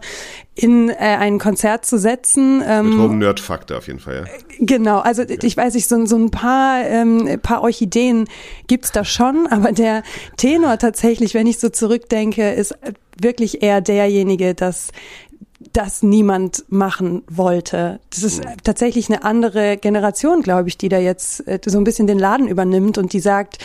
in 0.56 0.90
äh, 0.90 0.96
ein 0.96 1.40
Konzert 1.40 1.86
zu 1.86 1.98
setzen. 1.98 2.62
Ähm, 2.66 2.90
mit 2.90 3.00
hohem 3.00 3.20
Nerdfaktor 3.20 3.78
auf 3.78 3.88
jeden 3.88 4.00
Fall, 4.00 4.16
ja. 4.16 4.24
Genau, 4.60 5.00
also 5.00 5.22
ja. 5.22 5.38
ich 5.42 5.56
weiß 5.56 5.76
nicht, 5.76 5.88
so, 5.88 6.06
so 6.06 6.18
ein 6.18 6.32
paar, 6.32 6.84
ähm, 6.84 7.40
paar 7.42 7.62
Orchideen 7.62 8.28
gibt's 8.68 8.92
da 8.92 9.06
schon, 9.06 9.48
aber 9.48 9.72
der 9.72 9.99
Tenor 10.38 10.78
tatsächlich, 10.78 11.34
wenn 11.34 11.48
ich 11.48 11.60
so 11.60 11.70
zurückdenke, 11.70 12.52
ist 12.52 12.74
wirklich 13.20 13.62
eher 13.62 13.82
derjenige, 13.82 14.56
dass 14.56 14.90
das 15.74 16.04
niemand 16.04 16.64
machen 16.70 17.24
wollte. 17.30 18.00
Das 18.12 18.24
ist 18.24 18.44
mhm. 18.44 18.50
tatsächlich 18.64 19.10
eine 19.10 19.24
andere 19.24 19.78
Generation, 19.78 20.42
glaube 20.42 20.70
ich, 20.70 20.78
die 20.78 20.90
da 20.90 20.98
jetzt 21.00 21.46
äh, 21.48 21.60
so 21.66 21.78
ein 21.78 21.84
bisschen 21.84 22.08
den 22.08 22.18
Laden 22.18 22.48
übernimmt 22.48 22.98
und 22.98 23.12
die 23.12 23.20
sagt, 23.20 23.58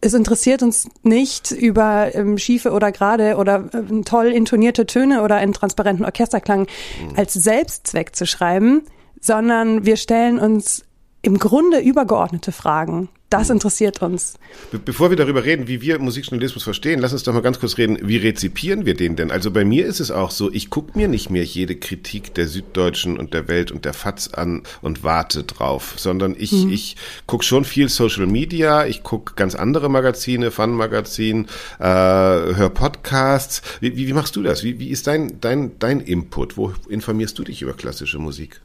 es 0.00 0.14
interessiert 0.14 0.62
uns 0.62 0.88
nicht 1.02 1.50
über 1.50 2.14
ähm, 2.14 2.38
schiefe 2.38 2.72
oder 2.72 2.90
gerade 2.90 3.36
oder 3.36 3.68
ähm, 3.74 4.04
toll 4.04 4.28
intonierte 4.28 4.86
Töne 4.86 5.22
oder 5.22 5.36
einen 5.36 5.52
transparenten 5.52 6.06
Orchesterklang 6.06 6.62
mhm. 6.62 7.16
als 7.16 7.34
Selbstzweck 7.34 8.16
zu 8.16 8.26
schreiben, 8.26 8.82
sondern 9.20 9.84
wir 9.84 9.96
stellen 9.96 10.38
uns 10.38 10.84
im 11.22 11.38
Grunde 11.38 11.78
übergeordnete 11.78 12.52
Fragen. 12.52 13.08
Das 13.30 13.48
interessiert 13.48 14.02
uns. 14.02 14.34
Be 14.72 14.78
bevor 14.78 15.08
wir 15.08 15.16
darüber 15.16 15.44
reden, 15.44 15.66
wie 15.66 15.80
wir 15.80 15.98
Musikjournalismus 15.98 16.64
verstehen, 16.64 17.00
lass 17.00 17.14
uns 17.14 17.22
doch 17.22 17.32
mal 17.32 17.40
ganz 17.40 17.58
kurz 17.58 17.78
reden, 17.78 17.96
wie 18.02 18.18
rezipieren 18.18 18.84
wir 18.84 18.92
den 18.92 19.16
denn? 19.16 19.30
Also 19.30 19.50
bei 19.50 19.64
mir 19.64 19.86
ist 19.86 20.00
es 20.00 20.10
auch 20.10 20.30
so, 20.30 20.52
ich 20.52 20.68
gucke 20.68 20.98
mir 20.98 21.08
nicht 21.08 21.30
mehr 21.30 21.42
jede 21.42 21.76
Kritik 21.76 22.34
der 22.34 22.46
Süddeutschen 22.46 23.18
und 23.18 23.32
der 23.32 23.48
Welt 23.48 23.72
und 23.72 23.86
der 23.86 23.94
FATS 23.94 24.34
an 24.34 24.64
und 24.82 25.02
warte 25.02 25.44
drauf, 25.44 25.94
sondern 25.96 26.36
ich, 26.38 26.52
mhm. 26.52 26.72
ich 26.72 26.96
gucke 27.26 27.44
schon 27.44 27.64
viel 27.64 27.88
Social 27.88 28.26
Media, 28.26 28.84
ich 28.84 29.02
gucke 29.02 29.32
ganz 29.34 29.54
andere 29.54 29.88
Magazine, 29.88 30.50
Fun-Magazin, 30.50 31.46
äh, 31.78 31.84
höre 31.84 32.68
Podcasts. 32.68 33.62
Wie, 33.80 33.96
wie, 33.96 34.08
wie 34.08 34.12
machst 34.12 34.36
du 34.36 34.42
das? 34.42 34.62
Wie, 34.62 34.78
wie 34.78 34.90
ist 34.90 35.06
dein, 35.06 35.40
dein, 35.40 35.78
dein 35.78 36.00
Input? 36.00 36.58
Wo 36.58 36.74
informierst 36.86 37.38
du 37.38 37.44
dich 37.44 37.62
über 37.62 37.72
klassische 37.72 38.18
Musik? 38.18 38.60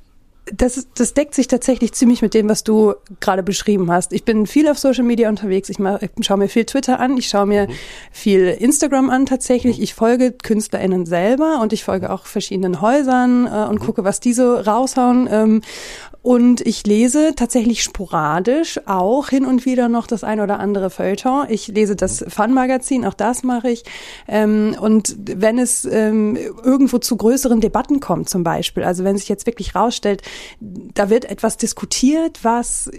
Das, 0.54 0.88
das 0.96 1.14
deckt 1.14 1.36
sich 1.36 1.48
tatsächlich 1.48 1.94
ziemlich 1.94 2.22
mit 2.22 2.34
dem, 2.34 2.50
was 2.50 2.64
du 2.64 2.94
gerade 3.20 3.44
beschrieben 3.44 3.92
hast. 3.92 4.14
Ich 4.14 4.24
bin 4.24 4.48
viel 4.48 4.68
auf 4.70 4.78
Social 4.78 5.04
Media 5.04 5.30
unterwegs. 5.30 5.70
Ich, 5.70 5.80
mach, 5.80 6.02
ich 6.02 6.10
schaue 6.22 6.38
mir 6.38 6.50
viel 6.50 6.66
Twitter 6.66 7.00
an, 7.00 7.18
ich 7.18 7.28
schaue 7.28 7.46
mir 7.46 7.68
mhm. 7.68 7.74
viel 8.12 8.48
Instagram 8.60 9.10
an 9.10 9.26
tatsächlich. 9.26 9.82
Ich 9.82 9.94
folge 9.94 10.32
KünstlerInnen 10.32 11.06
selber 11.06 11.60
und 11.62 11.74
ich 11.74 11.84
folge 11.84 12.12
auch 12.12 12.26
verschiedenen 12.26 12.82
Häusern 12.82 13.46
äh, 13.48 13.70
und 13.70 13.82
mhm. 13.82 13.86
gucke, 13.86 14.04
was 14.04 14.20
die 14.20 14.34
so 14.34 14.56
raushauen. 14.56 15.28
Ähm, 15.32 15.62
und 16.28 16.60
ich 16.68 16.86
lese 16.86 17.36
tatsächlich 17.38 17.82
sporadisch 17.84 18.82
auch 18.86 19.30
hin 19.30 19.46
und 19.46 19.66
wieder 19.66 19.88
noch 19.88 20.08
das 20.08 20.26
ein 20.26 20.42
oder 20.42 20.60
andere 20.60 20.90
Feuilleton. 20.90 21.46
Ich 21.48 21.70
lese 21.70 21.96
das 21.96 22.26
Fun-Magazin, 22.28 23.06
auch 23.06 23.14
das 23.14 23.44
mache 23.44 23.70
ich. 23.70 23.86
Ähm, 24.28 24.76
und 24.78 25.16
wenn 25.20 25.58
es 25.58 25.86
ähm, 25.86 26.36
irgendwo 26.36 26.98
zu 26.98 27.16
größeren 27.16 27.62
Debatten 27.62 28.02
kommt 28.02 28.28
zum 28.28 28.44
Beispiel, 28.44 28.84
also 28.84 29.06
wenn 29.06 29.16
sich 29.16 29.30
jetzt 29.30 29.46
wirklich 29.46 29.74
rausstellt, 29.74 30.22
da 30.60 31.10
wird 31.10 31.24
etwas 31.24 31.56
diskutiert, 31.56 32.40
was 32.44 32.92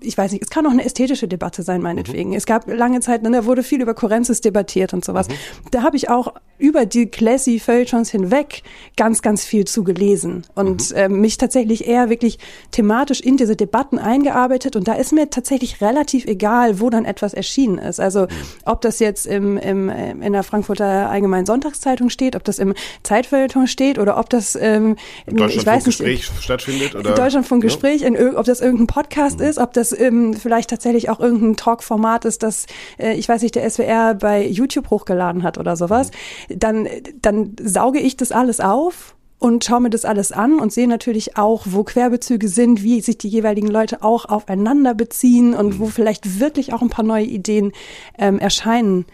ich 0.00 0.16
weiß 0.16 0.32
nicht, 0.32 0.42
es 0.42 0.50
kann 0.50 0.66
auch 0.66 0.70
eine 0.70 0.84
ästhetische 0.84 1.28
Debatte 1.28 1.62
sein, 1.62 1.82
meinetwegen. 1.82 2.30
Mhm. 2.30 2.36
Es 2.36 2.46
gab 2.46 2.68
lange 2.68 3.00
Zeit, 3.00 3.22
ne, 3.22 3.30
da 3.30 3.44
wurde 3.44 3.62
viel 3.62 3.82
über 3.82 3.94
Kohärenzes 3.94 4.40
debattiert 4.40 4.94
und 4.94 5.04
sowas. 5.04 5.28
Mhm. 5.28 5.34
Da 5.70 5.82
habe 5.82 5.96
ich 5.96 6.08
auch 6.08 6.34
über 6.58 6.86
die 6.86 7.06
classy 7.06 7.60
Feuilletons 7.60 8.10
hinweg 8.10 8.62
ganz, 8.96 9.22
ganz 9.22 9.44
viel 9.44 9.64
zu 9.66 9.84
gelesen 9.84 10.44
und 10.54 10.90
mhm. 10.90 10.96
äh, 10.96 11.08
mich 11.08 11.38
tatsächlich 11.38 11.86
eher 11.86 12.08
wirklich 12.08 12.38
thematisch 12.70 13.20
in 13.20 13.36
diese 13.36 13.56
Debatten 13.56 13.98
eingearbeitet. 13.98 14.74
Und 14.74 14.88
da 14.88 14.94
ist 14.94 15.12
mir 15.12 15.30
tatsächlich 15.30 15.80
relativ 15.80 16.24
egal, 16.26 16.80
wo 16.80 16.90
dann 16.90 17.04
etwas 17.04 17.34
erschienen 17.34 17.78
ist. 17.78 18.00
Also 18.00 18.22
mhm. 18.22 18.28
ob 18.64 18.80
das 18.80 18.98
jetzt 18.98 19.26
im, 19.26 19.58
im, 19.58 19.88
äh, 19.88 20.12
in 20.12 20.32
der 20.32 20.42
Frankfurter 20.42 21.10
Allgemeinen 21.10 21.46
Sonntagszeitung 21.46 22.08
steht, 22.08 22.36
ob 22.36 22.44
das 22.44 22.58
im 22.58 22.74
Zeitfeuilleton 23.02 23.66
steht 23.66 23.98
oder 23.98 24.18
ob 24.18 24.30
das 24.30 24.56
ähm, 24.56 24.96
ich 25.26 25.64
weiß 25.64 25.86
nicht, 25.86 25.98
Gespräch 25.98 26.30
stattfindet 26.40 26.94
oder 26.94 27.14
Deutschlandfunkgespräch, 27.14 28.00
ja. 28.00 28.08
in, 28.08 28.36
ob 28.36 28.46
das 28.46 28.60
irgendein 28.60 28.86
Podcast 28.86 29.38
mhm. 29.38 29.46
Ist, 29.58 29.62
ob 29.62 29.72
das 29.72 29.98
ähm, 29.98 30.34
vielleicht 30.34 30.70
tatsächlich 30.70 31.10
auch 31.10 31.20
irgendein 31.20 31.56
Talk-Format 31.56 32.24
ist, 32.24 32.42
das, 32.42 32.66
äh, 32.98 33.14
ich 33.14 33.28
weiß 33.28 33.42
nicht, 33.42 33.54
der 33.54 33.68
SWR 33.68 34.14
bei 34.14 34.46
YouTube 34.46 34.90
hochgeladen 34.90 35.42
hat 35.42 35.58
oder 35.58 35.76
sowas, 35.76 36.10
dann, 36.48 36.88
dann 37.20 37.56
sauge 37.62 37.98
ich 37.98 38.16
das 38.16 38.32
alles 38.32 38.60
auf 38.60 39.14
und 39.38 39.64
schaue 39.64 39.80
mir 39.80 39.90
das 39.90 40.04
alles 40.04 40.32
an 40.32 40.58
und 40.58 40.72
sehe 40.72 40.88
natürlich 40.88 41.36
auch, 41.36 41.62
wo 41.66 41.84
Querbezüge 41.84 42.48
sind, 42.48 42.82
wie 42.82 43.00
sich 43.00 43.18
die 43.18 43.28
jeweiligen 43.28 43.68
Leute 43.68 44.02
auch 44.02 44.24
aufeinander 44.24 44.94
beziehen 44.94 45.54
und 45.54 45.78
wo 45.78 45.86
vielleicht 45.86 46.40
wirklich 46.40 46.72
auch 46.72 46.82
ein 46.82 46.90
paar 46.90 47.04
neue 47.04 47.24
Ideen 47.24 47.72
ähm, 48.18 48.38
erscheinen 48.38 49.06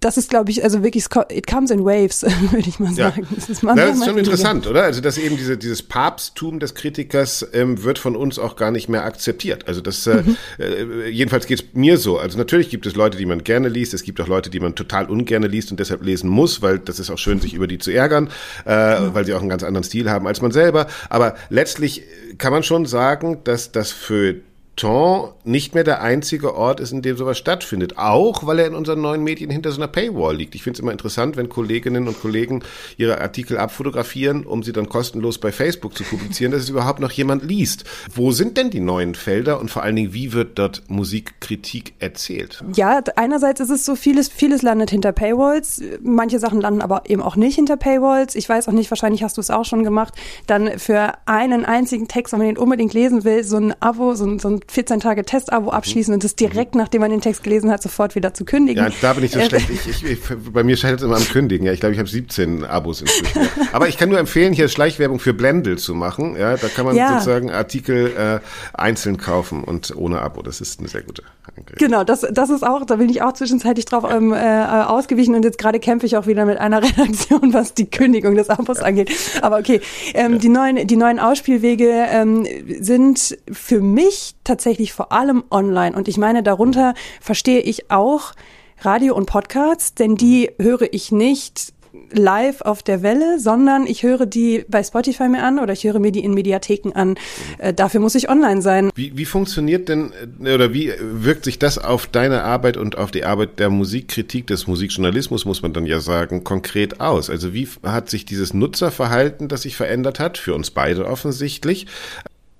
das 0.00 0.16
ist, 0.16 0.28
glaube 0.28 0.50
ich, 0.50 0.64
also 0.64 0.82
wirklich, 0.82 1.06
it 1.30 1.46
comes 1.46 1.70
in 1.70 1.84
waves, 1.84 2.22
würde 2.50 2.68
ich 2.68 2.80
mal 2.80 2.92
sagen. 2.92 3.22
Ja. 3.22 3.36
Das 3.36 3.48
ist, 3.48 3.62
das 3.62 3.98
ist 3.98 4.04
schon 4.04 4.18
interessant, 4.18 4.66
oder? 4.66 4.82
Also, 4.82 5.00
dass 5.00 5.18
eben 5.18 5.36
diese, 5.36 5.56
dieses 5.56 5.82
Papsttum 5.82 6.58
des 6.58 6.74
Kritikers 6.74 7.46
ähm, 7.52 7.84
wird 7.84 7.98
von 7.98 8.16
uns 8.16 8.40
auch 8.40 8.56
gar 8.56 8.72
nicht 8.72 8.88
mehr 8.88 9.04
akzeptiert. 9.04 9.68
Also, 9.68 9.80
das, 9.80 10.06
äh, 10.06 10.22
mhm. 10.22 10.36
äh, 10.58 11.08
jedenfalls 11.08 11.46
geht 11.46 11.60
es 11.60 11.66
mir 11.74 11.96
so. 11.96 12.18
Also, 12.18 12.38
natürlich 12.38 12.70
gibt 12.70 12.86
es 12.86 12.96
Leute, 12.96 13.18
die 13.18 13.26
man 13.26 13.44
gerne 13.44 13.68
liest. 13.68 13.94
Es 13.94 14.02
gibt 14.02 14.20
auch 14.20 14.26
Leute, 14.28 14.50
die 14.50 14.58
man 14.58 14.74
total 14.74 15.06
ungerne 15.06 15.46
liest 15.46 15.70
und 15.70 15.78
deshalb 15.78 16.02
lesen 16.02 16.28
muss, 16.28 16.60
weil 16.60 16.80
das 16.80 16.98
ist 16.98 17.10
auch 17.10 17.18
schön, 17.18 17.40
sich 17.40 17.54
über 17.54 17.68
die 17.68 17.78
zu 17.78 17.92
ärgern, 17.92 18.30
äh, 18.66 18.98
mhm. 18.98 19.14
weil 19.14 19.24
sie 19.24 19.34
auch 19.34 19.40
einen 19.40 19.48
ganz 19.48 19.62
anderen 19.62 19.84
Stil 19.84 20.10
haben 20.10 20.26
als 20.26 20.42
man 20.42 20.50
selber. 20.50 20.88
Aber 21.08 21.36
letztlich 21.50 22.02
kann 22.38 22.52
man 22.52 22.64
schon 22.64 22.86
sagen, 22.86 23.40
dass 23.44 23.70
das 23.70 23.92
für 23.92 24.36
Ton 24.74 25.32
nicht 25.44 25.74
mehr 25.74 25.84
der 25.84 26.00
einzige 26.00 26.54
Ort 26.54 26.80
ist, 26.80 26.92
in 26.92 27.02
dem 27.02 27.16
sowas 27.16 27.36
stattfindet. 27.36 27.98
Auch, 27.98 28.46
weil 28.46 28.58
er 28.58 28.66
in 28.66 28.74
unseren 28.74 29.02
neuen 29.02 29.22
Medien 29.22 29.50
hinter 29.50 29.70
so 29.70 29.76
einer 29.76 29.88
Paywall 29.88 30.36
liegt. 30.36 30.54
Ich 30.54 30.62
finde 30.62 30.76
es 30.76 30.80
immer 30.80 30.92
interessant, 30.92 31.36
wenn 31.36 31.50
Kolleginnen 31.50 32.08
und 32.08 32.20
Kollegen 32.20 32.62
ihre 32.96 33.20
Artikel 33.20 33.58
abfotografieren, 33.58 34.46
um 34.46 34.62
sie 34.62 34.72
dann 34.72 34.88
kostenlos 34.88 35.38
bei 35.38 35.52
Facebook 35.52 35.94
zu 35.94 36.04
publizieren, 36.04 36.52
dass 36.52 36.62
es 36.62 36.70
überhaupt 36.70 37.00
noch 37.00 37.10
jemand 37.10 37.44
liest. 37.44 37.84
Wo 38.14 38.30
sind 38.30 38.56
denn 38.56 38.70
die 38.70 38.80
neuen 38.80 39.14
Felder 39.14 39.60
und 39.60 39.70
vor 39.70 39.82
allen 39.82 39.96
Dingen, 39.96 40.14
wie 40.14 40.32
wird 40.32 40.58
dort 40.58 40.82
Musikkritik 40.88 41.92
erzählt? 41.98 42.64
Ja, 42.74 43.02
einerseits 43.16 43.60
ist 43.60 43.70
es 43.70 43.84
so, 43.84 43.94
vieles, 43.94 44.28
vieles 44.28 44.62
landet 44.62 44.90
hinter 44.90 45.12
Paywalls. 45.12 45.82
Manche 46.00 46.38
Sachen 46.38 46.62
landen 46.62 46.80
aber 46.80 47.02
eben 47.10 47.20
auch 47.20 47.36
nicht 47.36 47.56
hinter 47.56 47.76
Paywalls. 47.76 48.34
Ich 48.36 48.48
weiß 48.48 48.68
auch 48.68 48.72
nicht, 48.72 48.90
wahrscheinlich 48.90 49.22
hast 49.22 49.36
du 49.36 49.42
es 49.42 49.50
auch 49.50 49.66
schon 49.66 49.84
gemacht, 49.84 50.14
dann 50.46 50.78
für 50.78 51.12
einen 51.26 51.66
einzigen 51.66 52.08
Text, 52.08 52.32
wenn 52.32 52.38
man 52.38 52.48
den 52.48 52.58
unbedingt 52.58 52.94
lesen 52.94 53.24
will, 53.24 53.44
so 53.44 53.58
ein 53.58 53.74
Abo, 53.80 54.14
so 54.14 54.24
ein, 54.24 54.38
so 54.38 54.48
ein 54.48 54.61
14 54.68 55.00
Tage 55.00 55.24
Testabo 55.24 55.70
abschließen 55.70 56.12
und 56.12 56.24
das 56.24 56.36
direkt, 56.36 56.74
nachdem 56.74 57.00
man 57.00 57.10
den 57.10 57.20
Text 57.20 57.42
gelesen 57.42 57.70
hat, 57.70 57.82
sofort 57.82 58.14
wieder 58.14 58.34
zu 58.34 58.44
kündigen. 58.44 58.84
Ja, 58.84 58.90
da 59.00 59.12
bin 59.12 59.24
ich 59.24 59.32
so 59.32 59.38
äh, 59.38 59.46
schlecht. 59.46 59.70
Ich, 59.70 59.88
ich, 59.88 60.04
ich, 60.04 60.18
bei 60.52 60.62
mir 60.62 60.76
scheitert 60.76 61.00
es 61.00 61.04
immer 61.04 61.16
am 61.16 61.24
Kündigen. 61.24 61.66
Ja, 61.66 61.72
ich 61.72 61.80
glaube, 61.80 61.94
ich 61.94 61.98
habe 61.98 62.08
17 62.08 62.64
Abos 62.64 63.00
inzwischen. 63.00 63.48
Aber 63.72 63.88
ich 63.88 63.98
kann 63.98 64.08
nur 64.08 64.18
empfehlen, 64.18 64.52
hier 64.52 64.68
Schleichwerbung 64.68 65.18
für 65.18 65.34
Blendel 65.34 65.78
zu 65.78 65.94
machen. 65.94 66.36
Ja, 66.36 66.56
da 66.56 66.68
kann 66.68 66.86
man 66.86 66.96
ja. 66.96 67.12
sozusagen 67.12 67.50
Artikel 67.50 68.12
äh, 68.16 68.40
einzeln 68.78 69.16
kaufen 69.16 69.64
und 69.64 69.94
ohne 69.96 70.20
Abo. 70.22 70.42
Das 70.42 70.60
ist 70.60 70.80
eine 70.80 70.88
sehr 70.88 71.02
gute. 71.02 71.22
Angriff. 71.56 71.78
Genau, 71.78 72.04
das, 72.04 72.26
das 72.30 72.50
ist 72.50 72.62
auch, 72.62 72.86
da 72.86 72.96
bin 72.96 73.08
ich 73.08 73.20
auch 73.22 73.32
zwischenzeitlich 73.32 73.84
drauf 73.84 74.04
ähm, 74.08 74.32
äh, 74.32 74.36
ausgewichen 74.36 75.34
und 75.34 75.44
jetzt 75.44 75.58
gerade 75.58 75.80
kämpfe 75.80 76.06
ich 76.06 76.16
auch 76.16 76.26
wieder 76.26 76.44
mit 76.44 76.58
einer 76.58 76.82
Redaktion, 76.82 77.52
was 77.52 77.74
die 77.74 77.90
Kündigung 77.90 78.36
des 78.36 78.48
Abos 78.48 78.78
angeht. 78.78 79.10
Aber 79.42 79.58
okay, 79.58 79.80
ähm, 80.14 80.38
die 80.38 80.48
neuen, 80.48 80.86
die 80.86 80.96
neuen 80.96 81.18
Ausspielwege 81.18 81.90
ähm, 82.10 82.46
sind 82.80 83.36
für 83.50 83.80
mich 83.80 84.34
tatsächlich 84.44 84.51
vor 84.92 85.12
allem 85.12 85.44
online. 85.50 85.96
Und 85.96 86.08
ich 86.08 86.18
meine, 86.18 86.42
darunter 86.42 86.94
verstehe 87.20 87.60
ich 87.60 87.90
auch 87.90 88.32
Radio 88.80 89.14
und 89.14 89.26
Podcasts, 89.26 89.94
denn 89.94 90.16
die 90.16 90.50
höre 90.58 90.92
ich 90.92 91.12
nicht 91.12 91.72
live 92.10 92.62
auf 92.62 92.82
der 92.82 93.02
Welle, 93.02 93.38
sondern 93.38 93.86
ich 93.86 94.02
höre 94.02 94.26
die 94.26 94.64
bei 94.68 94.82
Spotify 94.82 95.28
mir 95.28 95.42
an 95.42 95.58
oder 95.58 95.72
ich 95.72 95.84
höre 95.84 95.98
mir 95.98 96.12
die 96.12 96.24
in 96.24 96.34
Mediatheken 96.34 96.92
an. 96.94 97.16
Äh, 97.58 97.74
dafür 97.74 98.00
muss 98.00 98.14
ich 98.14 98.28
online 98.28 98.62
sein. 98.62 98.90
Wie, 98.94 99.16
wie 99.16 99.24
funktioniert 99.24 99.88
denn 99.88 100.12
äh, 100.42 100.54
oder 100.54 100.72
wie 100.72 100.92
wirkt 101.00 101.44
sich 101.44 101.58
das 101.58 101.78
auf 101.78 102.06
deine 102.06 102.44
Arbeit 102.44 102.76
und 102.76 102.96
auf 102.96 103.10
die 103.10 103.24
Arbeit 103.24 103.58
der 103.58 103.70
Musikkritik, 103.70 104.46
des 104.46 104.66
Musikjournalismus, 104.66 105.44
muss 105.44 105.62
man 105.62 105.72
dann 105.72 105.86
ja 105.86 106.00
sagen, 106.00 106.44
konkret 106.44 107.00
aus? 107.00 107.30
Also 107.30 107.52
wie 107.52 107.68
hat 107.82 108.08
sich 108.10 108.24
dieses 108.24 108.54
Nutzerverhalten, 108.54 109.48
das 109.48 109.62
sich 109.62 109.76
verändert 109.76 110.18
hat, 110.18 110.38
für 110.38 110.54
uns 110.54 110.70
beide 110.70 111.06
offensichtlich, 111.06 111.86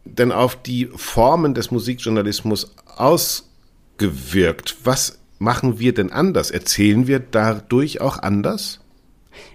denn 0.05 0.33
auf 0.33 0.61
die 0.61 0.87
Formen 0.95 1.55
des 1.55 1.71
Musikjournalismus 1.71 2.75
ausgewirkt? 2.97 4.77
Was 4.85 5.19
machen 5.39 5.79
wir 5.79 5.95
denn 5.95 6.13
anders? 6.13 6.51
Erzählen 6.51 7.07
wir 7.07 7.21
dadurch 7.21 8.01
auch 8.01 8.19
anders? 8.19 8.82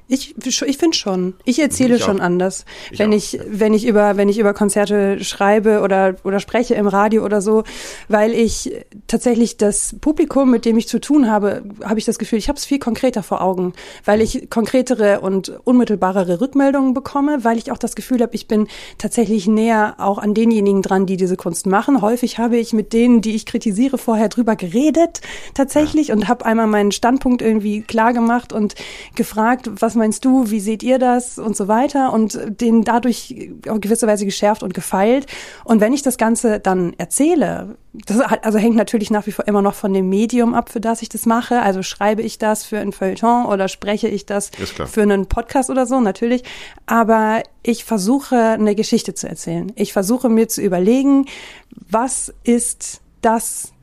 Ich, 0.10 0.36
ich 0.46 0.78
finde 0.78 0.96
schon. 0.96 1.34
Ich 1.44 1.60
erzähle 1.60 1.98
ich 1.98 2.04
schon 2.04 2.22
anders. 2.22 2.64
Ich 2.92 3.00
wenn 3.00 3.12
auch. 3.12 3.18
ich, 3.18 3.40
wenn 3.46 3.74
ich 3.74 3.86
über, 3.86 4.16
wenn 4.16 4.30
ich 4.30 4.40
über 4.40 4.54
Konzerte 4.54 5.22
schreibe 5.22 5.82
oder, 5.82 6.16
oder 6.24 6.40
spreche 6.40 6.76
im 6.76 6.88
Radio 6.88 7.26
oder 7.26 7.42
so, 7.42 7.64
weil 8.08 8.34
ich 8.34 8.72
tatsächlich 9.08 9.58
das 9.58 9.98
Publikum, 10.00 10.50
mit 10.50 10.64
dem 10.64 10.78
ich 10.78 10.88
zu 10.88 11.00
tun 11.00 11.30
habe, 11.30 11.64
habe 11.84 12.00
ich 12.00 12.06
das 12.06 12.20
Gefühl, 12.20 12.40
ich 12.40 12.48
habe 12.48 12.58
es 12.58 12.66
viel 12.66 12.80
konkreter 12.80 13.22
vor 13.22 13.42
Augen, 13.42 13.74
weil 14.06 14.22
ich 14.22 14.50
konkretere 14.50 15.20
und 15.20 15.50
unmittelbarere 15.66 16.40
Rückmeldungen 16.40 16.94
bekomme, 16.94 17.44
weil 17.44 17.58
ich 17.58 17.74
auch 17.74 17.78
das 17.78 17.96
Gefühl 17.96 18.22
habe, 18.22 18.34
ich 18.34 18.48
bin 18.48 18.68
tatsächlich 18.98 19.46
näher 19.46 19.96
auch 19.98 20.20
an 20.20 20.34
denjenigen 20.34 20.82
dran, 20.84 21.06
die 21.06 21.18
diese 21.18 21.36
Kunst 21.36 21.66
machen. 21.66 22.02
Häufig 22.02 22.38
habe 22.38 22.56
ich 22.56 22.72
mit 22.72 22.94
denen, 22.94 23.20
die 23.20 23.36
ich 23.36 23.46
kritisiere, 23.46 23.98
vorher 23.98 24.30
drüber 24.30 24.56
geredet, 24.56 25.20
tatsächlich, 25.54 26.08
ja. 26.08 26.16
und 26.16 26.30
habe 26.30 26.46
einmal 26.46 26.68
meinen 26.68 26.94
Standpunkt 26.94 27.42
irgendwie 27.42 27.82
klar 27.82 28.14
gemacht 28.14 28.54
und 28.54 28.76
gefragt, 29.16 29.70
was 29.82 29.97
meinst 29.98 30.24
du, 30.24 30.50
wie 30.50 30.60
seht 30.60 30.84
ihr 30.84 31.00
das 31.00 31.38
und 31.38 31.56
so 31.56 31.68
weiter 31.68 32.14
und 32.14 32.40
den 32.62 32.84
dadurch 32.84 33.52
auf 33.68 33.80
gewisse 33.82 34.08
Weise 34.08 34.26
geschärft 34.26 34.64
und 34.64 34.74
gefeilt. 34.74 35.28
Und 35.64 35.82
wenn 35.82 35.94
ich 35.94 36.02
das 36.02 36.18
Ganze 36.18 36.60
dann 36.60 36.94
erzähle, 36.98 37.78
das 38.06 38.20
also 38.20 38.58
hängt 38.58 38.76
natürlich 38.76 39.12
nach 39.12 39.26
wie 39.28 39.32
vor 39.32 39.48
immer 39.48 39.62
noch 39.62 39.74
von 39.74 39.94
dem 39.94 40.10
Medium 40.10 40.54
ab, 40.54 40.70
für 40.70 40.80
das 40.80 41.02
ich 41.02 41.10
das 41.10 41.26
mache. 41.26 41.62
Also 41.62 41.84
schreibe 41.84 42.22
ich 42.22 42.38
das 42.38 42.64
für 42.64 42.80
ein 42.80 42.92
Feuilleton 42.92 43.46
oder 43.46 43.68
spreche 43.68 44.08
ich 44.08 44.26
das 44.26 44.52
für 44.88 45.02
einen 45.02 45.28
Podcast 45.28 45.70
oder 45.70 45.86
so, 45.86 46.00
natürlich. 46.00 46.44
Aber 46.86 47.44
ich 47.64 47.84
versuche, 47.84 48.38
eine 48.38 48.76
Geschichte 48.76 49.14
zu 49.14 49.28
erzählen. 49.28 49.72
Ich 49.76 49.94
versuche 49.94 50.30
mir 50.30 50.48
zu 50.48 50.62
überlegen, 50.62 51.26
was 51.72 52.34
ist 52.44 53.02
das 53.22 53.74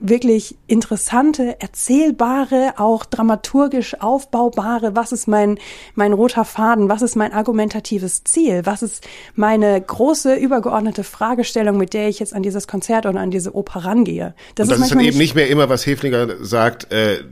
wirklich 0.00 0.56
interessante, 0.66 1.60
erzählbare, 1.60 2.74
auch 2.78 3.04
dramaturgisch 3.04 4.00
aufbaubare, 4.00 4.96
was 4.96 5.12
ist 5.12 5.28
mein, 5.28 5.58
mein 5.94 6.12
roter 6.12 6.44
Faden, 6.44 6.88
was 6.88 7.02
ist 7.02 7.16
mein 7.16 7.32
argumentatives 7.32 8.24
Ziel, 8.24 8.62
was 8.64 8.82
ist 8.82 9.06
meine 9.34 9.80
große 9.80 10.34
übergeordnete 10.34 11.04
Fragestellung, 11.04 11.76
mit 11.76 11.92
der 11.92 12.08
ich 12.08 12.18
jetzt 12.18 12.34
an 12.34 12.42
dieses 12.42 12.66
Konzert 12.66 13.06
oder 13.06 13.20
an 13.20 13.30
diese 13.30 13.54
Oper 13.54 13.84
rangehe. 13.84 14.34
Das, 14.54 14.68
Und 14.68 14.72
das 14.72 14.78
ist, 14.78 14.84
ist 14.86 14.94
dann 14.94 15.00
eben 15.00 15.18
nicht 15.18 15.34
mehr 15.34 15.48
immer, 15.48 15.68
was 15.68 15.86
Heflinger 15.86 16.44
sagt, 16.44 16.90
äh, 16.92 17.22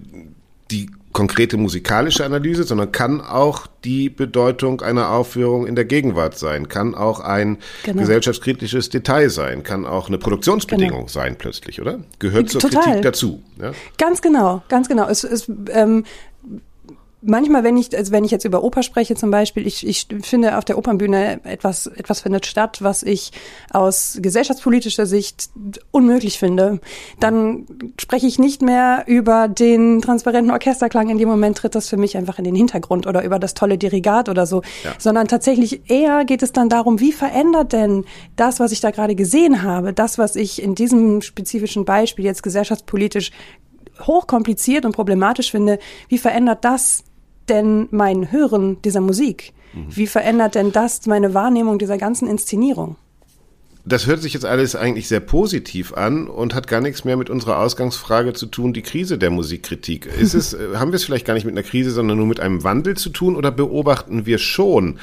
die 0.70 0.90
konkrete 1.12 1.56
musikalische 1.56 2.24
Analyse, 2.24 2.64
sondern 2.64 2.92
kann 2.92 3.20
auch 3.20 3.66
die 3.84 4.10
Bedeutung 4.10 4.80
einer 4.82 5.10
Aufführung 5.10 5.66
in 5.66 5.74
der 5.74 5.84
Gegenwart 5.84 6.38
sein, 6.38 6.68
kann 6.68 6.94
auch 6.94 7.20
ein 7.20 7.58
genau. 7.84 8.00
gesellschaftskritisches 8.00 8.88
Detail 8.88 9.30
sein, 9.30 9.62
kann 9.62 9.86
auch 9.86 10.08
eine 10.08 10.18
Produktionsbedingung 10.18 11.00
genau. 11.00 11.08
sein 11.08 11.36
plötzlich, 11.36 11.80
oder? 11.80 12.00
Gehört 12.18 12.50
zur 12.50 12.60
Total. 12.60 12.82
Kritik 12.84 13.02
dazu. 13.02 13.42
Ja? 13.60 13.72
Ganz 13.96 14.22
genau, 14.22 14.62
ganz 14.68 14.88
genau. 14.88 15.08
Es, 15.08 15.24
es 15.24 15.50
ähm, 15.70 16.04
manchmal, 17.22 17.64
wenn 17.64 17.76
ich, 17.76 17.96
also 17.96 18.12
wenn 18.12 18.24
ich 18.24 18.30
jetzt 18.30 18.44
über 18.44 18.62
Oper 18.62 18.82
spreche 18.82 19.14
zum 19.14 19.30
Beispiel, 19.30 19.66
ich, 19.66 19.86
ich 19.86 20.06
finde 20.22 20.56
auf 20.56 20.64
der 20.64 20.78
Opernbühne 20.78 21.40
etwas, 21.44 21.86
etwas 21.86 22.20
findet 22.20 22.46
statt, 22.46 22.78
was 22.80 23.02
ich 23.02 23.32
aus 23.72 24.18
gesellschaftspolitischer 24.20 25.06
Sicht 25.06 25.50
unmöglich 25.90 26.38
finde, 26.38 26.80
dann 27.18 27.66
spreche 28.00 28.26
ich 28.26 28.38
nicht 28.38 28.62
mehr 28.62 29.04
über 29.06 29.48
den 29.48 30.00
transparenten 30.00 30.52
Orchesterklang. 30.52 31.08
In 31.08 31.18
dem 31.18 31.28
Moment 31.28 31.58
tritt 31.58 31.74
das 31.74 31.88
für 31.88 31.96
mich 31.96 32.16
einfach 32.16 32.38
in 32.38 32.44
den 32.44 32.54
Hintergrund 32.54 33.06
oder 33.06 33.24
über 33.24 33.38
das 33.38 33.54
tolle 33.54 33.78
Dirigat 33.78 34.28
oder 34.28 34.46
so, 34.46 34.62
ja. 34.84 34.92
sondern 34.98 35.26
tatsächlich 35.26 35.90
eher 35.90 36.24
geht 36.24 36.42
es 36.42 36.52
dann 36.52 36.68
darum, 36.68 37.00
wie 37.00 37.12
verändert 37.12 37.72
denn 37.72 38.04
das, 38.36 38.60
was 38.60 38.72
ich 38.72 38.80
da 38.80 38.90
gerade 38.90 39.14
gesehen 39.14 39.62
habe, 39.62 39.92
das, 39.92 40.18
was 40.18 40.36
ich 40.36 40.62
in 40.62 40.74
diesem 40.74 41.20
spezifischen 41.22 41.84
Beispiel 41.84 42.24
jetzt 42.24 42.42
gesellschaftspolitisch 42.42 43.32
hochkompliziert 44.06 44.84
und 44.84 44.92
problematisch 44.92 45.50
finde, 45.50 45.78
wie 46.08 46.18
verändert 46.18 46.64
das 46.64 47.04
denn 47.48 47.88
mein 47.90 48.30
Hören 48.30 48.80
dieser 48.82 49.00
Musik? 49.00 49.52
Mhm. 49.72 49.86
Wie 49.96 50.06
verändert 50.06 50.54
denn 50.54 50.72
das 50.72 51.06
meine 51.06 51.34
Wahrnehmung 51.34 51.78
dieser 51.78 51.98
ganzen 51.98 52.28
Inszenierung? 52.28 52.96
Das 53.84 54.06
hört 54.06 54.20
sich 54.20 54.34
jetzt 54.34 54.44
alles 54.44 54.76
eigentlich 54.76 55.08
sehr 55.08 55.20
positiv 55.20 55.94
an 55.94 56.28
und 56.28 56.54
hat 56.54 56.66
gar 56.66 56.82
nichts 56.82 57.04
mehr 57.04 57.16
mit 57.16 57.30
unserer 57.30 57.58
Ausgangsfrage 57.58 58.34
zu 58.34 58.44
tun, 58.44 58.74
die 58.74 58.82
Krise 58.82 59.16
der 59.16 59.30
Musikkritik. 59.30 60.04
Ist 60.04 60.34
es, 60.34 60.52
äh, 60.54 60.76
haben 60.76 60.92
wir 60.92 60.96
es 60.96 61.04
vielleicht 61.04 61.26
gar 61.26 61.34
nicht 61.34 61.46
mit 61.46 61.54
einer 61.54 61.62
Krise, 61.62 61.90
sondern 61.90 62.18
nur 62.18 62.26
mit 62.26 62.40
einem 62.40 62.64
Wandel 62.64 62.98
zu 62.98 63.08
tun 63.08 63.34
oder 63.34 63.50
beobachten 63.50 64.26
wir 64.26 64.36
schon, 64.38 64.98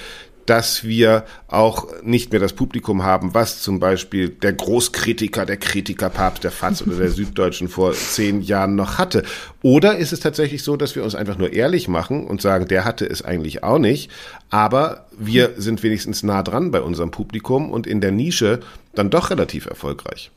dass 0.46 0.84
wir 0.84 1.26
auch 1.48 1.88
nicht 2.04 2.32
mehr 2.32 2.40
das 2.40 2.54
Publikum 2.54 3.04
haben, 3.04 3.34
was 3.34 3.62
zum 3.62 3.80
Beispiel 3.80 4.30
der 4.30 4.54
Großkritiker, 4.54 5.46
der 5.46 5.58
Kritikerpapst 5.58 6.44
der 6.44 6.52
FAZ 6.52 6.84
oder 6.84 6.98
der 6.98 7.10
Süddeutschen 7.12 7.68
vor 7.68 7.94
zehn 7.94 8.42
Jahren 8.42 8.76
noch 8.76 8.98
hatte. 8.98 9.24
Oder 9.62 9.98
ist 9.98 10.14
es 10.14 10.20
tatsächlich 10.20 10.64
so, 10.64 10.78
dass 10.78 10.96
wir 10.96 11.04
uns 11.04 11.16
einfach 11.16 11.38
nur 11.38 11.54
ehrlich 11.54 11.88
machen 11.88 12.28
und 12.28 12.42
sagen, 12.42 12.68
der 12.68 12.86
hatte 12.86 13.06
es 13.06 13.24
eigentlich 13.24 13.64
auch 13.64 13.80
nicht, 13.80 14.12
aber 14.50 15.08
wir 15.18 15.54
sind 15.58 15.84
wenigstens 15.84 16.24
nah 16.24 16.44
dran 16.44 16.72
bei 16.72 16.82
unserem 16.82 17.12
Publikum 17.12 17.72
und 17.72 17.88
in 17.88 18.02
der 18.02 18.12
Nische 18.12 18.60
dann 18.94 19.10
doch 19.10 19.30
relativ 19.30 19.66
erfolgreich? 19.66 20.32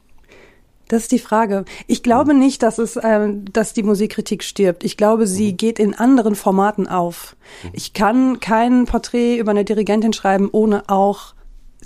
Das 0.88 1.02
ist 1.02 1.12
die 1.12 1.18
Frage. 1.18 1.64
Ich 1.86 2.02
glaube 2.02 2.34
nicht, 2.34 2.62
dass 2.62 2.78
es, 2.78 2.96
äh, 2.96 3.28
dass 3.52 3.74
die 3.74 3.82
Musikkritik 3.82 4.42
stirbt. 4.42 4.84
Ich 4.84 4.96
glaube, 4.96 5.26
sie 5.26 5.52
mhm. 5.52 5.56
geht 5.56 5.78
in 5.78 5.94
anderen 5.94 6.34
Formaten 6.34 6.88
auf. 6.88 7.36
Mhm. 7.62 7.70
Ich 7.74 7.92
kann 7.92 8.40
kein 8.40 8.86
Porträt 8.86 9.36
über 9.36 9.50
eine 9.50 9.64
Dirigentin 9.64 10.12
schreiben, 10.12 10.48
ohne 10.50 10.88
auch 10.88 11.34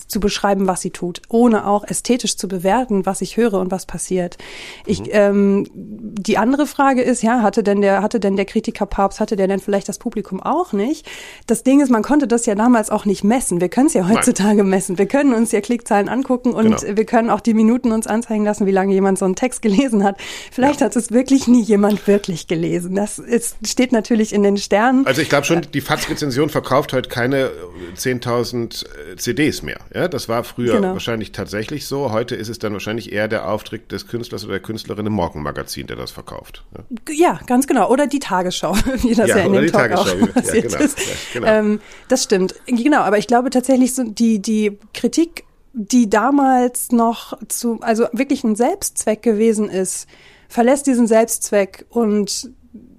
zu 0.08 0.20
beschreiben, 0.20 0.66
was 0.66 0.80
sie 0.80 0.90
tut, 0.90 1.20
ohne 1.28 1.66
auch 1.66 1.84
ästhetisch 1.84 2.36
zu 2.36 2.48
bewerten, 2.48 3.04
was 3.04 3.20
ich 3.20 3.36
höre 3.36 3.54
und 3.54 3.70
was 3.70 3.86
passiert. 3.86 4.38
Ich, 4.86 5.00
mhm. 5.00 5.08
ähm, 5.10 5.66
die 5.72 6.38
andere 6.38 6.66
Frage 6.66 7.02
ist, 7.02 7.22
ja, 7.22 7.42
hatte 7.42 7.62
denn 7.62 7.82
der, 7.82 8.02
hatte 8.02 8.18
denn 8.18 8.36
der 8.36 8.46
Kritiker 8.46 8.86
Papst, 8.86 9.20
hatte 9.20 9.36
der 9.36 9.48
denn 9.48 9.60
vielleicht 9.60 9.88
das 9.88 9.98
Publikum 9.98 10.42
auch 10.42 10.72
nicht? 10.72 11.06
Das 11.46 11.62
Ding 11.62 11.80
ist, 11.80 11.90
man 11.90 12.02
konnte 12.02 12.26
das 12.26 12.46
ja 12.46 12.54
damals 12.54 12.90
auch 12.90 13.04
nicht 13.04 13.22
messen. 13.22 13.60
Wir 13.60 13.68
können 13.68 13.86
es 13.86 13.94
ja 13.94 14.08
heutzutage 14.08 14.58
Nein. 14.58 14.68
messen. 14.68 14.98
Wir 14.98 15.06
können 15.06 15.34
uns 15.34 15.52
ja 15.52 15.60
Klickzahlen 15.60 16.08
angucken 16.08 16.52
und 16.52 16.80
genau. 16.80 16.96
wir 16.96 17.04
können 17.04 17.28
auch 17.28 17.40
die 17.40 17.54
Minuten 17.54 17.92
uns 17.92 18.06
anzeigen 18.06 18.44
lassen, 18.44 18.66
wie 18.66 18.72
lange 18.72 18.94
jemand 18.94 19.18
so 19.18 19.26
einen 19.26 19.36
Text 19.36 19.62
gelesen 19.62 20.04
hat. 20.04 20.16
Vielleicht 20.50 20.80
ja. 20.80 20.86
hat 20.86 20.96
es 20.96 21.10
wirklich 21.10 21.48
nie 21.48 21.62
jemand 21.62 22.06
wirklich 22.06 22.46
gelesen. 22.46 22.94
Das 22.94 23.18
ist, 23.18 23.56
steht 23.66 23.92
natürlich 23.92 24.32
in 24.32 24.42
den 24.42 24.56
Sternen. 24.56 25.06
Also 25.06 25.20
ich 25.20 25.28
glaube 25.28 25.46
schon, 25.46 25.66
die 25.74 25.80
FATS-Rezension 25.80 26.48
verkauft 26.48 26.92
heute 26.92 27.08
keine 27.08 27.50
10.000 27.96 28.84
äh, 29.12 29.16
CDs 29.16 29.62
mehr. 29.62 29.81
Ja, 29.94 30.08
das 30.08 30.28
war 30.28 30.44
früher 30.44 30.76
genau. 30.76 30.92
wahrscheinlich 30.92 31.32
tatsächlich 31.32 31.86
so. 31.86 32.12
Heute 32.12 32.34
ist 32.34 32.48
es 32.48 32.58
dann 32.58 32.72
wahrscheinlich 32.72 33.12
eher 33.12 33.28
der 33.28 33.48
Auftritt 33.48 33.92
des 33.92 34.06
Künstlers 34.06 34.44
oder 34.44 34.54
der 34.54 34.62
Künstlerin 34.62 35.06
im 35.06 35.12
Morgenmagazin, 35.12 35.86
der 35.86 35.96
das 35.96 36.10
verkauft. 36.10 36.64
Ja, 37.08 37.14
ja 37.14 37.40
ganz 37.46 37.66
genau. 37.66 37.90
Oder 37.90 38.06
die 38.06 38.18
Tagesschau, 38.18 38.74
wie 39.02 39.14
das 39.14 39.28
ja, 39.28 39.38
ja 39.38 39.44
in 39.44 39.52
dem 39.52 39.66
Talk 39.72 39.92
auch 39.92 40.04
passiert 40.32 40.72
ja, 40.72 40.78
genau. 40.78 40.84
ist. 40.84 40.98
Genau. 41.32 41.46
Ähm, 41.46 41.80
das 42.08 42.22
stimmt. 42.24 42.54
Genau, 42.66 43.00
aber 43.00 43.18
ich 43.18 43.26
glaube 43.26 43.50
tatsächlich, 43.50 43.94
so 43.94 44.04
die, 44.04 44.40
die 44.40 44.78
Kritik, 44.94 45.44
die 45.72 46.08
damals 46.10 46.92
noch 46.92 47.38
zu, 47.48 47.80
also 47.80 48.06
wirklich 48.12 48.44
ein 48.44 48.56
Selbstzweck 48.56 49.22
gewesen 49.22 49.68
ist, 49.68 50.06
verlässt 50.48 50.86
diesen 50.86 51.06
Selbstzweck 51.06 51.86
und 51.88 52.50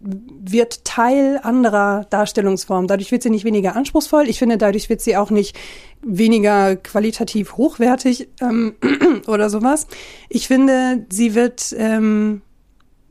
wird 0.04 0.86
Teil 0.86 1.40
anderer 1.42 2.06
Darstellungsformen. 2.10 2.88
Dadurch 2.88 3.12
wird 3.12 3.24
sie 3.24 3.30
nicht 3.30 3.46
weniger 3.46 3.76
anspruchsvoll. 3.76 4.28
Ich 4.28 4.40
finde, 4.40 4.58
dadurch 4.58 4.90
wird 4.90 5.02
sie 5.02 5.16
auch 5.16 5.30
nicht 5.30 5.58
weniger 6.02 6.76
qualitativ 6.76 7.58
hochwertig 7.58 8.30
ähm, 8.42 8.76
oder 9.28 9.50
sowas. 9.50 9.88
Ich 10.30 10.48
finde, 10.48 11.06
sie 11.10 11.36
wird 11.36 11.74
ähm, 11.78 12.42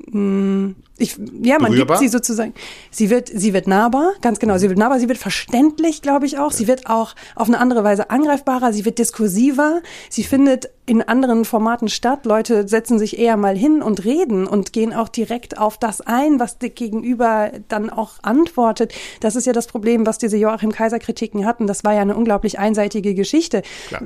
ich, 0.09 1.17
ja, 1.43 1.59
man 1.59 1.73
Berührbar? 1.73 1.99
gibt 1.99 1.99
sie 1.99 2.09
sozusagen. 2.09 2.55
Sie 2.91 3.09
wird, 3.09 3.29
sie 3.29 3.55
wird 3.55 3.67
nahbar, 3.67 4.12
ganz 4.21 4.38
genau. 4.38 4.59
Sie 4.59 4.69
wird 4.69 4.79
nahbar, 4.79 4.99
sie 4.99 5.09
wird 5.09 5.19
verständlich, 5.19 6.03
glaube 6.03 6.27
ich 6.27 6.38
auch. 6.38 6.51
Ja. 6.51 6.57
Sie 6.57 6.69
wird 6.69 6.87
auch 6.87 7.15
auf 7.35 7.49
eine 7.49 7.59
andere 7.59 7.85
Weise 7.85 8.11
angreifbarer. 8.11 8.73
Sie 8.73 8.85
wird 8.85 8.99
diskursiver. 8.99 9.81
Sie 10.11 10.25
findet 10.25 10.71
in 10.85 11.03
anderen 11.03 11.45
Formaten 11.45 11.88
statt. 11.88 12.27
Leute 12.27 12.69
setzen 12.69 12.99
sich 12.99 13.19
eher 13.19 13.37
mal 13.37 13.57
hin 13.57 13.83
und 13.83 14.05
reden 14.05 14.47
und 14.47 14.73
gehen 14.73 14.93
auch 14.93 15.09
direkt 15.09 15.57
auf 15.59 15.79
das 15.79 16.01
ein, 16.01 16.41
was 16.41 16.59
der 16.59 16.71
Gegenüber 16.71 17.53
dann 17.69 17.88
auch 17.88 18.15
antwortet. 18.23 18.93
Das 19.21 19.37
ist 19.37 19.47
ja 19.47 19.53
das 19.53 19.69
Problem, 19.69 20.05
was 20.05 20.19
diese 20.19 20.37
Joachim 20.37 20.73
Kaiser 20.73 20.99
Kritiken 20.99 21.47
hatten. 21.47 21.67
Das 21.67 21.85
war 21.85 21.95
ja 21.95 22.03
eine 22.03 22.17
unglaublich 22.17 22.59
einseitige 22.59 23.15
Geschichte. 23.15 23.62
Klar. 23.88 24.03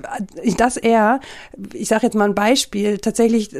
Dass 0.57 0.77
er, 0.77 1.21
ich 1.73 1.89
sage 1.89 2.07
jetzt 2.07 2.15
mal 2.15 2.25
ein 2.25 2.35
Beispiel, 2.35 2.99
tatsächlich 2.99 3.51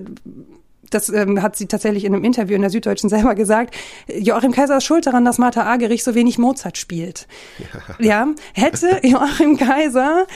das 0.91 1.09
ähm, 1.09 1.43
hat 1.43 1.57
sie 1.57 1.67
tatsächlich 1.67 2.05
in 2.05 2.15
einem 2.15 2.25
Interview 2.25 2.55
in 2.55 2.63
der 2.63 2.71
Süddeutschen 2.71 3.09
selber 3.09 3.35
gesagt, 3.35 3.75
Joachim 4.09 4.53
Kaiser 4.53 4.79
ist 4.79 4.85
schuld 4.85 5.07
daran, 5.07 5.25
dass 5.25 5.39
Martha 5.39 5.65
Agerich 5.65 6.05
so 6.05 6.15
wenig 6.15 6.39
Mozart 6.39 6.79
spielt. 6.79 7.27
Ja, 7.59 7.97
ja 7.99 8.35
hätte 8.55 9.01
Joachim 9.07 9.57
Kaiser 9.57 10.27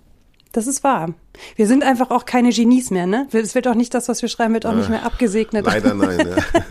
Das 0.52 0.66
ist 0.66 0.84
wahr. 0.84 1.14
Wir 1.56 1.68
sind 1.68 1.84
einfach 1.84 2.10
auch 2.10 2.26
keine 2.26 2.50
Genies 2.50 2.90
mehr, 2.90 3.06
ne? 3.06 3.28
Es 3.32 3.54
wird 3.54 3.68
auch 3.68 3.76
nicht 3.76 3.94
das, 3.94 4.10
was 4.10 4.24
wir 4.24 4.30
schreiben, 4.30 4.56
wird 4.56 4.66
auch 4.66 4.74
äh, 4.74 4.78
nicht 4.78 4.90
mehr 4.90 5.06
abgesegnet. 5.06 5.64
Leider 5.68 5.94
nein, 5.94 6.28
ja. 6.28 6.62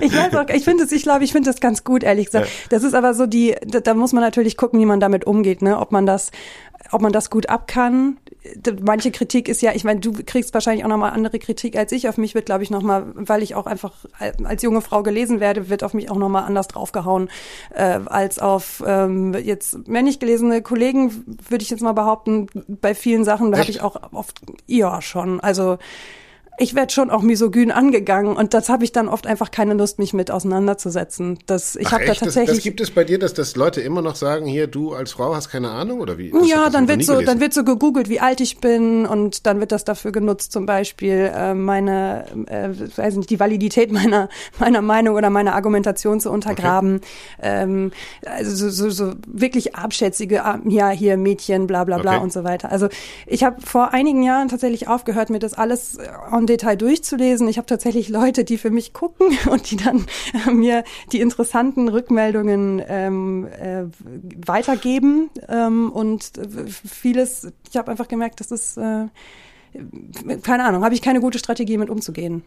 ich 0.00 0.14
weiß 0.14 0.34
auch, 0.36 0.48
ich 0.50 0.62
finde 0.62 0.84
es, 0.84 0.92
ich 0.92 1.02
glaube, 1.02 1.24
ich 1.24 1.32
finde 1.32 1.50
das 1.50 1.60
ganz 1.60 1.82
gut, 1.82 2.04
ehrlich 2.04 2.26
gesagt. 2.26 2.46
Ja. 2.46 2.52
Das 2.70 2.84
ist 2.84 2.94
aber 2.94 3.12
so 3.12 3.26
die, 3.26 3.56
da, 3.66 3.80
da, 3.80 3.94
muss 3.94 4.12
man 4.12 4.22
natürlich 4.22 4.56
gucken, 4.56 4.78
wie 4.78 4.86
man 4.86 5.00
damit 5.00 5.26
umgeht, 5.26 5.62
ne? 5.62 5.78
Ob 5.80 5.90
man 5.90 6.06
das, 6.06 6.30
ob 6.90 7.02
man 7.02 7.12
das 7.12 7.30
gut 7.30 7.48
ab 7.48 7.66
kann. 7.66 8.18
Manche 8.82 9.10
Kritik 9.10 9.48
ist 9.48 9.62
ja, 9.62 9.72
ich 9.74 9.84
meine, 9.84 10.00
du 10.00 10.12
kriegst 10.12 10.52
wahrscheinlich 10.54 10.84
auch 10.84 10.88
nochmal 10.88 11.12
andere 11.12 11.38
Kritik 11.38 11.76
als 11.76 11.92
ich. 11.92 12.08
Auf 12.08 12.18
mich 12.18 12.34
wird, 12.34 12.46
glaube 12.46 12.62
ich, 12.62 12.70
nochmal, 12.70 13.06
weil 13.14 13.42
ich 13.42 13.54
auch 13.54 13.66
einfach 13.66 13.92
als 14.44 14.62
junge 14.62 14.80
Frau 14.80 15.02
gelesen 15.02 15.40
werde, 15.40 15.70
wird 15.70 15.82
auf 15.82 15.94
mich 15.94 16.10
auch 16.10 16.16
nochmal 16.16 16.44
anders 16.44 16.68
draufgehauen 16.68 17.30
äh, 17.74 18.00
als 18.06 18.38
auf 18.38 18.82
ähm, 18.86 19.34
jetzt 19.34 19.88
männlich 19.88 20.20
gelesene 20.20 20.62
Kollegen, 20.62 21.24
würde 21.48 21.62
ich 21.62 21.70
jetzt 21.70 21.82
mal 21.82 21.92
behaupten. 21.92 22.48
Bei 22.68 22.94
vielen 22.94 23.24
Sachen, 23.24 23.56
habe 23.56 23.70
ich 23.70 23.80
auch 23.80 24.12
oft, 24.12 24.40
ja, 24.66 25.00
schon. 25.00 25.40
Also 25.40 25.78
ich 26.58 26.74
werde 26.74 26.92
schon 26.92 27.10
auch 27.10 27.22
misogyn 27.22 27.72
angegangen 27.72 28.36
und 28.36 28.54
das 28.54 28.68
habe 28.68 28.84
ich 28.84 28.92
dann 28.92 29.08
oft 29.08 29.26
einfach 29.26 29.50
keine 29.50 29.74
Lust, 29.74 29.98
mich 29.98 30.12
mit 30.12 30.30
auseinanderzusetzen. 30.30 31.38
Das, 31.46 31.74
ich 31.74 31.90
habe 31.90 32.04
da 32.04 32.14
tatsächlich. 32.14 32.46
Das, 32.46 32.56
das, 32.56 32.64
gibt 32.64 32.80
es 32.80 32.90
bei 32.92 33.02
dir, 33.02 33.18
dass, 33.18 33.34
dass 33.34 33.56
Leute 33.56 33.80
immer 33.80 34.02
noch 34.02 34.14
sagen, 34.14 34.46
hier, 34.46 34.68
du 34.68 34.92
als 34.92 35.12
Frau 35.12 35.34
hast 35.34 35.48
keine 35.48 35.70
Ahnung 35.70 36.00
oder 36.00 36.16
wie? 36.16 36.30
Das, 36.30 36.48
ja, 36.48 36.70
dann 36.70 36.86
wird 36.86 37.02
so, 37.04 37.14
gelesen. 37.14 37.26
dann 37.26 37.40
wird 37.40 37.54
so 37.54 37.64
gegoogelt, 37.64 38.08
wie 38.08 38.20
alt 38.20 38.40
ich 38.40 38.58
bin 38.58 39.04
und 39.04 39.46
dann 39.46 39.58
wird 39.58 39.72
das 39.72 39.84
dafür 39.84 40.12
genutzt, 40.12 40.52
zum 40.52 40.64
Beispiel 40.64 41.32
äh, 41.34 41.54
meine, 41.54 42.26
äh, 42.46 42.68
weiß 42.96 43.16
nicht, 43.16 43.30
die 43.30 43.40
Validität 43.40 43.90
meiner 43.90 44.28
meiner 44.60 44.82
Meinung 44.82 45.16
oder 45.16 45.30
meiner 45.30 45.54
Argumentation 45.54 46.20
zu 46.20 46.30
untergraben. 46.30 46.96
Okay. 47.38 47.62
Ähm, 47.62 47.92
also 48.24 48.54
so, 48.54 48.70
so, 48.70 48.90
so 48.90 49.14
wirklich 49.26 49.74
abschätzige, 49.74 50.44
ah, 50.44 50.60
ja 50.66 50.90
hier 50.90 51.16
Mädchen, 51.16 51.66
bla 51.66 51.82
bla 51.82 51.98
bla 51.98 52.12
okay. 52.12 52.22
und 52.22 52.32
so 52.32 52.44
weiter. 52.44 52.70
Also 52.70 52.88
ich 53.26 53.42
habe 53.42 53.60
vor 53.60 53.92
einigen 53.92 54.22
Jahren 54.22 54.48
tatsächlich 54.48 54.86
aufgehört, 54.86 55.30
mir 55.30 55.40
das 55.40 55.54
alles 55.54 55.98
en 56.44 56.46
Detail 56.46 56.76
durchzulesen. 56.76 57.48
Ich 57.48 57.56
habe 57.56 57.66
tatsächlich 57.66 58.08
Leute, 58.08 58.44
die 58.44 58.58
für 58.58 58.70
mich 58.70 58.92
gucken 58.92 59.36
und 59.50 59.70
die 59.70 59.76
dann 59.76 60.06
äh, 60.46 60.50
mir 60.50 60.84
die 61.12 61.20
interessanten 61.20 61.88
Rückmeldungen 61.88 62.82
ähm, 62.86 63.46
äh, 63.46 63.84
weitergeben. 64.46 65.30
Ähm, 65.48 65.90
und 65.90 66.32
vieles, 66.88 67.52
ich 67.68 67.76
habe 67.76 67.90
einfach 67.90 68.08
gemerkt, 68.08 68.40
das 68.40 68.50
ist, 68.50 68.76
äh, 68.76 69.06
keine 70.42 70.64
Ahnung, 70.64 70.84
habe 70.84 70.94
ich 70.94 71.02
keine 71.02 71.20
gute 71.20 71.38
Strategie 71.38 71.78
mit 71.78 71.90
umzugehen. 71.90 72.42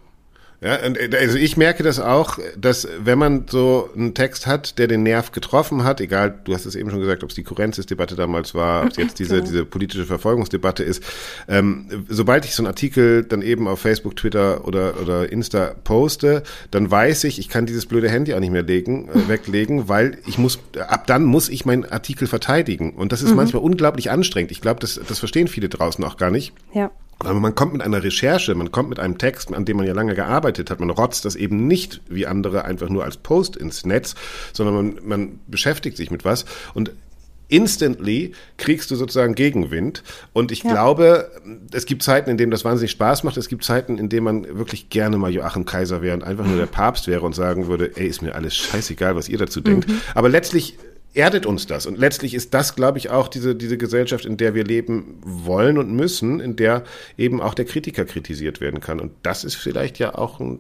Ja, 0.60 0.76
äh, 0.76 1.10
also 1.20 1.38
ich 1.38 1.56
merke 1.56 1.84
das 1.84 2.00
auch, 2.00 2.40
dass 2.58 2.88
wenn 3.00 3.20
man 3.20 3.46
so 3.48 3.90
einen 3.96 4.14
Text 4.14 4.48
hat, 4.48 4.80
der 4.80 4.88
den 4.88 5.04
Nerv 5.04 5.32
getroffen 5.32 5.84
hat, 5.84 6.02
egal, 6.02 6.40
du 6.44 6.54
hast 6.54 6.66
es 6.66 6.76
eben 6.76 6.90
schon 6.90 7.00
gesagt, 7.00 7.24
ob 7.24 7.30
es 7.30 7.36
die 7.36 7.44
Kurrenzis-Debatte 7.44 8.16
damals 8.16 8.56
war, 8.56 8.84
ob 8.84 8.92
es 8.92 8.98
jetzt 8.98 9.20
diese, 9.20 9.36
genau. 9.36 9.48
diese 9.48 9.66
politische 9.66 10.06
Verfolgungsdebatte 10.06 10.84
ist, 10.84 11.04
ähm, 11.48 12.06
sobald 12.10 12.46
ich 12.46 12.56
so 12.56 12.64
einen 12.64 12.68
Artikel 12.68 13.24
dann 13.24 13.42
eben 13.42 13.68
auf 13.68 13.82
Facebook, 13.82 14.16
Twitter 14.16 14.68
oder, 14.68 15.00
oder 15.00 15.32
Insta 15.32 15.76
poste, 15.84 16.42
dann 16.72 16.90
weiß 16.90 17.26
ich, 17.26 17.38
ich 17.38 17.50
kann 17.50 17.68
dieses 17.68 17.86
blöde 17.86 18.10
Handy 18.10 18.34
auch 18.34 18.40
nicht 18.40 18.52
mehr 18.52 18.64
legen, 18.64 19.10
äh, 19.10 19.28
weglegen, 19.28 19.90
weil 19.90 20.18
ich 20.26 20.40
muss, 20.40 20.60
ab 20.88 21.06
dann 21.06 21.24
muss 21.24 21.50
ich 21.50 21.66
meinen 21.66 21.86
Artikel 21.86 22.28
verteidigen. 22.28 22.94
Und 22.94 23.12
das 23.12 23.22
ist 23.22 23.32
mhm. 23.32 23.38
manchmal 23.38 23.62
unglaublich 23.62 24.10
anstrengend. 24.10 24.52
Ich 24.52 24.62
glaube, 24.62 24.80
das, 24.80 25.00
das 25.08 25.20
verstehen 25.20 25.48
viele 25.48 25.70
draußen 25.70 26.04
auch 26.04 26.18
gar 26.18 26.32
nicht. 26.32 26.54
Ja. 26.74 26.90
Aber 27.20 27.40
man 27.40 27.56
kommt 27.56 27.74
mit 27.74 27.82
einer 27.82 28.04
Recherche, 28.04 28.54
man 28.54 28.72
kommt 28.72 28.90
mit 28.90 29.00
einem 29.00 29.18
Text, 29.18 29.54
an 29.54 29.66
dem 29.66 29.78
man 29.78 29.88
ja 29.88 29.94
lange 29.94 30.14
gearbeitet 30.14 30.70
hat. 30.70 30.80
Man 30.80 30.90
rotzt 30.90 31.26
das 31.26 31.36
eben 31.36 31.68
nicht 31.68 32.02
wie 32.10 32.28
andere 32.28 32.66
einfach 32.66 32.90
nur 32.90 33.04
als 33.04 33.18
Post 33.18 33.56
ins 33.56 33.86
Netz, 33.86 34.16
sondern 34.54 34.76
man, 34.76 35.00
man 35.04 35.40
beschäftigt 35.48 35.98
sich 35.98 36.12
mit 36.12 36.26
was. 36.26 36.46
Und 36.74 36.92
instantly 37.50 38.34
kriegst 38.58 38.92
du 38.92 38.96
sozusagen 38.96 39.36
Gegenwind. 39.36 40.04
Und 40.34 40.52
ich 40.52 40.64
ja. 40.64 40.72
glaube, 40.72 41.32
es 41.72 41.86
gibt 41.86 42.04
Zeiten, 42.04 42.30
in 42.30 42.38
denen 42.38 42.52
das 42.52 42.66
wahnsinnig 42.66 42.92
Spaß 42.92 43.24
macht. 43.24 43.38
Es 43.38 43.48
gibt 43.48 43.64
Zeiten, 43.64 43.98
in 43.98 44.10
denen 44.10 44.24
man 44.24 44.58
wirklich 44.58 44.90
gerne 44.90 45.18
mal 45.18 45.32
Joachim 45.32 45.66
Kaiser 45.66 46.02
wäre 46.02 46.16
und 46.16 46.24
einfach 46.24 46.46
nur 46.46 46.58
der 46.58 46.66
Papst 46.66 47.08
wäre 47.08 47.22
und 47.22 47.34
sagen 47.34 47.68
würde, 47.68 47.96
ey, 47.96 48.08
ist 48.08 48.22
mir 48.22 48.36
alles 48.36 48.56
scheißegal, 48.56 49.16
was 49.16 49.30
ihr 49.30 49.38
dazu 49.38 49.62
denkt. 49.62 49.88
Mhm. 49.88 50.02
Aber 50.14 50.30
letztlich 50.30 50.78
erdet 51.14 51.46
uns 51.46 51.66
das. 51.66 51.86
Und 51.86 51.98
letztlich 51.98 52.34
ist 52.34 52.54
das, 52.54 52.76
glaube 52.76 52.98
ich, 52.98 53.10
auch 53.10 53.28
diese, 53.28 53.56
diese 53.56 53.78
Gesellschaft, 53.78 54.26
in 54.26 54.38
der 54.38 54.54
wir 54.54 54.64
leben 54.64 55.20
wollen 55.24 55.78
und 55.78 55.92
müssen, 55.92 56.40
in 56.40 56.56
der 56.56 56.84
eben 57.18 57.42
auch 57.42 57.54
der 57.54 57.66
Kritiker 57.66 58.06
kritisiert 58.06 58.62
werden 58.62 58.80
kann. 58.80 59.00
Und 59.00 59.12
das 59.24 59.44
ist 59.44 59.56
vielleicht 59.56 60.00
ja 60.00 60.16
auch 60.16 60.40
ein 60.40 60.60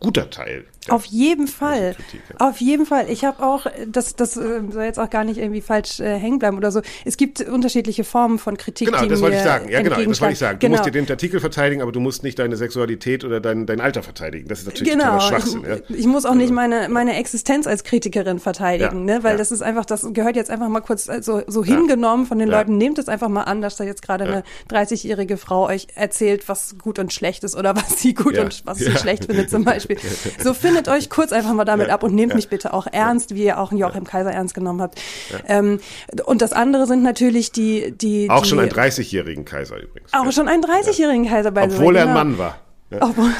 guter 0.00 0.30
Teil 0.30 0.64
auf 0.88 1.04
jeden 1.04 1.46
Fall. 1.46 1.94
Auf 2.38 2.60
jeden 2.60 2.86
Fall. 2.86 3.08
Ich 3.08 3.24
habe 3.24 3.44
auch, 3.44 3.66
das, 3.86 4.16
das 4.16 4.36
äh, 4.36 4.60
soll 4.70 4.82
jetzt 4.82 4.98
auch 4.98 5.10
gar 5.10 5.22
nicht 5.22 5.38
irgendwie 5.38 5.60
falsch 5.60 6.00
äh, 6.00 6.18
hängen 6.18 6.40
bleiben 6.40 6.56
oder 6.56 6.72
so. 6.72 6.82
Es 7.04 7.16
gibt 7.16 7.40
unterschiedliche 7.40 8.02
Formen 8.02 8.38
von 8.38 8.56
Kritik. 8.56 8.88
Genau, 8.88 9.06
das 9.06 9.20
wollte 9.20 9.36
ich 9.36 9.42
sagen. 9.42 9.68
Ja, 9.68 9.80
genau, 9.80 10.02
das 10.02 10.20
wollte 10.20 10.32
ich 10.32 10.38
sagen. 10.38 10.58
Du 10.58 10.66
genau. 10.66 10.78
musst 10.78 10.86
dir 10.86 10.90
den 10.90 11.08
Artikel 11.08 11.38
verteidigen, 11.38 11.82
aber 11.82 11.92
du 11.92 12.00
musst 12.00 12.24
nicht 12.24 12.38
deine 12.38 12.56
Sexualität 12.56 13.24
oder 13.24 13.40
dein, 13.40 13.66
dein 13.66 13.80
Alter 13.80 14.02
verteidigen. 14.02 14.48
Das 14.48 14.60
ist 14.60 14.66
natürlich 14.66 14.92
genau. 14.92 15.20
Schwachsinn. 15.20 15.62
Ich, 15.62 15.68
ja. 15.90 15.96
ich 15.96 16.06
muss 16.06 16.24
auch 16.24 16.34
nicht 16.34 16.50
also 16.50 16.54
meine, 16.54 16.88
meine 16.88 17.16
Existenz 17.16 17.68
als 17.68 17.84
Kritikerin 17.84 18.40
verteidigen, 18.40 19.04
ne? 19.04 19.22
Weil 19.22 19.36
das 19.36 19.52
ist 19.52 19.62
einfach, 19.62 19.84
das 19.84 20.06
gehört 20.12 20.34
jetzt 20.34 20.50
einfach 20.50 20.68
mal 20.68 20.80
kurz 20.80 21.08
äh, 21.08 21.22
so, 21.22 21.42
so 21.46 21.64
hingenommen 21.64 22.26
von 22.26 22.40
den 22.40 22.48
Leuten. 22.48 22.76
Nehmt 22.76 22.98
es 22.98 23.08
einfach 23.08 23.28
mal 23.28 23.42
an, 23.42 23.62
dass 23.62 23.76
da 23.76 23.84
jetzt 23.84 24.02
gerade 24.02 24.24
eine 24.24 24.42
30-jährige 24.68 25.36
Frau 25.36 25.68
euch 25.68 25.86
erzählt, 25.94 26.48
was 26.48 26.76
gut 26.78 26.98
und 26.98 27.12
schlecht 27.12 27.44
ist 27.44 27.56
oder 27.56 27.76
was 27.76 28.00
sie 28.00 28.14
gut 28.14 28.36
und 28.36 28.62
was 28.64 28.78
sie 28.78 28.90
schlecht 28.96 29.26
findet 29.26 29.48
zum 29.48 29.64
Beispiel. 29.64 29.96
So 30.42 30.54
findet 30.54 30.71
euch 30.88 31.10
kurz 31.10 31.32
einfach 31.32 31.52
mal 31.52 31.64
damit 31.64 31.88
ja, 31.88 31.94
ab 31.94 32.02
und 32.02 32.14
nehmt 32.14 32.30
ja, 32.30 32.36
mich 32.36 32.48
bitte 32.48 32.72
auch 32.72 32.86
ernst, 32.90 33.34
wie 33.34 33.44
ihr 33.44 33.58
auch 33.58 33.70
einen 33.70 33.80
Joachim 33.80 34.04
Kaiser 34.04 34.32
ernst 34.32 34.54
genommen 34.54 34.82
habt. 34.82 35.00
Ähm, 35.46 35.80
und 36.24 36.42
das 36.42 36.52
andere 36.52 36.86
sind 36.86 37.02
natürlich 37.02 37.52
die, 37.52 37.92
die 37.92 38.28
auch 38.30 38.42
die, 38.42 38.48
schon 38.48 38.60
einen 38.60 38.70
30-jährigen 38.70 39.44
Kaiser 39.44 39.80
übrigens. 39.80 40.12
Auch 40.12 40.30
schon 40.32 40.48
einen 40.48 40.62
30-jährigen 40.62 41.28
Kaiser 41.28 41.50
bei 41.50 41.64
Obwohl 41.64 41.96
er 41.96 42.02
ein 42.02 42.08
genau. 42.08 42.18
Mann 42.18 42.38
war. 42.38 42.58
Obwohl, 43.00 43.30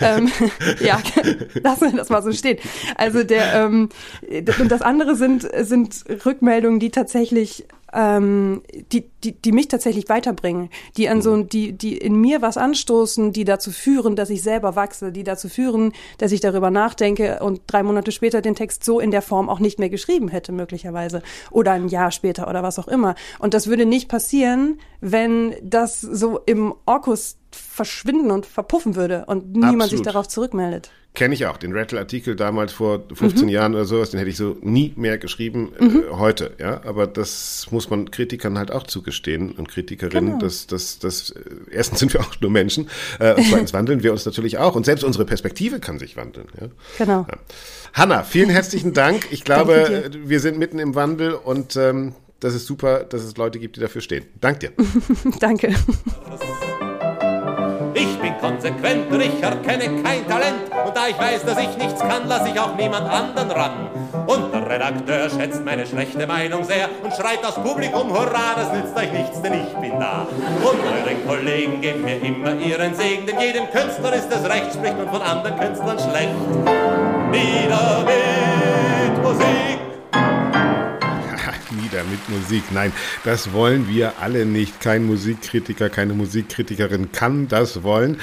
ähm, 0.00 0.30
ja, 0.80 1.00
lassen 1.62 1.92
wir 1.92 1.98
das 1.98 2.08
mal 2.08 2.22
so 2.22 2.32
stehen. 2.32 2.58
Also 2.96 3.22
der 3.22 3.54
ähm, 3.54 3.90
und 4.58 4.72
das 4.72 4.82
andere 4.82 5.14
sind 5.14 5.48
sind 5.60 6.04
Rückmeldungen, 6.24 6.80
die 6.80 6.90
tatsächlich 6.90 7.64
ähm, 7.92 8.62
die, 8.92 9.08
die, 9.22 9.32
die 9.32 9.52
mich 9.52 9.68
tatsächlich 9.68 10.08
weiterbringen, 10.08 10.70
die 10.96 11.08
an 11.08 11.22
so, 11.22 11.36
mhm. 11.36 11.48
die, 11.48 11.72
die 11.72 11.96
in 11.96 12.20
mir 12.20 12.42
was 12.42 12.56
anstoßen, 12.56 13.32
die 13.32 13.44
dazu 13.44 13.70
führen, 13.70 14.16
dass 14.16 14.30
ich 14.30 14.42
selber 14.42 14.76
wachse, 14.76 15.12
die 15.12 15.24
dazu 15.24 15.48
führen, 15.48 15.92
dass 16.18 16.32
ich 16.32 16.40
darüber 16.40 16.70
nachdenke 16.70 17.38
und 17.40 17.62
drei 17.66 17.82
Monate 17.82 18.12
später 18.12 18.42
den 18.42 18.54
Text 18.54 18.84
so 18.84 19.00
in 19.00 19.10
der 19.10 19.22
Form 19.22 19.48
auch 19.48 19.60
nicht 19.60 19.78
mehr 19.78 19.90
geschrieben 19.90 20.28
hätte, 20.28 20.52
möglicherweise. 20.52 21.22
Oder 21.50 21.72
ein 21.72 21.88
Jahr 21.88 22.10
später 22.10 22.48
oder 22.48 22.62
was 22.62 22.78
auch 22.78 22.88
immer. 22.88 23.14
Und 23.38 23.54
das 23.54 23.66
würde 23.66 23.86
nicht 23.86 24.08
passieren, 24.08 24.80
wenn 25.00 25.54
das 25.62 26.00
so 26.00 26.40
im 26.46 26.74
Orkus 26.86 27.38
verschwinden 27.50 28.30
und 28.30 28.46
verpuffen 28.46 28.96
würde 28.96 29.24
und 29.26 29.52
niemand 29.52 29.84
Absolut. 29.84 29.90
sich 29.90 30.02
darauf 30.02 30.28
zurückmeldet. 30.28 30.90
Kenne 31.16 31.34
ich 31.34 31.46
auch. 31.46 31.56
Den 31.56 31.72
Rattle-Artikel 31.72 32.36
damals 32.36 32.72
vor 32.72 33.02
15 33.12 33.44
mhm. 33.44 33.48
Jahren 33.48 33.74
oder 33.74 33.86
sowas, 33.86 34.10
den 34.10 34.18
hätte 34.18 34.28
ich 34.28 34.36
so 34.36 34.58
nie 34.60 34.92
mehr 34.96 35.16
geschrieben 35.16 35.72
äh, 35.80 35.84
mhm. 35.84 36.02
äh, 36.02 36.10
heute. 36.12 36.52
Ja, 36.58 36.82
aber 36.84 37.06
das 37.06 37.68
muss 37.70 37.88
man 37.88 38.10
Kritikern 38.10 38.58
halt 38.58 38.70
auch 38.70 38.82
zugestehen 38.82 39.52
und 39.52 39.66
Kritikerinnen. 39.66 40.32
Genau. 40.32 40.38
Das, 40.38 40.66
das, 40.66 40.98
das, 40.98 41.30
äh, 41.30 41.40
erstens 41.70 42.00
sind 42.00 42.12
wir 42.12 42.20
auch 42.20 42.38
nur 42.42 42.50
Menschen 42.50 42.90
äh, 43.18 43.32
und 43.32 43.44
zweitens 43.50 43.72
wandeln 43.72 44.02
wir 44.02 44.12
uns 44.12 44.26
natürlich 44.26 44.58
auch. 44.58 44.76
Und 44.76 44.84
selbst 44.84 45.04
unsere 45.04 45.24
Perspektive 45.24 45.80
kann 45.80 45.98
sich 45.98 46.18
wandeln. 46.18 46.48
Ja? 46.60 46.68
Genau. 46.98 47.26
Ja. 47.30 47.38
Hanna, 47.94 48.22
vielen 48.22 48.50
herzlichen 48.50 48.92
Dank. 48.92 49.28
Ich 49.30 49.42
glaube, 49.44 50.10
wir 50.22 50.40
sind 50.40 50.58
mitten 50.58 50.78
im 50.78 50.94
Wandel 50.94 51.32
und 51.32 51.76
ähm, 51.76 52.14
das 52.40 52.54
ist 52.54 52.66
super, 52.66 53.04
dass 53.04 53.22
es 53.22 53.38
Leute 53.38 53.58
gibt, 53.58 53.76
die 53.76 53.80
dafür 53.80 54.02
stehen. 54.02 54.26
Dank 54.42 54.60
dir. 54.60 54.72
Danke. 55.40 55.74
Ich 57.94 58.18
bin 58.18 58.36
konsequent, 58.38 59.05
Richard 59.18 59.62
kenne 59.62 60.02
kein 60.02 60.26
Talent. 60.28 60.70
Und 60.84 60.96
da 60.96 61.08
ich 61.08 61.18
weiß, 61.18 61.44
dass 61.44 61.58
ich 61.58 61.76
nichts 61.76 62.00
kann, 62.00 62.22
lass 62.28 62.46
ich 62.46 62.58
auch 62.58 62.76
niemand 62.76 63.08
anderen 63.08 63.50
ran. 63.50 63.88
Und 64.26 64.52
der 64.52 64.68
Redakteur 64.68 65.30
schätzt 65.30 65.64
meine 65.64 65.86
schlechte 65.86 66.26
Meinung 66.26 66.64
sehr 66.64 66.88
und 67.02 67.12
schreit 67.12 67.38
das 67.42 67.54
Publikum, 67.54 68.10
hurra, 68.10 68.54
das 68.56 68.72
nützt 68.72 68.96
euch 68.96 69.12
nichts, 69.12 69.40
denn 69.40 69.54
ich 69.54 69.72
bin 69.74 69.98
da. 70.00 70.26
Und 70.62 70.80
eure 70.80 71.14
Kollegen 71.26 71.80
geben 71.80 72.02
mir 72.02 72.20
immer 72.20 72.54
ihren 72.54 72.94
Segen, 72.94 73.26
denn 73.26 73.38
jedem 73.38 73.70
Künstler 73.70 74.14
ist 74.14 74.30
es 74.32 74.44
recht, 74.48 74.74
spricht 74.74 74.96
man 74.96 75.08
von 75.08 75.22
anderen 75.22 75.58
Künstlern 75.58 75.98
schlecht. 75.98 76.34
Nieder 77.30 78.04
mit 78.04 79.22
Musik! 79.22 79.78
Nieder 81.70 82.02
mit 82.04 82.28
Musik. 82.28 82.64
Nein, 82.72 82.92
das 83.24 83.52
wollen 83.52 83.88
wir 83.88 84.14
alle 84.20 84.44
nicht. 84.44 84.80
Kein 84.80 85.04
Musikkritiker, 85.04 85.88
keine 85.88 86.14
Musikkritikerin 86.14 87.12
kann 87.12 87.48
das 87.48 87.82
wollen. 87.82 88.20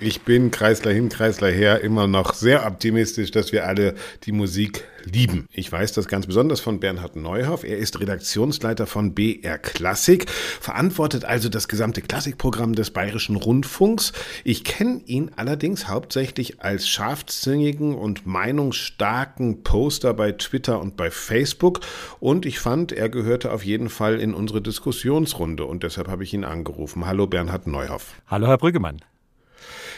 Ich 0.00 0.22
bin 0.22 0.50
Kreisler 0.50 0.90
hin, 0.90 1.08
Kreisler 1.08 1.50
her 1.50 1.80
immer 1.82 2.08
noch 2.08 2.34
sehr 2.34 2.66
optimistisch, 2.66 3.30
dass 3.30 3.52
wir 3.52 3.66
alle 3.66 3.94
die 4.24 4.32
Musik 4.32 4.84
lieben. 5.04 5.46
Ich 5.52 5.70
weiß 5.70 5.92
das 5.92 6.08
ganz 6.08 6.26
besonders 6.26 6.58
von 6.58 6.80
Bernhard 6.80 7.14
Neuhoff. 7.14 7.62
Er 7.62 7.78
ist 7.78 8.00
Redaktionsleiter 8.00 8.88
von 8.88 9.14
BR 9.14 9.56
Klassik, 9.58 10.28
verantwortet 10.28 11.24
also 11.24 11.48
das 11.48 11.68
gesamte 11.68 12.02
Klassikprogramm 12.02 12.74
des 12.74 12.90
Bayerischen 12.90 13.36
Rundfunks. 13.36 14.12
Ich 14.42 14.64
kenne 14.64 15.00
ihn 15.06 15.30
allerdings 15.36 15.86
hauptsächlich 15.86 16.60
als 16.60 16.88
scharfzüngigen 16.88 17.94
und 17.94 18.26
meinungsstarken 18.26 19.62
Poster 19.62 20.12
bei 20.12 20.32
Twitter 20.32 20.80
und 20.80 20.96
bei 20.96 21.12
Facebook 21.12 21.80
und 22.18 22.46
ich 22.46 22.58
fand, 22.58 22.90
er 22.90 23.08
gehörte 23.08 23.52
auf 23.52 23.64
jeden 23.64 23.90
Fall 23.90 24.18
in 24.20 24.34
unsere 24.34 24.60
Diskussionsrunde 24.60 25.64
und 25.64 25.84
deshalb 25.84 26.08
habe 26.08 26.24
ich 26.24 26.34
ihn 26.34 26.44
angerufen. 26.44 27.06
Hallo 27.06 27.28
Bernhard 27.28 27.68
Neuhoff. 27.68 28.20
Hallo 28.26 28.48
Herr 28.48 28.58
Brüggemann. 28.58 29.00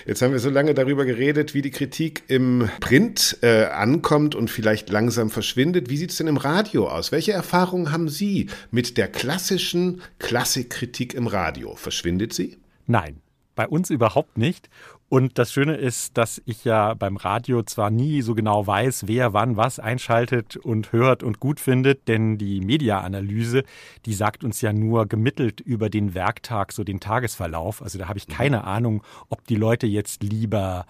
Jetzt 0.07 0.23
haben 0.23 0.31
wir 0.31 0.39
so 0.39 0.51
lange 0.51 0.73
darüber 0.73 1.05
geredet, 1.05 1.53
wie 1.53 1.63
die 1.63 1.73
Kritik 1.73 2.23
im 2.29 2.71
Print 2.79 3.39
äh, 3.43 3.65
ankommt 3.65 4.37
und 4.37 4.51
vielleicht 4.51 4.89
langsam 4.89 5.31
verschwindet. 5.31 5.91
Wie 5.91 5.97
sieht 5.97 6.13
es 6.13 6.19
denn 6.19 6.29
im 6.29 6.37
Radio 6.37 6.89
aus? 6.89 7.11
Welche 7.11 7.33
Erfahrungen 7.33 7.91
haben 7.91 8.09
Sie 8.09 8.49
mit 8.71 8.99
der 8.99 9.09
klassischen 9.09 10.03
Klassikkritik 10.21 11.13
im 11.15 11.27
Radio? 11.27 11.75
Verschwindet 11.75 12.33
sie? 12.33 12.57
Nein, 12.87 13.21
bei 13.57 13.67
uns 13.67 13.91
überhaupt 13.91 14.39
nicht. 14.39 14.71
Und 15.09 15.39
das 15.39 15.53
Schöne 15.53 15.77
ist, 15.77 16.19
dass 16.19 16.43
ich 16.47 16.65
ja 16.65 16.95
beim 16.95 17.17
Radio 17.17 17.63
zwar 17.63 17.91
nie 17.91 18.23
so 18.23 18.35
genau 18.35 18.67
weiß, 18.67 19.07
wer 19.07 19.33
wann 19.33 19.57
was 19.57 19.79
einschaltet 19.79 20.57
und 20.57 20.91
hört 20.93 21.23
und 21.23 21.39
gut 21.39 21.61
findet, 21.61 22.09
denn 22.09 22.39
die 22.39 22.61
Mediaanalyse, 22.61 23.63
die 24.05 24.15
sagt 24.15 24.43
uns 24.43 24.61
ja 24.63 24.73
nur 24.73 25.07
gemittelt 25.07 25.61
über 25.61 25.91
den 25.91 26.15
Werktag, 26.15 26.73
so 26.73 26.83
den 26.83 26.99
Tagesverlauf. 26.99 27.83
Also 27.83 28.01
da 28.01 28.09
habe 28.09 28.19
ich 28.19 28.27
keine 28.27 28.65
Ahnung, 28.65 29.05
ob 29.29 29.47
die 29.47 29.55
Leute 29.55 29.87
jetzt 29.87 30.25
lieber 30.25 30.87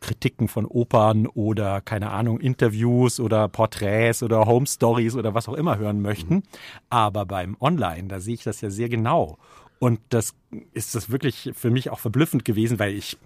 Kritiken 0.00 0.48
von 0.48 0.66
Opern 0.66 1.26
oder 1.26 1.80
keine 1.80 2.10
Ahnung, 2.10 2.40
Interviews 2.40 3.20
oder 3.20 3.48
Porträts 3.48 4.22
oder 4.24 4.44
Home 4.46 4.66
Stories 4.66 5.14
oder 5.14 5.34
was 5.34 5.48
auch 5.48 5.54
immer 5.54 5.78
hören 5.78 6.02
möchten. 6.02 6.42
Aber 6.90 7.24
beim 7.26 7.56
Online, 7.60 8.08
da 8.08 8.18
sehe 8.18 8.34
ich 8.34 8.42
das 8.42 8.60
ja 8.60 8.70
sehr 8.70 8.88
genau. 8.88 9.38
Und 9.78 10.00
das 10.08 10.34
ist 10.72 10.94
das 10.94 11.10
wirklich 11.10 11.50
für 11.54 11.70
mich 11.70 11.90
auch 11.90 11.98
verblüffend 11.98 12.46
gewesen, 12.46 12.78
weil 12.78 12.94
ich 12.94 13.18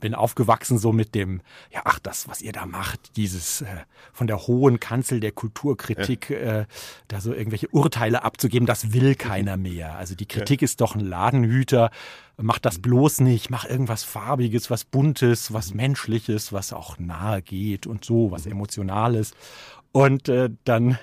bin 0.00 0.14
aufgewachsen 0.14 0.78
so 0.78 0.92
mit 0.92 1.14
dem, 1.14 1.42
ja, 1.70 1.82
ach, 1.84 1.98
das, 1.98 2.28
was 2.28 2.40
ihr 2.40 2.52
da 2.52 2.64
macht, 2.64 3.16
dieses 3.16 3.60
äh, 3.60 3.66
von 4.12 4.26
der 4.26 4.46
hohen 4.46 4.80
Kanzel 4.80 5.20
der 5.20 5.32
Kulturkritik, 5.32 6.30
ja. 6.30 6.60
äh, 6.60 6.66
da 7.08 7.20
so 7.20 7.34
irgendwelche 7.34 7.68
Urteile 7.68 8.24
abzugeben, 8.24 8.66
das 8.66 8.94
will 8.94 9.16
keiner 9.16 9.58
mehr. 9.58 9.96
Also 9.96 10.14
die 10.14 10.26
Kritik 10.26 10.62
ja. 10.62 10.64
ist 10.64 10.80
doch 10.80 10.94
ein 10.94 11.04
Ladenhüter, 11.04 11.90
mach 12.38 12.58
das 12.58 12.80
bloß 12.80 13.20
nicht, 13.20 13.50
mach 13.50 13.66
irgendwas 13.66 14.04
Farbiges, 14.04 14.70
was 14.70 14.84
Buntes, 14.84 15.52
was 15.52 15.74
Menschliches, 15.74 16.54
was 16.54 16.72
auch 16.72 16.98
nahe 16.98 17.42
geht 17.42 17.86
und 17.86 18.04
so, 18.04 18.30
was 18.30 18.46
Emotionales. 18.46 19.32
Und 19.92 20.30
äh, 20.30 20.48
dann 20.64 20.98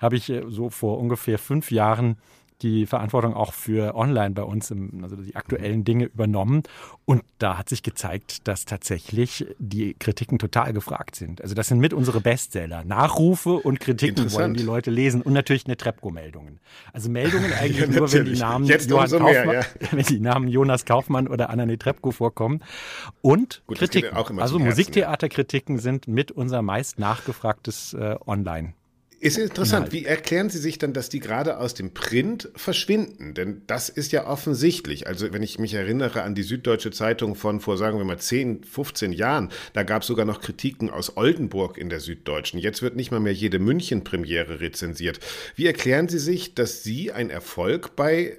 habe 0.00 0.16
ich 0.16 0.30
äh, 0.30 0.42
so 0.48 0.70
vor 0.70 0.98
ungefähr 0.98 1.38
fünf 1.38 1.70
Jahren 1.70 2.16
die 2.62 2.86
Verantwortung 2.86 3.34
auch 3.34 3.52
für 3.52 3.94
online 3.94 4.30
bei 4.30 4.42
uns, 4.42 4.70
im, 4.70 5.02
also 5.02 5.16
die 5.16 5.36
aktuellen 5.36 5.84
Dinge 5.84 6.06
übernommen. 6.06 6.62
Und 7.04 7.22
da 7.38 7.56
hat 7.56 7.68
sich 7.68 7.82
gezeigt, 7.82 8.48
dass 8.48 8.64
tatsächlich 8.64 9.46
die 9.58 9.94
Kritiken 9.94 10.38
total 10.38 10.72
gefragt 10.72 11.14
sind. 11.14 11.40
Also 11.40 11.54
das 11.54 11.68
sind 11.68 11.78
mit 11.78 11.92
unsere 11.92 12.20
Bestseller. 12.20 12.84
Nachrufe 12.84 13.50
und 13.54 13.80
Kritiken 13.80 14.32
wollen 14.32 14.54
die 14.54 14.62
Leute 14.62 14.90
lesen 14.90 15.22
und 15.22 15.32
natürlich 15.32 15.66
eine 15.66 15.76
Trepco-Meldungen. 15.76 16.58
Also 16.92 17.10
Meldungen 17.10 17.52
eigentlich 17.60 17.78
ja, 17.78 17.86
nur, 17.86 18.12
wenn 18.12 18.24
die 18.24 18.36
Namen 18.36 18.64
Jetzt 18.64 18.90
Johann 18.90 19.10
Kaufmann, 19.10 19.46
mehr, 19.46 19.66
ja. 19.80 19.88
wenn 19.92 20.04
die 20.04 20.20
Namen 20.20 20.48
Jonas 20.48 20.84
Kaufmann 20.84 21.28
oder 21.28 21.50
Anna 21.50 21.66
Netrebko 21.66 22.10
vorkommen. 22.10 22.60
Und 23.22 23.62
Gut, 23.66 23.78
Kritiken. 23.78 24.38
Also 24.40 24.58
Musiktheaterkritiken 24.58 25.78
sind 25.78 26.08
mit 26.08 26.32
unser 26.32 26.62
meist 26.62 26.98
nachgefragtes 26.98 27.94
äh, 27.94 28.16
Online. 28.26 28.74
Ist 29.20 29.36
interessant. 29.36 29.88
Inhalt. 29.88 29.92
Wie 29.92 30.04
erklären 30.04 30.48
Sie 30.48 30.58
sich 30.58 30.78
dann, 30.78 30.92
dass 30.92 31.08
die 31.08 31.18
gerade 31.18 31.58
aus 31.58 31.74
dem 31.74 31.92
Print 31.92 32.50
verschwinden? 32.54 33.34
Denn 33.34 33.62
das 33.66 33.88
ist 33.88 34.12
ja 34.12 34.26
offensichtlich. 34.26 35.08
Also 35.08 35.32
wenn 35.32 35.42
ich 35.42 35.58
mich 35.58 35.74
erinnere 35.74 36.22
an 36.22 36.36
die 36.36 36.44
Süddeutsche 36.44 36.92
Zeitung 36.92 37.34
von 37.34 37.60
vor, 37.60 37.76
sagen 37.76 37.98
wir 37.98 38.04
mal, 38.04 38.18
10, 38.18 38.62
15 38.62 39.12
Jahren, 39.12 39.50
da 39.72 39.82
gab 39.82 40.02
es 40.02 40.08
sogar 40.08 40.24
noch 40.24 40.40
Kritiken 40.40 40.88
aus 40.88 41.16
Oldenburg 41.16 41.78
in 41.78 41.88
der 41.88 41.98
Süddeutschen. 41.98 42.60
Jetzt 42.60 42.80
wird 42.80 42.94
nicht 42.94 43.10
mal 43.10 43.18
mehr 43.18 43.32
jede 43.32 43.58
München-Premiere 43.58 44.60
rezensiert. 44.60 45.18
Wie 45.56 45.66
erklären 45.66 46.08
Sie 46.08 46.20
sich, 46.20 46.54
dass 46.54 46.84
Sie 46.84 47.10
ein 47.10 47.30
Erfolg 47.30 47.96
bei 47.96 48.38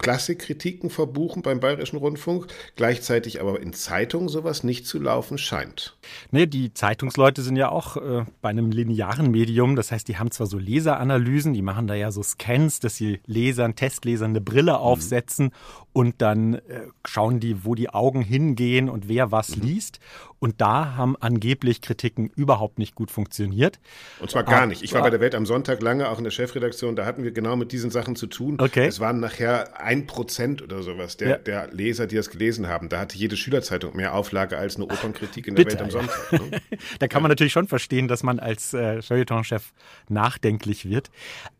Klassikkritiken 0.00 0.88
verbuchen 0.90 1.42
beim 1.42 1.60
Bayerischen 1.60 1.98
Rundfunk, 1.98 2.46
gleichzeitig 2.76 3.40
aber 3.40 3.60
in 3.60 3.72
Zeitungen 3.72 4.28
sowas 4.28 4.64
nicht 4.64 4.86
zu 4.86 4.98
laufen 4.98 5.38
scheint. 5.38 5.96
Nee, 6.30 6.46
die 6.46 6.72
Zeitungsleute 6.72 7.42
sind 7.42 7.56
ja 7.56 7.68
auch 7.68 7.96
äh, 7.96 8.24
bei 8.40 8.48
einem 8.48 8.70
linearen 8.70 9.30
Medium. 9.30 9.76
Das 9.76 9.92
heißt, 9.92 10.08
die 10.08 10.18
haben 10.18 10.30
zwar 10.30 10.46
so 10.46 10.58
Leseranalysen, 10.58 11.52
die 11.52 11.62
machen 11.62 11.86
da 11.86 11.94
ja 11.94 12.10
so 12.10 12.22
Scans, 12.22 12.80
dass 12.80 12.96
sie 12.96 13.20
Lesern, 13.26 13.76
Testlesern 13.76 14.30
eine 14.30 14.40
Brille 14.40 14.72
mhm. 14.72 14.78
aufsetzen 14.78 15.46
mhm. 15.46 15.52
und 15.92 16.22
dann 16.22 16.54
äh, 16.54 16.86
schauen 17.04 17.40
die, 17.40 17.64
wo 17.64 17.74
die 17.74 17.90
Augen 17.90 18.22
hingehen 18.22 18.88
und 18.88 19.08
wer 19.08 19.30
was 19.30 19.56
mhm. 19.56 19.62
liest. 19.62 20.00
Und 20.40 20.62
da 20.62 20.96
haben 20.96 21.16
angeblich 21.20 21.82
Kritiken 21.82 22.30
überhaupt 22.34 22.78
nicht 22.78 22.94
gut 22.94 23.10
funktioniert. 23.10 23.78
Und 24.20 24.30
zwar 24.30 24.42
gar 24.42 24.64
nicht. 24.64 24.82
Ich 24.82 24.94
war 24.94 25.02
bei 25.02 25.10
der 25.10 25.20
Welt 25.20 25.34
am 25.34 25.44
Sonntag 25.44 25.82
lange 25.82 26.08
auch 26.08 26.16
in 26.16 26.24
der 26.24 26.30
Chefredaktion, 26.30 26.96
da 26.96 27.04
hatten 27.04 27.22
wir 27.24 27.30
genau 27.30 27.56
mit 27.56 27.72
diesen 27.72 27.90
Sachen 27.90 28.16
zu 28.16 28.26
tun. 28.26 28.56
Okay. 28.58 28.86
Es 28.86 29.00
waren 29.00 29.20
nachher 29.20 29.78
ein 29.78 30.06
Prozent 30.06 30.62
oder 30.62 30.82
sowas 30.82 31.18
der, 31.18 31.28
ja. 31.28 31.36
der 31.36 31.68
Leser, 31.72 32.06
die 32.06 32.16
das 32.16 32.30
gelesen 32.30 32.68
haben. 32.68 32.88
Da 32.88 33.00
hatte 33.00 33.18
jede 33.18 33.36
Schülerzeitung 33.36 33.94
mehr 33.94 34.14
Auflage 34.14 34.56
als 34.56 34.76
eine 34.76 34.86
Opernkritik 34.86 35.46
in 35.46 35.56
der 35.56 35.64
Bitte, 35.64 35.78
Welt 35.78 35.84
am 35.84 35.90
Sonntag. 35.90 36.32
Ne? 36.32 36.62
da 36.98 37.06
kann 37.06 37.22
man 37.22 37.28
natürlich 37.28 37.52
schon 37.52 37.68
verstehen, 37.68 38.08
dass 38.08 38.22
man 38.22 38.40
als 38.40 38.72
äh, 38.72 39.02
Feuilleton-Chef 39.02 39.72
nachdenklich 40.08 40.88
wird. 40.88 41.10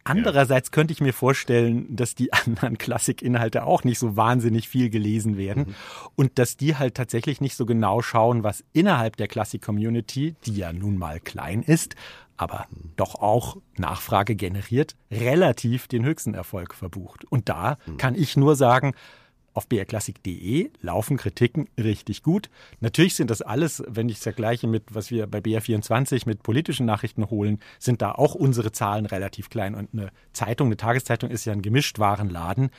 Andererseits 0.04 0.70
könnte 0.70 0.92
ich 0.92 1.00
mir 1.00 1.12
vorstellen, 1.12 1.94
dass 1.94 2.14
die 2.14 2.32
anderen 2.46 2.78
Klassikinhalte 2.78 3.64
auch 3.64 3.84
nicht 3.84 3.98
so 3.98 4.16
wahnsinnig 4.16 4.68
viel 4.68 4.90
gelesen 4.90 5.36
werden 5.36 5.64
mhm. 5.64 5.74
und 6.16 6.38
dass 6.38 6.56
die 6.56 6.76
halt 6.76 6.94
tatsächlich 6.94 7.40
nicht 7.40 7.56
so 7.56 7.66
genau 7.66 8.02
schauen, 8.02 8.42
was 8.42 8.64
innerhalb 8.72 9.16
der 9.16 9.28
Klassik-Community, 9.28 10.34
die 10.46 10.56
ja 10.56 10.72
nun 10.72 10.96
mal 10.96 11.20
klein 11.20 11.62
ist, 11.62 11.96
aber 12.36 12.66
doch 12.96 13.16
auch 13.16 13.58
Nachfrage 13.76 14.34
generiert, 14.34 14.96
relativ 15.10 15.88
den 15.88 16.04
höchsten 16.04 16.32
Erfolg 16.32 16.74
verbucht. 16.74 17.24
Und 17.24 17.50
da 17.50 17.76
mhm. 17.86 17.98
kann 17.98 18.14
ich 18.14 18.36
nur 18.36 18.56
sagen, 18.56 18.94
auf 19.52 19.68
brklassik.de 19.68 20.70
laufen 20.80 21.16
Kritiken 21.16 21.68
richtig 21.78 22.22
gut. 22.22 22.50
Natürlich 22.80 23.14
sind 23.14 23.30
das 23.30 23.42
alles, 23.42 23.82
wenn 23.88 24.08
ich 24.08 24.16
es 24.16 24.22
vergleiche 24.22 24.66
mit, 24.66 24.94
was 24.94 25.10
wir 25.10 25.26
bei 25.26 25.38
BR24 25.38 26.22
mit 26.26 26.42
politischen 26.42 26.86
Nachrichten 26.86 27.30
holen, 27.30 27.58
sind 27.78 28.02
da 28.02 28.12
auch 28.12 28.34
unsere 28.34 28.72
Zahlen 28.72 29.06
relativ 29.06 29.50
klein. 29.50 29.74
Und 29.74 29.88
eine 29.92 30.10
Zeitung, 30.32 30.68
eine 30.68 30.76
Tageszeitung 30.76 31.30
ist 31.30 31.44
ja 31.44 31.52
ein 31.52 31.62
Gemischtwarenladen. 31.62 32.70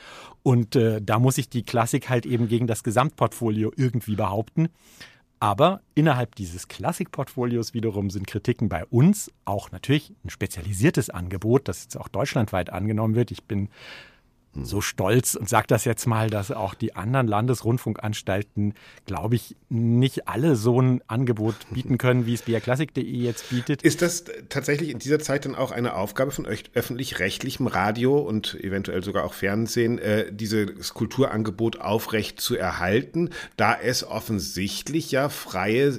Und 0.42 0.76
äh, 0.76 1.00
da 1.02 1.18
muss 1.18 1.38
ich 1.38 1.48
die 1.48 1.62
Klassik 1.62 2.08
halt 2.08 2.26
eben 2.26 2.48
gegen 2.48 2.66
das 2.66 2.82
Gesamtportfolio 2.82 3.72
irgendwie 3.76 4.16
behaupten. 4.16 4.68
Aber 5.42 5.80
innerhalb 5.96 6.36
dieses 6.36 6.68
Klassikportfolios 6.68 7.74
wiederum 7.74 8.10
sind 8.10 8.28
Kritiken 8.28 8.68
bei 8.68 8.84
uns 8.84 9.32
auch 9.44 9.72
natürlich 9.72 10.14
ein 10.24 10.30
spezialisiertes 10.30 11.10
Angebot, 11.10 11.66
das 11.66 11.82
jetzt 11.82 11.96
auch 11.96 12.06
deutschlandweit 12.06 12.70
angenommen 12.70 13.16
wird. 13.16 13.32
Ich 13.32 13.42
bin 13.42 13.68
so 14.54 14.80
stolz 14.80 15.34
und 15.34 15.48
sage 15.48 15.66
das 15.68 15.84
jetzt 15.84 16.06
mal, 16.06 16.28
dass 16.28 16.50
auch 16.50 16.74
die 16.74 16.94
anderen 16.94 17.26
Landesrundfunkanstalten, 17.26 18.74
glaube 19.06 19.36
ich, 19.36 19.56
nicht 19.68 20.28
alle 20.28 20.56
so 20.56 20.80
ein 20.80 21.02
Angebot 21.06 21.54
bieten 21.70 21.98
können, 21.98 22.26
wie 22.26 22.34
es 22.34 22.42
brklassik.de 22.42 23.02
jetzt 23.02 23.50
bietet. 23.50 23.82
Ist 23.82 24.02
das 24.02 24.24
tatsächlich 24.48 24.90
in 24.90 24.98
dieser 24.98 25.18
Zeit 25.18 25.44
dann 25.46 25.54
auch 25.54 25.70
eine 25.70 25.94
Aufgabe 25.94 26.30
von 26.30 26.46
öffentlich-rechtlichem 26.46 27.66
Radio 27.66 28.18
und 28.18 28.54
eventuell 28.62 29.02
sogar 29.02 29.24
auch 29.24 29.34
Fernsehen, 29.34 29.98
äh, 29.98 30.32
dieses 30.32 30.92
Kulturangebot 30.94 31.80
aufrecht 31.80 32.40
zu 32.40 32.56
erhalten, 32.56 33.30
da 33.56 33.74
es 33.74 34.04
offensichtlich 34.04 35.10
ja 35.10 35.28
freie 35.28 35.98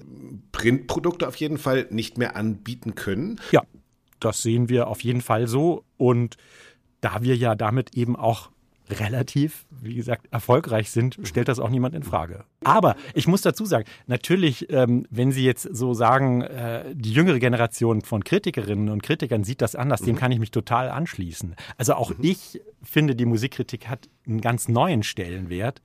Printprodukte 0.52 1.28
auf 1.28 1.36
jeden 1.38 1.58
Fall 1.58 1.88
nicht 1.90 2.18
mehr 2.18 2.36
anbieten 2.36 2.96
können? 2.96 3.40
Ja, 3.52 3.64
das 4.20 4.42
sehen 4.42 4.70
wir 4.70 4.88
auf 4.88 5.04
jeden 5.04 5.22
Fall 5.22 5.48
so 5.48 5.84
und 5.98 6.38
da 7.04 7.22
wir 7.22 7.36
ja 7.36 7.56
damit 7.56 7.96
eben 7.96 8.16
auch 8.16 8.50
relativ, 8.90 9.66
wie 9.70 9.96
gesagt, 9.96 10.28
erfolgreich 10.32 10.92
sind, 10.92 11.18
stellt 11.24 11.48
das 11.48 11.60
auch 11.60 11.70
niemand 11.70 11.96
in 11.96 12.04
Frage. 12.04 12.44
Aber 12.64 12.96
ich 13.14 13.28
muss 13.28 13.42
dazu 13.42 13.66
sagen, 13.66 13.86
natürlich, 14.08 14.70
ähm, 14.72 15.06
wenn 15.10 15.32
Sie 15.32 15.44
jetzt 15.44 15.64
so 15.64 15.94
sagen, 15.94 16.42
äh, 16.42 16.94
die 16.94 17.14
jüngere 17.14 17.40
Generation 17.40 18.02
von 18.02 18.24
Kritikerinnen 18.24 18.90
und 18.90 19.02
Kritikern 19.02 19.44
sieht 19.44 19.62
das 19.62 19.76
anders, 19.76 20.02
mhm. 20.02 20.06
dem 20.08 20.16
kann 20.18 20.32
ich 20.32 20.40
mich 20.40 20.52
total 20.52 20.90
anschließen. 20.90 21.56
Also 21.78 21.94
auch 21.94 22.12
mhm. 22.12 22.18
ich 22.22 22.62
finde, 22.82 23.16
die 23.16 23.26
Musikkritik 23.26 23.88
hat 23.88 24.10
einen 24.28 24.42
ganz 24.42 24.68
neuen 24.68 25.04
Stellenwert. 25.04 25.82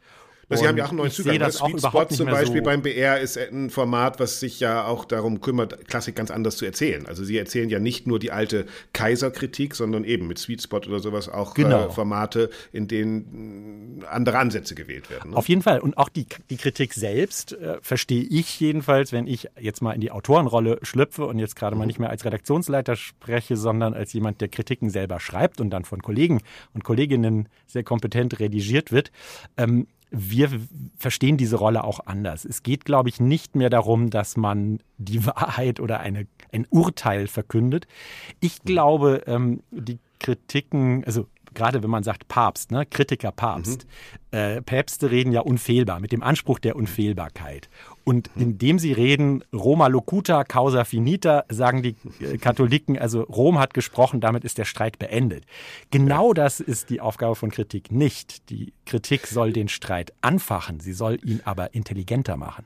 Sie 0.51 0.67
haben 0.67 0.77
ja 0.77 0.85
auch 0.85 0.89
einen 0.89 0.99
neuen 0.99 1.11
Zugang. 1.11 1.39
Das 1.39 1.57
Sweet 1.57 1.81
Spot 1.81 2.05
zum 2.07 2.27
Beispiel 2.27 2.59
so 2.59 2.65
beim 2.65 2.83
BR 2.83 3.21
ist 3.21 3.37
ein 3.37 3.71
Format, 3.71 4.19
was 4.19 4.41
sich 4.41 4.61
ja 4.61 4.87
auch 4.87 5.05
darum 5.05 5.41
kümmert, 5.41 5.87
Klassik 5.89 6.17
ganz 6.17 6.31
anders 6.31 6.57
zu 6.57 6.65
erzählen. 6.65 7.07
Also 7.07 7.23
Sie 7.25 7.37
erzählen 7.37 7.69
ja 7.69 7.79
nicht 7.79 8.07
nur 8.07 8.19
die 8.19 8.33
alte 8.33 8.67
Kaiserkritik, 8.93 9.75
sondern 9.75 10.05
eben 10.05 10.27
mit 10.27 10.39
Sweet 10.39 10.63
Spot 10.63 10.79
oder 10.79 11.01
sowas 11.01 11.29
auch 11.29 11.55
genau. 11.55 11.87
äh, 11.87 11.91
Formate, 11.91 12.51
in 12.73 12.89
denen 12.89 14.05
andere 14.11 14.39
Ansätze 14.39 14.75
gewählt 14.75 15.11
werden. 15.11 15.31
Ne? 15.31 15.37
Auf 15.37 15.49
jeden 15.49 15.63
Fall. 15.63 15.81
Und 15.81 15.99
auch 15.99 16.09
die, 16.09 16.27
die 16.49 16.57
Kritik 16.57 16.95
selbst 16.95 17.53
äh, 17.53 17.79
verstehe 17.83 18.23
ich 18.23 18.59
jedenfalls, 18.59 19.13
wenn 19.13 19.27
ich 19.27 19.49
jetzt 19.61 19.83
mal 19.83 19.93
in 19.93 20.01
die 20.01 20.11
Autorenrolle 20.11 20.79
schlüpfe 20.83 21.27
und 21.27 21.39
jetzt 21.39 21.57
gerade 21.57 21.75
mhm. 21.77 21.81
mal 21.81 21.87
nicht 21.87 21.99
mehr 21.99 22.11
als 22.11 22.25
Redaktionsleiter 22.25 22.97
spreche, 22.97 23.57
sondern 23.57 23.93
als 23.95 24.13
jemand, 24.13 24.41
der 24.41 24.49
Kritiken 24.49 24.89
selber 24.89 25.21
schreibt 25.21 25.61
und 25.61 25.71
dann 25.71 25.85
von 25.85 26.03
Kollegen 26.03 26.41
und 26.73 26.85
Kolleginnen 26.85 27.49
sehr 27.67 27.83
kompetent 27.83 28.41
redigiert 28.41 28.93
wird. 28.93 29.11
Ähm, 29.57 29.87
wir 30.11 30.51
verstehen 30.97 31.37
diese 31.37 31.57
Rolle 31.57 31.85
auch 31.85 32.01
anders. 32.07 32.45
Es 32.45 32.63
geht, 32.63 32.85
glaube 32.85 33.09
ich, 33.09 33.21
nicht 33.21 33.57
mehr 33.57 33.71
darum, 33.71 34.11
dass 34.11 34.37
man 34.37 34.81
die 34.97 35.25
Wahrheit 35.27 35.81
oder 35.81 36.01
eine, 36.01 36.27
ein 36.53 36.67
Urteil 36.71 37.27
verkündet. 37.27 37.87
Ich 38.41 38.63
glaube, 38.63 39.23
ähm, 39.27 39.63
die 39.71 39.99
Kritiken, 40.19 41.05
also 41.05 41.27
gerade 41.55 41.83
wenn 41.83 41.91
man 41.91 42.03
sagt 42.03 42.29
Papst, 42.29 42.71
ne, 42.71 42.87
Kritiker 42.87 43.33
Papst, 43.33 43.87
mhm. 44.33 44.39
äh, 44.39 44.63
Päpste 44.63 45.11
reden 45.11 45.33
ja 45.33 45.41
unfehlbar, 45.41 46.01
mit 46.01 46.13
dem 46.13 46.23
Anspruch 46.23 46.59
der 46.59 46.77
Unfehlbarkeit. 46.77 47.69
Und 48.09 48.35
mhm. 48.35 48.43
indem 48.43 48.79
sie 48.79 48.93
reden, 48.93 49.45
Roma 49.53 49.89
locuta, 49.89 50.43
causa 50.45 50.85
finita, 50.85 51.45
sagen 51.51 51.83
die 51.83 51.95
äh, 52.21 52.39
Katholiken, 52.39 52.99
also 52.99 53.21
Rom 53.21 53.59
hat 53.59 53.75
gesprochen, 53.75 54.21
damit 54.21 54.45
ist 54.45 54.57
der 54.57 54.65
Streit 54.65 54.99
beendet. 54.99 55.45
Genau 55.91 56.33
das 56.33 56.61
ist 56.61 56.89
die 56.89 57.03
Aufgabe 57.03 57.35
von 57.35 57.51
Kritik 57.51 57.93
nicht. 57.93 58.49
Die 58.49 58.73
Kritik 58.87 59.27
soll 59.27 59.53
den 59.53 59.69
Streit 59.69 60.15
anfachen, 60.23 60.81
sie 60.81 60.95
soll 60.95 61.19
ihn 61.23 61.43
aber 61.45 61.75
intelligenter 61.75 62.39
machen. 62.39 62.65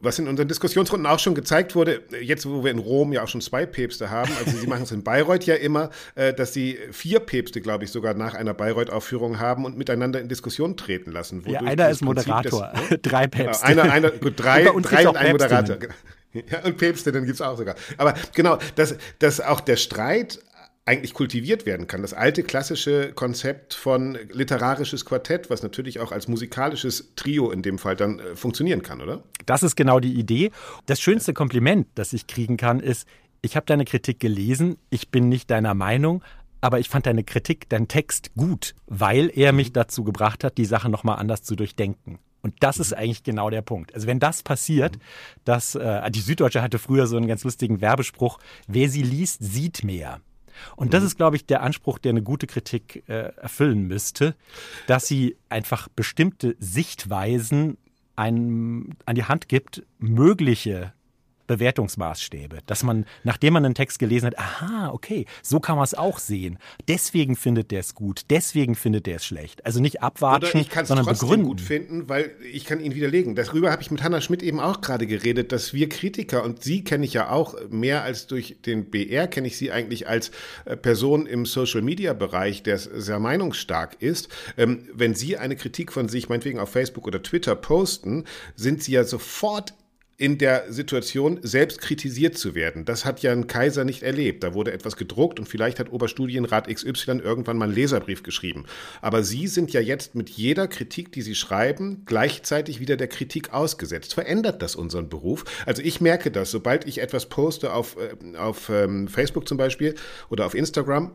Was 0.00 0.18
in 0.18 0.28
unseren 0.28 0.48
Diskussionsrunden 0.48 1.06
auch 1.06 1.18
schon 1.18 1.34
gezeigt 1.34 1.74
wurde, 1.74 2.02
jetzt 2.20 2.48
wo 2.48 2.64
wir 2.64 2.70
in 2.70 2.78
Rom 2.78 3.12
ja 3.12 3.22
auch 3.22 3.28
schon 3.28 3.40
zwei 3.40 3.66
Päpste 3.66 4.10
haben, 4.10 4.32
also 4.38 4.56
sie 4.56 4.66
machen 4.66 4.84
es 4.84 4.92
in 4.92 5.04
Bayreuth 5.04 5.44
ja 5.44 5.54
immer, 5.54 5.90
äh, 6.14 6.32
dass 6.32 6.52
sie 6.52 6.78
vier 6.90 7.20
Päpste, 7.20 7.60
glaube 7.60 7.84
ich, 7.84 7.90
sogar 7.90 8.14
nach 8.14 8.34
einer 8.34 8.54
Bayreuth-Aufführung 8.54 9.38
haben 9.38 9.64
und 9.64 9.76
miteinander 9.76 10.20
in 10.20 10.28
Diskussion 10.28 10.76
treten 10.76 11.12
lassen. 11.12 11.44
Ja, 11.46 11.60
einer 11.60 11.90
ist 11.90 12.02
Moderator, 12.02 12.72
des, 12.72 12.90
ne? 12.90 12.98
drei 12.98 13.26
Päpste. 13.26 13.66
Einer, 13.66 13.92
einer, 13.92 14.10
gut, 14.10 14.34
drei, 14.36 14.64
drei 14.64 14.70
und 15.08 15.16
ein 15.16 15.32
Moderator. 15.32 15.76
Ja, 16.32 16.60
und 16.64 16.76
Päpste, 16.76 17.10
dann 17.10 17.24
gibt 17.24 17.34
es 17.34 17.40
auch 17.40 17.58
sogar. 17.58 17.74
Aber 17.96 18.14
genau, 18.34 18.56
dass, 18.76 18.94
dass 19.18 19.40
auch 19.40 19.58
der 19.58 19.74
Streit 19.74 20.38
eigentlich 20.86 21.14
kultiviert 21.14 21.66
werden 21.66 21.86
kann. 21.86 22.02
Das 22.02 22.14
alte 22.14 22.42
klassische 22.42 23.12
Konzept 23.12 23.74
von 23.74 24.18
literarisches 24.32 25.04
Quartett, 25.04 25.50
was 25.50 25.62
natürlich 25.62 26.00
auch 26.00 26.10
als 26.10 26.26
musikalisches 26.26 27.12
Trio 27.16 27.50
in 27.50 27.62
dem 27.62 27.78
Fall 27.78 27.96
dann 27.96 28.18
äh, 28.18 28.34
funktionieren 28.34 28.82
kann, 28.82 29.00
oder? 29.00 29.22
Das 29.46 29.62
ist 29.62 29.76
genau 29.76 30.00
die 30.00 30.14
Idee. 30.14 30.50
Das 30.86 31.00
schönste 31.00 31.34
Kompliment, 31.34 31.86
das 31.94 32.12
ich 32.12 32.26
kriegen 32.26 32.56
kann, 32.56 32.80
ist, 32.80 33.06
ich 33.42 33.56
habe 33.56 33.66
deine 33.66 33.84
Kritik 33.84 34.20
gelesen, 34.20 34.76
ich 34.90 35.10
bin 35.10 35.28
nicht 35.28 35.50
deiner 35.50 35.74
Meinung, 35.74 36.22
aber 36.60 36.78
ich 36.78 36.88
fand 36.88 37.06
deine 37.06 37.24
Kritik, 37.24 37.68
dein 37.68 37.88
Text 37.88 38.34
gut, 38.34 38.74
weil 38.86 39.30
er 39.34 39.52
mich 39.52 39.72
dazu 39.72 40.04
gebracht 40.04 40.44
hat, 40.44 40.58
die 40.58 40.66
Sache 40.66 40.90
nochmal 40.90 41.18
anders 41.18 41.42
zu 41.42 41.56
durchdenken. 41.56 42.18
Und 42.42 42.54
das 42.60 42.78
ist 42.78 42.94
eigentlich 42.94 43.22
genau 43.22 43.50
der 43.50 43.62
Punkt. 43.62 43.94
Also 43.94 44.06
wenn 44.06 44.18
das 44.18 44.42
passiert, 44.42 44.98
dass 45.44 45.74
äh, 45.74 46.10
die 46.10 46.20
Süddeutsche 46.20 46.62
hatte 46.62 46.78
früher 46.78 47.06
so 47.06 47.16
einen 47.16 47.28
ganz 47.28 47.44
lustigen 47.44 47.80
Werbespruch, 47.80 48.38
wer 48.66 48.88
sie 48.88 49.02
liest, 49.02 49.42
sieht 49.42 49.84
mehr. 49.84 50.20
Und 50.76 50.94
das 50.94 51.00
mhm. 51.00 51.06
ist, 51.06 51.16
glaube 51.16 51.36
ich, 51.36 51.46
der 51.46 51.62
Anspruch, 51.62 51.98
der 51.98 52.10
eine 52.10 52.22
gute 52.22 52.46
Kritik 52.46 53.04
äh, 53.08 53.32
erfüllen 53.36 53.86
müsste, 53.86 54.34
dass 54.86 55.06
sie 55.06 55.36
einfach 55.48 55.88
bestimmte 55.88 56.56
Sichtweisen 56.58 57.76
einem 58.16 58.90
an 59.06 59.14
die 59.14 59.24
Hand 59.24 59.48
gibt, 59.48 59.82
mögliche 59.98 60.92
Bewertungsmaßstäbe, 61.50 62.58
dass 62.66 62.84
man, 62.84 63.06
nachdem 63.24 63.54
man 63.54 63.64
einen 63.64 63.74
Text 63.74 63.98
gelesen 63.98 64.26
hat, 64.26 64.38
aha, 64.38 64.90
okay, 64.92 65.26
so 65.42 65.58
kann 65.58 65.74
man 65.74 65.82
es 65.82 65.94
auch 65.94 66.20
sehen. 66.20 66.58
Deswegen 66.86 67.34
findet 67.34 67.72
der 67.72 67.80
es 67.80 67.96
gut, 67.96 68.22
deswegen 68.30 68.76
findet 68.76 69.06
der 69.06 69.16
es 69.16 69.24
schlecht. 69.26 69.66
Also 69.66 69.80
nicht 69.80 70.00
abwarten, 70.00 70.46
Oder 70.46 70.60
ich 70.60 70.72
sondern 70.72 71.06
trotzdem 71.06 71.28
begründen. 71.28 71.48
gut 71.48 71.60
finden, 71.60 72.08
weil 72.08 72.30
ich 72.52 72.66
kann 72.66 72.78
ihn 72.78 72.94
widerlegen. 72.94 73.34
Darüber 73.34 73.72
habe 73.72 73.82
ich 73.82 73.90
mit 73.90 74.00
Hannah 74.04 74.20
Schmidt 74.20 74.44
eben 74.44 74.60
auch 74.60 74.80
gerade 74.80 75.08
geredet, 75.08 75.50
dass 75.50 75.74
wir 75.74 75.88
Kritiker 75.88 76.44
und 76.44 76.62
sie 76.62 76.84
kenne 76.84 77.04
ich 77.04 77.14
ja 77.14 77.30
auch 77.30 77.56
mehr 77.68 78.04
als 78.04 78.28
durch 78.28 78.58
den 78.64 78.88
BR 78.88 79.26
kenne 79.26 79.48
ich 79.48 79.56
sie 79.56 79.72
eigentlich 79.72 80.06
als 80.06 80.30
äh, 80.66 80.76
Person 80.76 81.26
im 81.26 81.46
Social 81.46 81.82
Media 81.82 82.12
Bereich, 82.12 82.62
der 82.62 82.78
sehr 82.78 83.18
meinungsstark 83.18 83.96
ist. 84.00 84.28
Ähm, 84.56 84.88
wenn 84.94 85.16
sie 85.16 85.36
eine 85.36 85.56
Kritik 85.56 85.90
von 85.90 86.08
sich 86.08 86.28
meinetwegen 86.28 86.60
auf 86.60 86.70
Facebook 86.70 87.08
oder 87.08 87.24
Twitter 87.24 87.56
posten, 87.56 88.24
sind 88.54 88.84
sie 88.84 88.92
ja 88.92 89.02
sofort 89.02 89.74
in 90.20 90.36
der 90.36 90.70
Situation, 90.70 91.38
selbst 91.40 91.80
kritisiert 91.80 92.36
zu 92.36 92.54
werden. 92.54 92.84
Das 92.84 93.06
hat 93.06 93.22
ja 93.22 93.32
ein 93.32 93.46
Kaiser 93.46 93.84
nicht 93.84 94.02
erlebt. 94.02 94.44
Da 94.44 94.52
wurde 94.52 94.70
etwas 94.70 94.98
gedruckt 94.98 95.40
und 95.40 95.48
vielleicht 95.48 95.80
hat 95.80 95.90
Oberstudienrat 95.90 96.68
XY 96.68 97.20
irgendwann 97.24 97.56
mal 97.56 97.64
einen 97.64 97.74
Leserbrief 97.74 98.22
geschrieben. 98.22 98.66
Aber 99.00 99.22
Sie 99.22 99.46
sind 99.46 99.72
ja 99.72 99.80
jetzt 99.80 100.14
mit 100.14 100.28
jeder 100.28 100.68
Kritik, 100.68 101.10
die 101.12 101.22
Sie 101.22 101.34
schreiben, 101.34 102.02
gleichzeitig 102.04 102.80
wieder 102.80 102.98
der 102.98 103.08
Kritik 103.08 103.54
ausgesetzt. 103.54 104.12
Verändert 104.12 104.60
das 104.60 104.76
unseren 104.76 105.08
Beruf? 105.08 105.46
Also 105.64 105.80
ich 105.80 106.02
merke 106.02 106.30
das, 106.30 106.50
sobald 106.50 106.86
ich 106.86 107.00
etwas 107.00 107.30
poste 107.30 107.72
auf, 107.72 107.96
äh, 107.96 108.36
auf 108.36 108.68
ähm, 108.68 109.08
Facebook 109.08 109.48
zum 109.48 109.56
Beispiel 109.56 109.94
oder 110.28 110.44
auf 110.44 110.54
Instagram, 110.54 111.12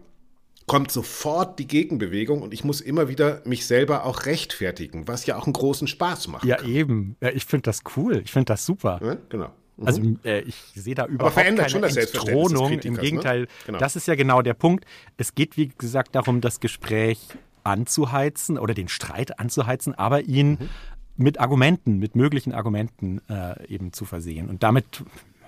kommt 0.68 0.92
sofort 0.92 1.60
die 1.60 1.68
Gegenbewegung 1.68 2.42
und 2.42 2.54
ich 2.54 2.64
muss 2.64 2.82
immer 2.82 3.08
wieder 3.08 3.42
mich 3.46 3.68
selber 3.68 4.06
auch 4.06 4.26
rechtfertigen, 4.26 5.08
was 5.08 5.26
ja 5.26 5.38
auch 5.38 5.46
einen 5.46 5.54
großen 5.54 5.88
Spaß 5.88 6.28
macht. 6.30 6.46
Ja, 6.46 6.64
eben. 6.64 7.16
Ja, 7.22 7.30
ich 7.30 7.46
finde 7.46 7.64
das 7.64 7.82
cool. 7.96 8.22
Ich 8.24 8.32
finde 8.32 8.46
das 8.46 8.66
super. 8.66 9.00
Ja, 9.04 9.18
genau. 9.30 9.52
Mhm. 9.78 9.88
Also 9.88 10.02
äh, 10.24 10.42
ich 10.42 10.56
sehe 10.74 10.96
da 10.96 11.06
überhaupt 11.06 11.36
keine 11.36 11.70
schon 11.70 11.82
das 11.82 11.96
Entthronung. 11.96 12.80
Im 12.80 12.94
ne? 12.94 13.00
Gegenteil, 13.00 13.42
ne? 13.42 13.48
genau. 13.66 13.78
das 13.80 13.96
ist 13.96 14.08
ja 14.08 14.16
genau 14.16 14.42
der 14.42 14.54
Punkt. 14.54 14.86
Es 15.18 15.36
geht, 15.36 15.58
wie 15.58 15.68
gesagt, 15.68 16.16
darum, 16.16 16.42
das 16.42 16.60
Gespräch 16.60 17.20
anzuheizen 17.64 18.58
oder 18.58 18.74
den 18.74 18.88
Streit 18.88 19.40
anzuheizen, 19.40 19.94
aber 19.96 20.22
ihn 20.22 20.52
mhm. 20.52 20.70
mit 21.18 21.40
Argumenten, 21.40 22.00
mit 22.00 22.16
möglichen 22.16 22.54
Argumenten 22.54 23.22
äh, 23.30 23.68
eben 23.68 23.94
zu 23.94 24.06
versehen 24.06 24.50
und 24.50 24.64
damit 24.64 25.04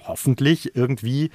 hoffentlich 0.06 0.76
irgendwie 0.76 1.32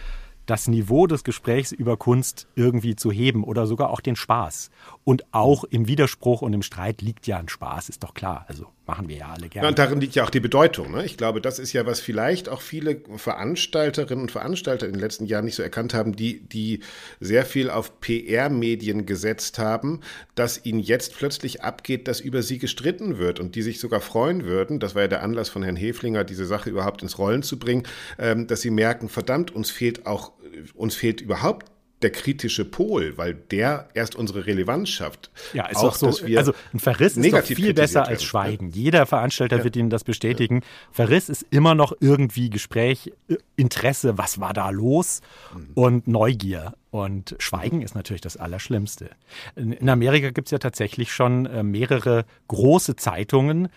das 0.46 0.68
Niveau 0.68 1.06
des 1.06 1.24
Gesprächs 1.24 1.72
über 1.72 1.96
Kunst 1.96 2.48
irgendwie 2.54 2.96
zu 2.96 3.10
heben 3.10 3.44
oder 3.44 3.66
sogar 3.66 3.90
auch 3.90 4.00
den 4.00 4.16
Spaß. 4.16 4.70
Und 5.04 5.24
auch 5.32 5.64
im 5.64 5.86
Widerspruch 5.86 6.42
und 6.42 6.52
im 6.52 6.62
Streit 6.62 7.02
liegt 7.02 7.26
ja 7.26 7.38
ein 7.38 7.48
Spaß, 7.48 7.88
ist 7.88 8.02
doch 8.02 8.14
klar. 8.14 8.44
Also 8.48 8.66
machen 8.92 9.08
wir 9.08 9.16
ja 9.16 9.28
alle 9.30 9.48
gerne. 9.48 9.64
Ja, 9.64 9.68
und 9.70 9.78
darin 9.78 10.02
liegt 10.02 10.14
ja 10.14 10.22
auch 10.22 10.28
die 10.28 10.40
Bedeutung. 10.40 10.90
Ne? 10.90 11.02
Ich 11.06 11.16
glaube, 11.16 11.40
das 11.40 11.58
ist 11.58 11.72
ja, 11.72 11.86
was 11.86 12.00
vielleicht 12.00 12.50
auch 12.50 12.60
viele 12.60 13.00
Veranstalterinnen 13.16 14.24
und 14.24 14.30
Veranstalter 14.30 14.84
in 14.84 14.92
den 14.92 15.00
letzten 15.00 15.24
Jahren 15.24 15.46
nicht 15.46 15.54
so 15.54 15.62
erkannt 15.62 15.94
haben, 15.94 16.14
die, 16.14 16.40
die 16.40 16.80
sehr 17.18 17.46
viel 17.46 17.70
auf 17.70 18.00
PR-Medien 18.00 19.06
gesetzt 19.06 19.58
haben, 19.58 20.00
dass 20.34 20.66
ihnen 20.66 20.78
jetzt 20.78 21.16
plötzlich 21.16 21.62
abgeht, 21.62 22.06
dass 22.06 22.20
über 22.20 22.42
sie 22.42 22.58
gestritten 22.58 23.16
wird 23.16 23.40
und 23.40 23.54
die 23.54 23.62
sich 23.62 23.80
sogar 23.80 24.02
freuen 24.02 24.44
würden, 24.44 24.78
das 24.78 24.94
war 24.94 25.02
ja 25.02 25.08
der 25.08 25.22
Anlass 25.22 25.48
von 25.48 25.62
Herrn 25.62 25.76
Heflinger, 25.76 26.24
diese 26.24 26.44
Sache 26.44 26.68
überhaupt 26.68 27.00
ins 27.00 27.16
Rollen 27.16 27.42
zu 27.42 27.58
bringen, 27.58 27.84
ähm, 28.18 28.46
dass 28.46 28.60
sie 28.60 28.70
merken, 28.70 29.08
verdammt, 29.08 29.54
uns 29.54 29.70
fehlt 29.70 30.04
auch, 30.04 30.32
uns 30.74 30.94
fehlt 30.94 31.22
überhaupt 31.22 31.72
der 32.02 32.10
kritische 32.10 32.64
Pol, 32.64 33.16
weil 33.16 33.34
der 33.34 33.88
erst 33.94 34.16
unsere 34.16 34.46
Relevanz 34.46 34.90
schafft. 34.90 35.30
Ja, 35.52 35.66
ist 35.66 35.78
auch, 35.78 35.84
auch 35.84 35.94
so. 35.94 36.26
also 36.36 36.52
ein 36.72 36.78
Verriss 36.78 37.16
ist 37.16 37.32
doch 37.32 37.42
viel 37.42 37.74
besser 37.74 38.06
als 38.06 38.24
Schweigen. 38.24 38.70
Ja. 38.70 38.74
Jeder 38.74 39.06
Veranstalter 39.06 39.58
ja. 39.58 39.64
wird 39.64 39.76
Ihnen 39.76 39.90
das 39.90 40.04
bestätigen. 40.04 40.56
Ja. 40.56 40.66
Verriss 40.92 41.28
ist 41.28 41.46
immer 41.50 41.74
noch 41.74 41.92
irgendwie 42.00 42.50
Gespräch, 42.50 43.12
Interesse, 43.56 44.18
was 44.18 44.40
war 44.40 44.52
da 44.52 44.70
los 44.70 45.20
mhm. 45.54 45.70
und 45.74 46.08
Neugier. 46.08 46.74
Und 46.90 47.36
Schweigen 47.38 47.80
ist 47.80 47.94
natürlich 47.94 48.20
das 48.20 48.36
Allerschlimmste. 48.36 49.10
In 49.56 49.88
Amerika 49.88 50.30
gibt 50.30 50.48
es 50.48 50.52
ja 50.52 50.58
tatsächlich 50.58 51.12
schon 51.12 51.46
äh, 51.46 51.62
mehrere 51.62 52.26
große 52.48 52.96
Zeitungen, 52.96 53.68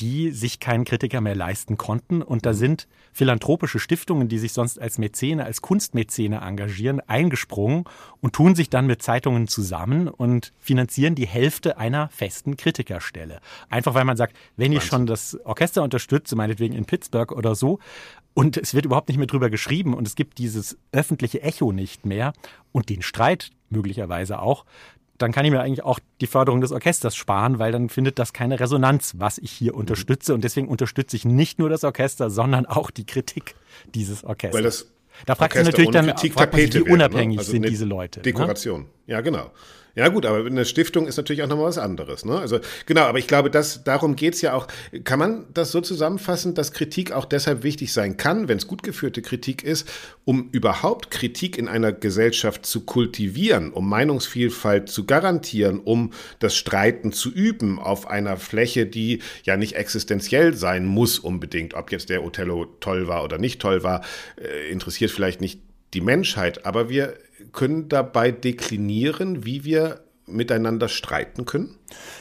die 0.00 0.30
sich 0.30 0.60
keinen 0.60 0.84
Kritiker 0.84 1.20
mehr 1.20 1.34
leisten 1.34 1.76
konnten. 1.76 2.22
Und 2.22 2.46
da 2.46 2.50
mhm. 2.50 2.56
sind 2.56 2.88
philanthropische 3.12 3.78
Stiftungen, 3.78 4.28
die 4.28 4.38
sich 4.38 4.52
sonst 4.52 4.80
als 4.80 4.98
Mäzene, 4.98 5.44
als 5.44 5.62
Kunstmäzene 5.62 6.40
engagieren, 6.40 7.00
eingesprungen 7.00 7.84
und 8.20 8.34
tun 8.34 8.54
sich 8.54 8.70
dann 8.70 8.86
mit 8.86 9.02
Zeitungen 9.02 9.48
zusammen 9.48 10.08
und 10.08 10.52
finanzieren 10.58 11.14
die 11.14 11.26
Hälfte 11.26 11.78
einer 11.78 12.08
festen 12.10 12.56
Kritikerstelle. 12.56 13.40
Einfach 13.68 13.94
weil 13.94 14.04
man 14.04 14.16
sagt, 14.16 14.36
wenn 14.56 14.72
ich 14.72 14.84
schon 14.84 15.06
das 15.06 15.38
Orchester 15.44 15.82
unterstütze, 15.82 16.36
meinetwegen 16.36 16.74
in 16.74 16.84
Pittsburgh 16.84 17.32
oder 17.32 17.54
so, 17.54 17.78
und 18.32 18.56
es 18.56 18.74
wird 18.74 18.84
überhaupt 18.84 19.08
nicht 19.08 19.18
mehr 19.18 19.26
drüber 19.26 19.50
geschrieben 19.50 19.92
und 19.92 20.06
es 20.06 20.14
gibt 20.14 20.38
dieses 20.38 20.78
öffentliche 20.92 21.42
Echo 21.42 21.72
nicht 21.72 22.06
mehr 22.06 22.32
und 22.72 22.88
den 22.88 23.02
Streit 23.02 23.50
möglicherweise 23.70 24.40
auch, 24.40 24.64
dann 25.20 25.32
kann 25.32 25.44
ich 25.44 25.50
mir 25.50 25.60
eigentlich 25.60 25.84
auch 25.84 26.00
die 26.20 26.26
Förderung 26.26 26.60
des 26.60 26.72
Orchesters 26.72 27.14
sparen, 27.14 27.58
weil 27.58 27.72
dann 27.72 27.88
findet 27.88 28.18
das 28.18 28.32
keine 28.32 28.58
Resonanz, 28.58 29.14
was 29.18 29.38
ich 29.38 29.50
hier 29.50 29.72
mhm. 29.72 29.80
unterstütze. 29.80 30.34
Und 30.34 30.44
deswegen 30.44 30.68
unterstütze 30.68 31.16
ich 31.16 31.24
nicht 31.24 31.58
nur 31.58 31.68
das 31.68 31.84
Orchester, 31.84 32.30
sondern 32.30 32.66
auch 32.66 32.90
die 32.90 33.04
Kritik 33.04 33.54
dieses 33.94 34.24
Orchesters. 34.24 34.54
Weil 34.54 34.62
das 34.62 34.86
da 35.26 35.34
fragt 35.34 35.54
sich 35.54 35.64
natürlich 35.64 35.90
dann, 35.90 36.16
fragt 36.16 36.52
man 36.52 36.62
sich, 36.62 36.74
wie 36.74 36.90
unabhängig 36.90 37.36
ne? 37.36 37.40
also 37.40 37.50
sind 37.50 37.68
diese 37.68 37.84
Leute. 37.84 38.20
Ne? 38.20 38.22
Dekoration. 38.22 38.82
Ne? 38.82 38.86
Ja, 39.10 39.22
genau. 39.22 39.50
Ja 39.96 40.06
gut, 40.06 40.24
aber 40.24 40.46
eine 40.46 40.64
Stiftung 40.64 41.08
ist 41.08 41.16
natürlich 41.16 41.42
auch 41.42 41.48
nochmal 41.48 41.66
was 41.66 41.78
anderes. 41.78 42.24
Ne? 42.24 42.38
Also 42.38 42.60
genau, 42.86 43.02
aber 43.02 43.18
ich 43.18 43.26
glaube, 43.26 43.50
dass, 43.50 43.82
darum 43.82 44.14
geht's 44.14 44.40
ja 44.40 44.54
auch. 44.54 44.68
Kann 45.02 45.18
man 45.18 45.46
das 45.52 45.72
so 45.72 45.80
zusammenfassen, 45.80 46.54
dass 46.54 46.70
Kritik 46.70 47.10
auch 47.10 47.24
deshalb 47.24 47.64
wichtig 47.64 47.92
sein 47.92 48.16
kann, 48.16 48.46
wenn 48.46 48.56
es 48.56 48.68
gut 48.68 48.84
geführte 48.84 49.20
Kritik 49.20 49.64
ist, 49.64 49.90
um 50.24 50.48
überhaupt 50.52 51.10
Kritik 51.10 51.58
in 51.58 51.66
einer 51.66 51.90
Gesellschaft 51.90 52.64
zu 52.64 52.82
kultivieren, 52.82 53.72
um 53.72 53.88
Meinungsvielfalt 53.88 54.88
zu 54.88 55.06
garantieren, 55.06 55.80
um 55.80 56.12
das 56.38 56.54
Streiten 56.54 57.10
zu 57.10 57.28
üben 57.28 57.80
auf 57.80 58.06
einer 58.06 58.36
Fläche, 58.36 58.86
die 58.86 59.22
ja 59.42 59.56
nicht 59.56 59.74
existenziell 59.74 60.54
sein 60.54 60.86
muss 60.86 61.18
unbedingt, 61.18 61.74
ob 61.74 61.90
jetzt 61.90 62.10
der 62.10 62.22
Othello 62.22 62.66
toll 62.78 63.08
war 63.08 63.24
oder 63.24 63.38
nicht 63.38 63.60
toll 63.60 63.82
war, 63.82 64.04
äh, 64.40 64.70
interessiert 64.70 65.10
vielleicht 65.10 65.40
nicht 65.40 65.62
die 65.94 66.00
Menschheit, 66.00 66.64
aber 66.64 66.88
wir 66.88 67.14
können 67.52 67.88
dabei 67.88 68.30
deklinieren, 68.30 69.44
wie 69.44 69.64
wir 69.64 70.00
miteinander 70.26 70.88
streiten 70.88 71.44
können? 71.44 71.76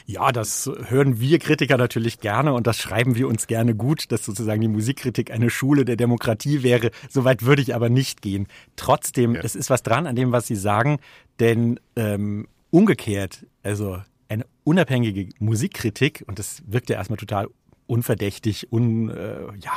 Ja, 0.06 0.32
das 0.32 0.70
hören 0.88 1.20
wir 1.20 1.40
Kritiker 1.40 1.78
natürlich 1.78 2.20
gerne 2.20 2.54
und 2.54 2.68
das 2.68 2.78
schreiben 2.78 3.16
wir 3.16 3.28
uns 3.28 3.48
gerne 3.48 3.76
gut, 3.76 4.12
dass 4.12 4.26
sozusagen 4.26 4.62
die 4.62 4.68
Musikkritik 4.68 5.32
eine 5.32 5.50
Schule 5.50 5.86
der 5.86 5.96
Demokratie 5.96 6.64
wäre. 6.64 6.92
Soweit 7.10 7.44
würde 7.44 7.62
ich 7.62 7.76
aber 7.76 7.90
nicht 7.90 8.22
gehen. 8.22 8.48
Trotzdem, 8.76 9.36
ja. 9.36 9.42
es 9.42 9.56
ist 9.56 9.70
was 9.70 9.84
dran 9.84 10.08
an 10.08 10.16
dem, 10.16 10.32
was 10.32 10.48
Sie 10.48 10.56
sagen, 10.56 11.00
denn 11.40 11.80
ähm, 11.96 12.48
umgekehrt, 12.72 13.46
also 13.64 14.02
eine 14.28 14.46
unabhängige 14.64 15.30
Musikkritik, 15.40 16.24
und 16.28 16.40
das 16.40 16.62
wirkt 16.68 16.90
ja 16.90 16.98
erstmal 16.98 17.18
total 17.18 17.48
unverdächtig, 17.90 18.72
un, 18.72 19.10
äh, 19.10 19.42
ja, 19.60 19.72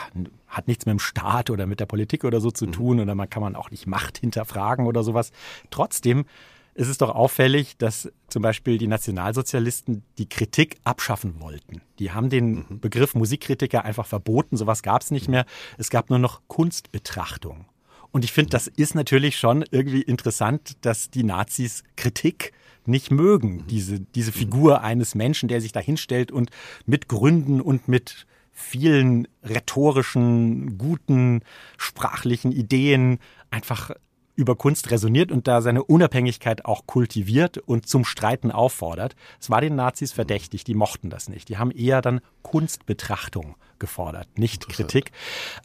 hat 0.47 0.69
nichts 0.69 0.87
mit 0.87 0.93
dem 0.93 0.99
Staat 0.99 1.51
oder 1.51 1.67
mit 1.67 1.81
der 1.81 1.87
Politik 1.87 2.25
oder 2.25 2.41
so 2.41 2.51
zu 2.51 2.67
mhm. 2.67 2.73
tun 2.73 3.01
oder 3.01 3.15
man 3.15 3.31
kann 3.31 3.43
man 3.43 3.57
auch 3.57 3.71
nicht 3.71 3.87
Macht 3.87 4.19
hinterfragen 4.19 4.87
oder 4.87 5.03
sowas. 5.03 5.33
Trotzdem 5.71 6.27
es 6.75 6.89
ist 6.89 7.03
doch 7.03 7.11
auffällig, 7.11 7.77
dass 7.77 8.11
zum 8.29 8.43
Beispiel 8.43 8.79
die 8.79 8.87
Nationalsozialisten 8.87 10.03
die 10.17 10.29
Kritik 10.29 10.79
abschaffen 10.85 11.39
wollten. 11.41 11.83
Die 11.99 12.13
haben 12.13 12.31
den 12.31 12.65
mhm. 12.69 12.81
Begriff 12.81 13.15
Musikkritiker 13.15 13.85
einfach 13.85 14.07
verboten, 14.07 14.57
sowas 14.57 14.83
gab 14.83 15.03
es 15.03 15.11
nicht 15.11 15.29
mehr. 15.29 15.45
Es 15.77 15.91
gab 15.91 16.09
nur 16.09 16.19
noch 16.19 16.41
Kunstbetrachtung. 16.49 17.67
Und 18.11 18.25
ich 18.25 18.33
finde, 18.33 18.51
das 18.51 18.69
ist 18.69 18.95
natürlich 18.95 19.39
schon 19.39 19.65
irgendwie 19.71 20.03
interessant, 20.03 20.77
dass 20.83 21.11
die 21.11 21.25
Nazis 21.25 21.83
Kritik 21.97 22.53
nicht 22.89 23.11
mögen. 23.11 23.57
Mhm. 23.57 23.67
Diese, 23.69 24.01
diese 24.01 24.33
Figur 24.33 24.83
eines 24.83 25.15
Menschen, 25.15 25.49
der 25.49 25.61
sich 25.61 25.73
da 25.73 25.81
hinstellt 25.81 26.33
und 26.33 26.51
mit 26.87 27.09
Gründen 27.09 27.61
und 27.61 27.89
mit 27.89 28.27
vielen 28.53 29.27
rhetorischen, 29.43 30.79
guten, 30.79 31.41
sprachlichen 31.79 32.53
Ideen 32.53 33.19
einfach 33.51 33.91
über 34.35 34.57
Kunst 34.57 34.91
resoniert 34.91 35.31
und 35.31 35.47
da 35.47 35.61
seine 35.61 35.85
Unabhängigkeit 35.85 36.65
auch 36.65 36.87
kultiviert 36.87 37.59
und 37.59 37.87
zum 37.87 38.05
Streiten 38.05 38.51
auffordert. 38.51 39.15
Es 39.39 39.51
war 39.51 39.61
den 39.61 39.77
Nazis 39.77 40.13
verdächtig, 40.13 40.65
die 40.65 40.75
mochten 40.75 41.11
das 41.11 41.29
nicht. 41.29 41.49
Die 41.49 41.59
haben 41.59 41.71
eher 41.71 42.01
dann 42.01 42.21
Kunstbetrachtung 42.43 43.57
gefordert, 43.79 44.39
nicht 44.39 44.69
Kritik. 44.69 45.11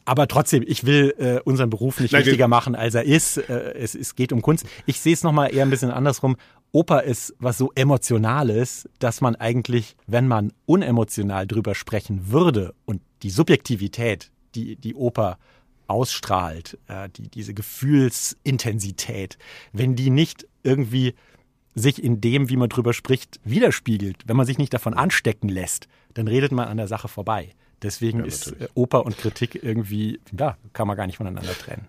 Aber 0.04 0.28
trotzdem, 0.28 0.62
ich 0.66 0.84
will 0.84 1.14
äh, 1.18 1.40
unseren 1.44 1.70
Beruf 1.70 2.00
nicht 2.00 2.12
Nein, 2.12 2.26
wichtiger 2.26 2.48
machen, 2.48 2.74
als 2.74 2.94
er 2.94 3.04
ist. 3.04 3.38
Äh, 3.38 3.74
es, 3.74 3.94
es 3.94 4.16
geht 4.16 4.32
um 4.32 4.42
Kunst. 4.42 4.66
Ich 4.86 5.00
sehe 5.00 5.14
es 5.14 5.22
nochmal 5.22 5.54
eher 5.54 5.64
ein 5.64 5.70
bisschen 5.70 5.90
andersrum. 5.90 6.36
Oper 6.72 7.02
ist 7.02 7.34
was 7.38 7.58
so 7.58 7.72
Emotionales, 7.74 8.88
dass 8.98 9.20
man 9.20 9.36
eigentlich, 9.36 9.96
wenn 10.06 10.28
man 10.28 10.52
unemotional 10.66 11.46
drüber 11.46 11.74
sprechen 11.74 12.30
würde 12.30 12.74
und 12.84 13.00
die 13.22 13.30
Subjektivität, 13.30 14.30
die 14.54 14.76
die 14.76 14.94
Oper 14.94 15.38
ausstrahlt, 15.86 16.78
äh, 16.86 17.08
die, 17.08 17.28
diese 17.28 17.54
Gefühlsintensität, 17.54 19.38
wenn 19.72 19.96
die 19.96 20.10
nicht 20.10 20.46
irgendwie 20.62 21.14
sich 21.74 22.02
in 22.02 22.20
dem, 22.20 22.48
wie 22.48 22.56
man 22.56 22.68
drüber 22.68 22.92
spricht, 22.92 23.40
widerspiegelt, 23.44 24.24
wenn 24.26 24.36
man 24.36 24.46
sich 24.46 24.58
nicht 24.58 24.74
davon 24.74 24.94
anstecken 24.94 25.48
lässt, 25.48 25.88
dann 26.14 26.28
redet 26.28 26.52
man 26.52 26.68
an 26.68 26.76
der 26.76 26.88
Sache 26.88 27.08
vorbei. 27.08 27.50
Deswegen 27.82 28.20
ja, 28.20 28.26
ist 28.26 28.54
Oper 28.74 29.06
und 29.06 29.16
Kritik 29.16 29.62
irgendwie, 29.62 30.20
ja, 30.36 30.56
kann 30.72 30.88
man 30.88 30.96
gar 30.96 31.06
nicht 31.06 31.18
voneinander 31.18 31.52
trennen. 31.52 31.88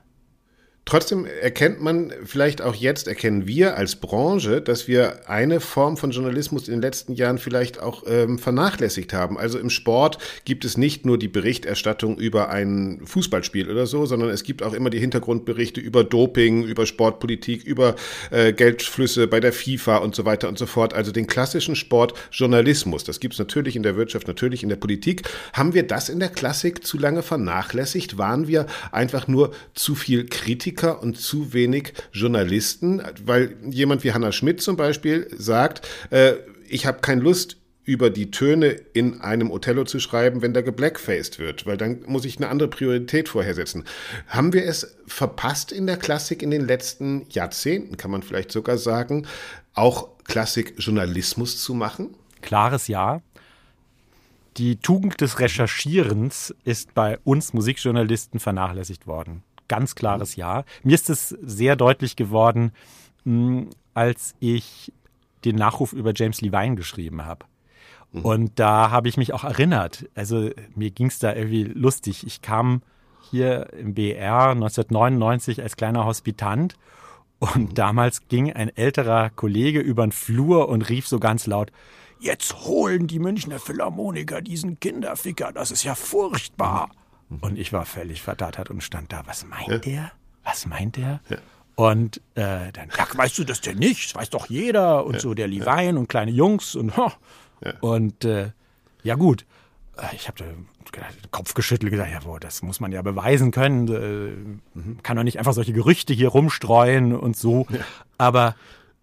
Trotzdem 0.89 1.27
erkennt 1.27 1.83
man, 1.83 2.11
vielleicht 2.25 2.63
auch 2.63 2.73
jetzt 2.73 3.07
erkennen 3.07 3.45
wir 3.45 3.77
als 3.77 3.97
Branche, 3.97 4.59
dass 4.59 4.87
wir 4.87 5.29
eine 5.29 5.59
Form 5.59 5.97
von 5.97 6.09
Journalismus 6.09 6.67
in 6.67 6.73
den 6.73 6.81
letzten 6.81 7.13
Jahren 7.13 7.37
vielleicht 7.37 7.79
auch 7.79 8.05
ähm, 8.07 8.39
vernachlässigt 8.39 9.13
haben. 9.13 9.37
Also 9.37 9.59
im 9.59 9.69
Sport 9.69 10.17
gibt 10.45 10.65
es 10.65 10.77
nicht 10.77 11.05
nur 11.05 11.19
die 11.19 11.27
Berichterstattung 11.27 12.17
über 12.17 12.49
ein 12.49 13.01
Fußballspiel 13.05 13.69
oder 13.69 13.85
so, 13.85 14.07
sondern 14.07 14.31
es 14.31 14.41
gibt 14.41 14.63
auch 14.63 14.73
immer 14.73 14.89
die 14.89 14.97
Hintergrundberichte 14.97 15.79
über 15.79 16.03
Doping, 16.03 16.63
über 16.63 16.87
Sportpolitik, 16.87 17.65
über 17.65 17.93
äh, 18.31 18.51
Geldflüsse 18.51 19.27
bei 19.27 19.39
der 19.39 19.53
FIFA 19.53 19.97
und 19.97 20.15
so 20.15 20.25
weiter 20.25 20.49
und 20.49 20.57
so 20.57 20.65
fort. 20.65 20.95
Also 20.95 21.11
den 21.11 21.27
klassischen 21.27 21.75
Sportjournalismus. 21.75 23.03
Das 23.03 23.19
gibt 23.19 23.35
es 23.35 23.39
natürlich 23.39 23.75
in 23.75 23.83
der 23.83 23.95
Wirtschaft, 23.95 24.27
natürlich 24.27 24.63
in 24.63 24.69
der 24.69 24.77
Politik. 24.77 25.29
Haben 25.53 25.75
wir 25.75 25.83
das 25.83 26.09
in 26.09 26.19
der 26.19 26.29
Klassik 26.29 26.83
zu 26.83 26.97
lange 26.97 27.21
vernachlässigt? 27.21 28.17
Waren 28.17 28.47
wir 28.47 28.65
einfach 28.91 29.27
nur 29.27 29.51
zu 29.75 29.93
viel 29.93 30.25
Kritiker? 30.25 30.78
Kritiker 30.79 31.01
und 31.01 31.17
zu 31.17 31.53
wenig 31.53 31.93
Journalisten, 32.11 33.01
weil 33.23 33.55
jemand 33.69 34.03
wie 34.03 34.13
Hannah 34.13 34.31
Schmidt 34.31 34.61
zum 34.61 34.77
Beispiel 34.77 35.27
sagt, 35.37 35.87
äh, 36.09 36.33
ich 36.69 36.85
habe 36.85 36.99
keine 37.01 37.21
Lust, 37.21 37.57
über 37.83 38.11
die 38.11 38.29
Töne 38.29 38.67
in 38.67 39.21
einem 39.21 39.49
Othello 39.49 39.83
zu 39.83 39.99
schreiben, 39.99 40.43
wenn 40.43 40.53
da 40.53 40.61
geblackfaced 40.61 41.39
wird, 41.39 41.65
weil 41.65 41.75
dann 41.75 42.03
muss 42.05 42.23
ich 42.23 42.37
eine 42.37 42.47
andere 42.49 42.69
Priorität 42.69 43.27
vorhersetzen. 43.29 43.83
Haben 44.27 44.53
wir 44.53 44.63
es 44.65 44.95
verpasst 45.07 45.71
in 45.71 45.87
der 45.87 45.97
Klassik 45.97 46.43
in 46.43 46.51
den 46.51 46.67
letzten 46.67 47.25
Jahrzehnten, 47.31 47.97
kann 47.97 48.11
man 48.11 48.21
vielleicht 48.21 48.51
sogar 48.51 48.77
sagen, 48.77 49.25
auch 49.73 50.09
Klassikjournalismus 50.25 51.63
zu 51.63 51.73
machen? 51.73 52.15
Klares 52.41 52.87
Ja. 52.87 53.23
Die 54.57 54.75
Tugend 54.75 55.19
des 55.21 55.39
Recherchierens 55.39 56.53
ist 56.65 56.93
bei 56.93 57.17
uns 57.23 57.53
Musikjournalisten 57.53 58.39
vernachlässigt 58.39 59.07
worden 59.07 59.43
ganz 59.69 59.95
klares 59.95 60.35
Ja. 60.35 60.65
Mir 60.83 60.95
ist 60.95 61.09
es 61.09 61.29
sehr 61.29 61.77
deutlich 61.77 62.17
geworden, 62.17 62.73
hm, 63.23 63.69
als 63.93 64.35
ich 64.41 64.91
den 65.45 65.55
Nachruf 65.55 65.93
über 65.93 66.11
James 66.13 66.41
Levine 66.41 66.75
geschrieben 66.75 67.25
habe. 67.25 67.45
Mhm. 68.11 68.25
Und 68.25 68.59
da 68.59 68.91
habe 68.91 69.07
ich 69.07 69.15
mich 69.15 69.33
auch 69.33 69.45
erinnert. 69.45 70.09
Also 70.15 70.49
mir 70.75 70.91
ging 70.91 71.07
es 71.07 71.19
da 71.19 71.33
irgendwie 71.33 71.63
lustig. 71.63 72.27
Ich 72.27 72.41
kam 72.41 72.81
hier 73.29 73.71
im 73.73 73.93
BR 73.93 74.49
1999 74.49 75.61
als 75.61 75.77
kleiner 75.77 76.05
Hospitant 76.05 76.75
und 77.39 77.69
mhm. 77.69 77.73
damals 77.73 78.27
ging 78.27 78.51
ein 78.51 78.75
älterer 78.75 79.29
Kollege 79.29 79.79
über 79.79 80.05
den 80.05 80.11
Flur 80.11 80.67
und 80.67 80.89
rief 80.89 81.07
so 81.07 81.19
ganz 81.19 81.47
laut, 81.47 81.71
Jetzt 82.21 82.65
holen 82.65 83.07
die 83.07 83.17
Münchner 83.17 83.59
Philharmoniker 83.59 84.41
diesen 84.41 84.77
Kinderficker, 84.81 85.53
das 85.53 85.71
ist 85.71 85.83
ja 85.83 85.95
furchtbar. 85.95 86.89
Mhm. 87.29 87.37
Und 87.41 87.59
ich 87.59 87.73
war 87.73 87.85
völlig 87.85 88.21
verdattert 88.21 88.69
und 88.69 88.83
stand 88.83 89.13
da. 89.13 89.23
Was 89.25 89.45
meint 89.45 89.67
ja. 89.67 89.77
der? 89.77 90.11
Was 90.43 90.65
meint 90.65 90.97
der? 90.97 91.21
Ja. 91.29 91.37
Und 91.75 92.17
äh, 92.35 92.71
dann, 92.73 92.89
ja, 92.97 93.07
weißt 93.13 93.37
du 93.37 93.45
das 93.45 93.61
denn 93.61 93.77
nicht? 93.77 94.09
Das 94.09 94.15
weiß 94.15 94.29
doch 94.31 94.47
jeder. 94.47 95.05
Und 95.05 95.13
ja. 95.13 95.19
so 95.19 95.33
der 95.33 95.47
Levine 95.47 95.97
und 95.97 96.09
kleine 96.09 96.31
Jungs 96.31 96.75
und 96.75 96.97
ho. 96.97 97.11
Und 97.81 98.25
äh, 98.25 98.51
ja 99.03 99.15
gut. 99.15 99.45
Äh, 99.97 100.15
ich 100.15 100.27
habe 100.27 100.43
den 100.43 100.67
Kopf 101.31 101.53
geschüttelt 101.53 101.91
und 101.91 101.91
gesagt, 101.91 102.11
ja, 102.11 102.19
boah, 102.19 102.39
das 102.39 102.61
muss 102.63 102.79
man 102.79 102.91
ja 102.91 103.01
beweisen 103.01 103.51
können. 103.51 103.87
Äh, 103.87 104.77
mhm. 104.77 105.03
Kann 105.03 105.17
doch 105.17 105.23
nicht 105.23 105.39
einfach 105.39 105.53
solche 105.53 105.73
Gerüchte 105.73 106.13
hier 106.13 106.29
rumstreuen 106.29 107.15
und 107.15 107.37
so. 107.37 107.67
Aber 108.17 108.55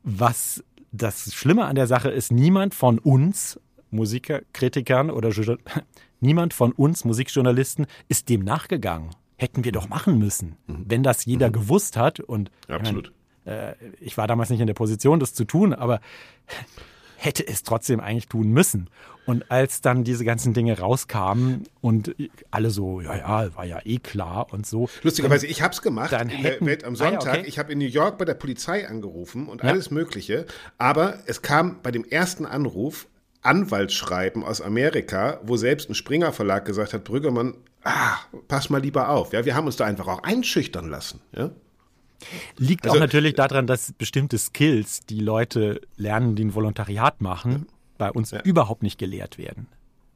was 0.03 0.63
das 0.93 1.35
Schlimme 1.35 1.65
an 1.65 1.77
der 1.77 1.87
Sache 1.87 2.11
ist, 2.11 2.33
niemand 2.33 2.75
von 2.75 2.99
uns 2.99 3.61
Musikerkritikern 3.91 5.11
oder 5.11 5.31
Niemand 6.21 6.55
von 6.55 6.73
uns 6.73 7.05
Musikjournalisten 7.05 7.87
ist 8.09 8.29
dem 8.29 8.43
nachgegangen. 8.43 9.11
Hätten 9.37 9.65
wir 9.65 9.73
doch 9.73 9.89
machen 9.89 10.19
müssen, 10.19 10.57
mhm. 10.67 10.85
wenn 10.89 11.03
das 11.03 11.25
jeder 11.27 11.49
mhm. 11.49 11.53
gewusst 11.53 11.97
hat. 11.97 12.21
Und 12.21 12.51
Absolut. 12.69 13.09
Ich, 13.09 13.47
mein, 13.47 13.55
äh, 13.55 13.75
ich 14.01 14.17
war 14.17 14.27
damals 14.27 14.51
nicht 14.51 14.61
in 14.61 14.67
der 14.67 14.75
Position, 14.75 15.21
das 15.21 15.35
zu 15.35 15.45
tun, 15.45 15.75
aber 15.75 16.01
hätte 17.17 17.47
es 17.47 17.63
trotzdem 17.63 18.01
eigentlich 18.01 18.29
tun 18.29 18.51
müssen. 18.51 18.89
Und 19.25 19.51
als 19.51 19.81
dann 19.81 20.05
diese 20.05 20.25
ganzen 20.25 20.55
Dinge 20.55 20.79
rauskamen 20.79 21.65
und 21.81 22.15
alle 22.53 22.71
so, 22.71 23.01
ja, 23.01 23.17
ja, 23.17 23.57
war 23.57 23.65
ja 23.65 23.81
eh 23.85 23.99
klar 23.99 24.53
und 24.53 24.67
so. 24.67 24.89
Lustigerweise, 25.03 25.47
ich 25.47 25.63
habe 25.63 25.75
es 25.75 25.83
gemacht 25.83 26.13
dann 26.13 26.31
in 26.31 26.43
der 26.43 26.61
Welt 26.61 26.85
am 26.85 26.95
Sonntag. 26.95 27.27
Ah, 27.27 27.35
ja, 27.35 27.41
okay. 27.41 27.49
Ich 27.49 27.59
habe 27.59 27.73
in 27.73 27.79
New 27.79 27.87
York 27.87 28.19
bei 28.19 28.25
der 28.25 28.35
Polizei 28.35 28.89
angerufen 28.89 29.49
und 29.49 29.63
ja. 29.63 29.71
alles 29.71 29.91
Mögliche. 29.91 30.47
Aber 30.79 31.19
es 31.27 31.43
kam 31.43 31.83
bei 31.83 31.91
dem 31.91 32.05
ersten 32.05 32.47
Anruf 32.47 33.09
Anwaltsschreiben 33.47 34.45
aus 34.45 34.61
Amerika, 34.61 35.41
wo 35.43 35.57
selbst 35.57 35.89
ein 35.89 35.95
Springer 35.95 36.33
Verlag 36.33 36.65
gesagt 36.65 36.93
hat, 36.93 37.05
Brüggemann, 37.05 37.55
ah, 37.85 38.17
pass 38.49 38.71
mal 38.71 38.81
lieber 38.81 39.09
auf. 39.09 39.33
Ja, 39.33 39.45
wir 39.45 39.55
haben 39.55 39.67
uns 39.67 39.77
da 39.77 39.85
einfach 39.85 40.09
auch 40.09 40.23
einschüchtern 40.23 40.89
lassen. 40.89 41.21
Ja? 41.35 41.51
Liegt 42.57 42.85
also, 42.85 42.97
auch 42.97 43.01
natürlich 43.01 43.35
daran, 43.35 43.67
dass 43.67 43.93
bestimmte 43.93 44.39
Skills, 44.39 45.07
die 45.07 45.21
Leute 45.21 45.81
lernen, 45.97 46.35
die 46.35 46.45
ein 46.45 46.55
Volontariat 46.55 47.21
machen, 47.21 47.53
ja. 47.53 47.75
bei 47.99 48.11
uns 48.11 48.31
ja. 48.31 48.41
überhaupt 48.43 48.83
nicht 48.83 48.99
gelehrt 48.99 49.39
werden. 49.39 49.69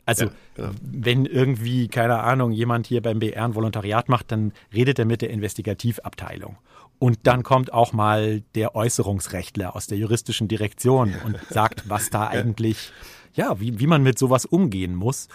Also, 0.07 0.24
ja, 0.24 0.31
genau. 0.55 0.70
wenn 0.83 1.26
irgendwie, 1.26 1.89
keine 1.89 2.18
Ahnung, 2.20 2.53
jemand 2.53 2.87
hier 2.87 3.01
beim 3.01 3.20
BR 3.20 3.45
ein 3.45 3.55
Volontariat 3.55 4.09
macht, 4.09 4.33
dann 4.33 4.53
redet 4.74 4.99
er 4.99 5.05
mit 5.05 5.22
der 5.22 5.31
Investigativabteilung. 5.31 6.57
Und 6.99 7.20
dann 7.22 7.45
kommt 7.45 7.72
auch 7.72 7.93
mal 7.93 8.43
der 8.55 8.74
Äußerungsrechtler 8.74 9.74
aus 9.74 9.87
der 9.87 9.99
juristischen 9.99 10.49
Direktion 10.49 11.14
und 11.24 11.39
sagt, 11.49 11.89
was 11.89 12.11
da 12.11 12.28
eigentlich 12.28 12.93
ja, 13.35 13.61
wie, 13.61 13.78
wie 13.78 13.87
man 13.87 14.03
mit 14.03 14.18
sowas 14.18 14.45
umgehen 14.45 14.95
muss. 14.95 15.28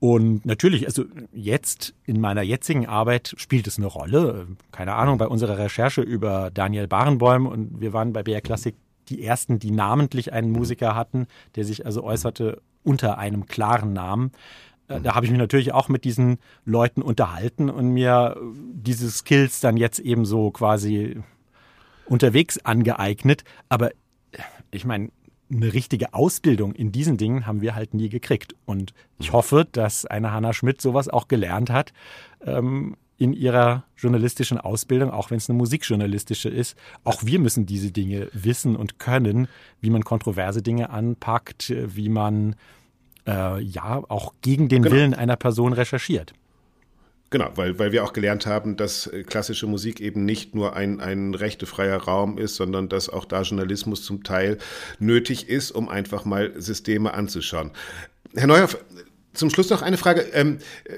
Und 0.00 0.44
natürlich, 0.44 0.86
also 0.86 1.04
jetzt 1.32 1.94
in 2.04 2.20
meiner 2.20 2.42
jetzigen 2.42 2.86
Arbeit 2.86 3.34
spielt 3.38 3.66
es 3.66 3.78
eine 3.78 3.86
Rolle. 3.86 4.48
Keine 4.70 4.94
Ahnung, 4.94 5.18
bei 5.18 5.28
unserer 5.28 5.56
Recherche 5.56 6.02
über 6.02 6.50
Daniel 6.52 6.88
Barenboim 6.88 7.46
und 7.46 7.80
wir 7.80 7.92
waren 7.92 8.12
bei 8.12 8.22
BR 8.22 8.42
Classic 8.42 8.74
die 9.08 9.22
ersten, 9.22 9.58
die 9.58 9.70
namentlich 9.70 10.32
einen 10.32 10.50
Musiker 10.50 10.94
hatten, 10.94 11.26
der 11.56 11.64
sich 11.64 11.86
also 11.86 12.02
äußerte 12.02 12.60
unter 12.82 13.18
einem 13.18 13.46
klaren 13.46 13.92
Namen. 13.92 14.32
Äh, 14.88 15.00
da 15.00 15.14
habe 15.14 15.26
ich 15.26 15.32
mich 15.32 15.40
natürlich 15.40 15.72
auch 15.72 15.88
mit 15.88 16.04
diesen 16.04 16.38
Leuten 16.64 17.02
unterhalten 17.02 17.70
und 17.70 17.88
mir 17.88 18.36
diese 18.74 19.10
Skills 19.10 19.60
dann 19.60 19.76
jetzt 19.76 19.98
eben 19.98 20.24
so 20.24 20.50
quasi 20.50 21.20
unterwegs 22.06 22.58
angeeignet. 22.58 23.44
Aber 23.68 23.90
ich 24.70 24.84
meine, 24.84 25.10
eine 25.52 25.72
richtige 25.72 26.14
Ausbildung 26.14 26.72
in 26.72 26.92
diesen 26.92 27.16
Dingen 27.16 27.46
haben 27.46 27.60
wir 27.60 27.74
halt 27.74 27.94
nie 27.94 28.08
gekriegt. 28.08 28.54
Und 28.64 28.94
ich 29.18 29.32
hoffe, 29.32 29.66
dass 29.70 30.06
eine 30.06 30.32
Hanna 30.32 30.52
Schmidt 30.52 30.80
sowas 30.80 31.08
auch 31.08 31.28
gelernt 31.28 31.70
hat 31.70 31.92
ähm, 32.44 32.96
in 33.16 33.32
ihrer 33.32 33.84
journalistischen 33.96 34.58
Ausbildung, 34.58 35.10
auch 35.10 35.30
wenn 35.30 35.36
es 35.36 35.48
eine 35.48 35.56
musikjournalistische 35.56 36.48
ist. 36.48 36.76
Auch 37.04 37.24
wir 37.24 37.38
müssen 37.38 37.66
diese 37.66 37.92
Dinge 37.92 38.28
wissen 38.32 38.74
und 38.76 38.98
können, 38.98 39.48
wie 39.80 39.90
man 39.90 40.02
kontroverse 40.02 40.62
Dinge 40.62 40.90
anpackt, 40.90 41.70
wie 41.70 42.08
man 42.08 42.56
äh, 43.26 43.60
ja 43.62 44.02
auch 44.08 44.34
gegen 44.40 44.68
den 44.68 44.82
genau. 44.82 44.94
Willen 44.94 45.14
einer 45.14 45.36
Person 45.36 45.72
recherchiert. 45.72 46.34
Genau, 47.34 47.50
weil, 47.56 47.80
weil 47.80 47.90
wir 47.90 48.04
auch 48.04 48.12
gelernt 48.12 48.46
haben, 48.46 48.76
dass 48.76 49.08
äh, 49.08 49.24
klassische 49.24 49.66
Musik 49.66 49.98
eben 49.98 50.24
nicht 50.24 50.54
nur 50.54 50.76
ein, 50.76 51.00
ein 51.00 51.34
rechtefreier 51.34 51.96
Raum 51.96 52.38
ist, 52.38 52.54
sondern 52.54 52.88
dass 52.88 53.08
auch 53.08 53.24
da 53.24 53.42
Journalismus 53.42 54.04
zum 54.04 54.22
Teil 54.22 54.58
nötig 55.00 55.48
ist, 55.48 55.72
um 55.72 55.88
einfach 55.88 56.24
mal 56.24 56.52
Systeme 56.54 57.12
anzuschauen. 57.12 57.72
Herr 58.36 58.46
Neuhoff, 58.46 58.78
zum 59.32 59.50
Schluss 59.50 59.68
noch 59.68 59.82
eine 59.82 59.96
Frage. 59.96 60.20
Ähm, 60.32 60.58
äh, 60.84 60.92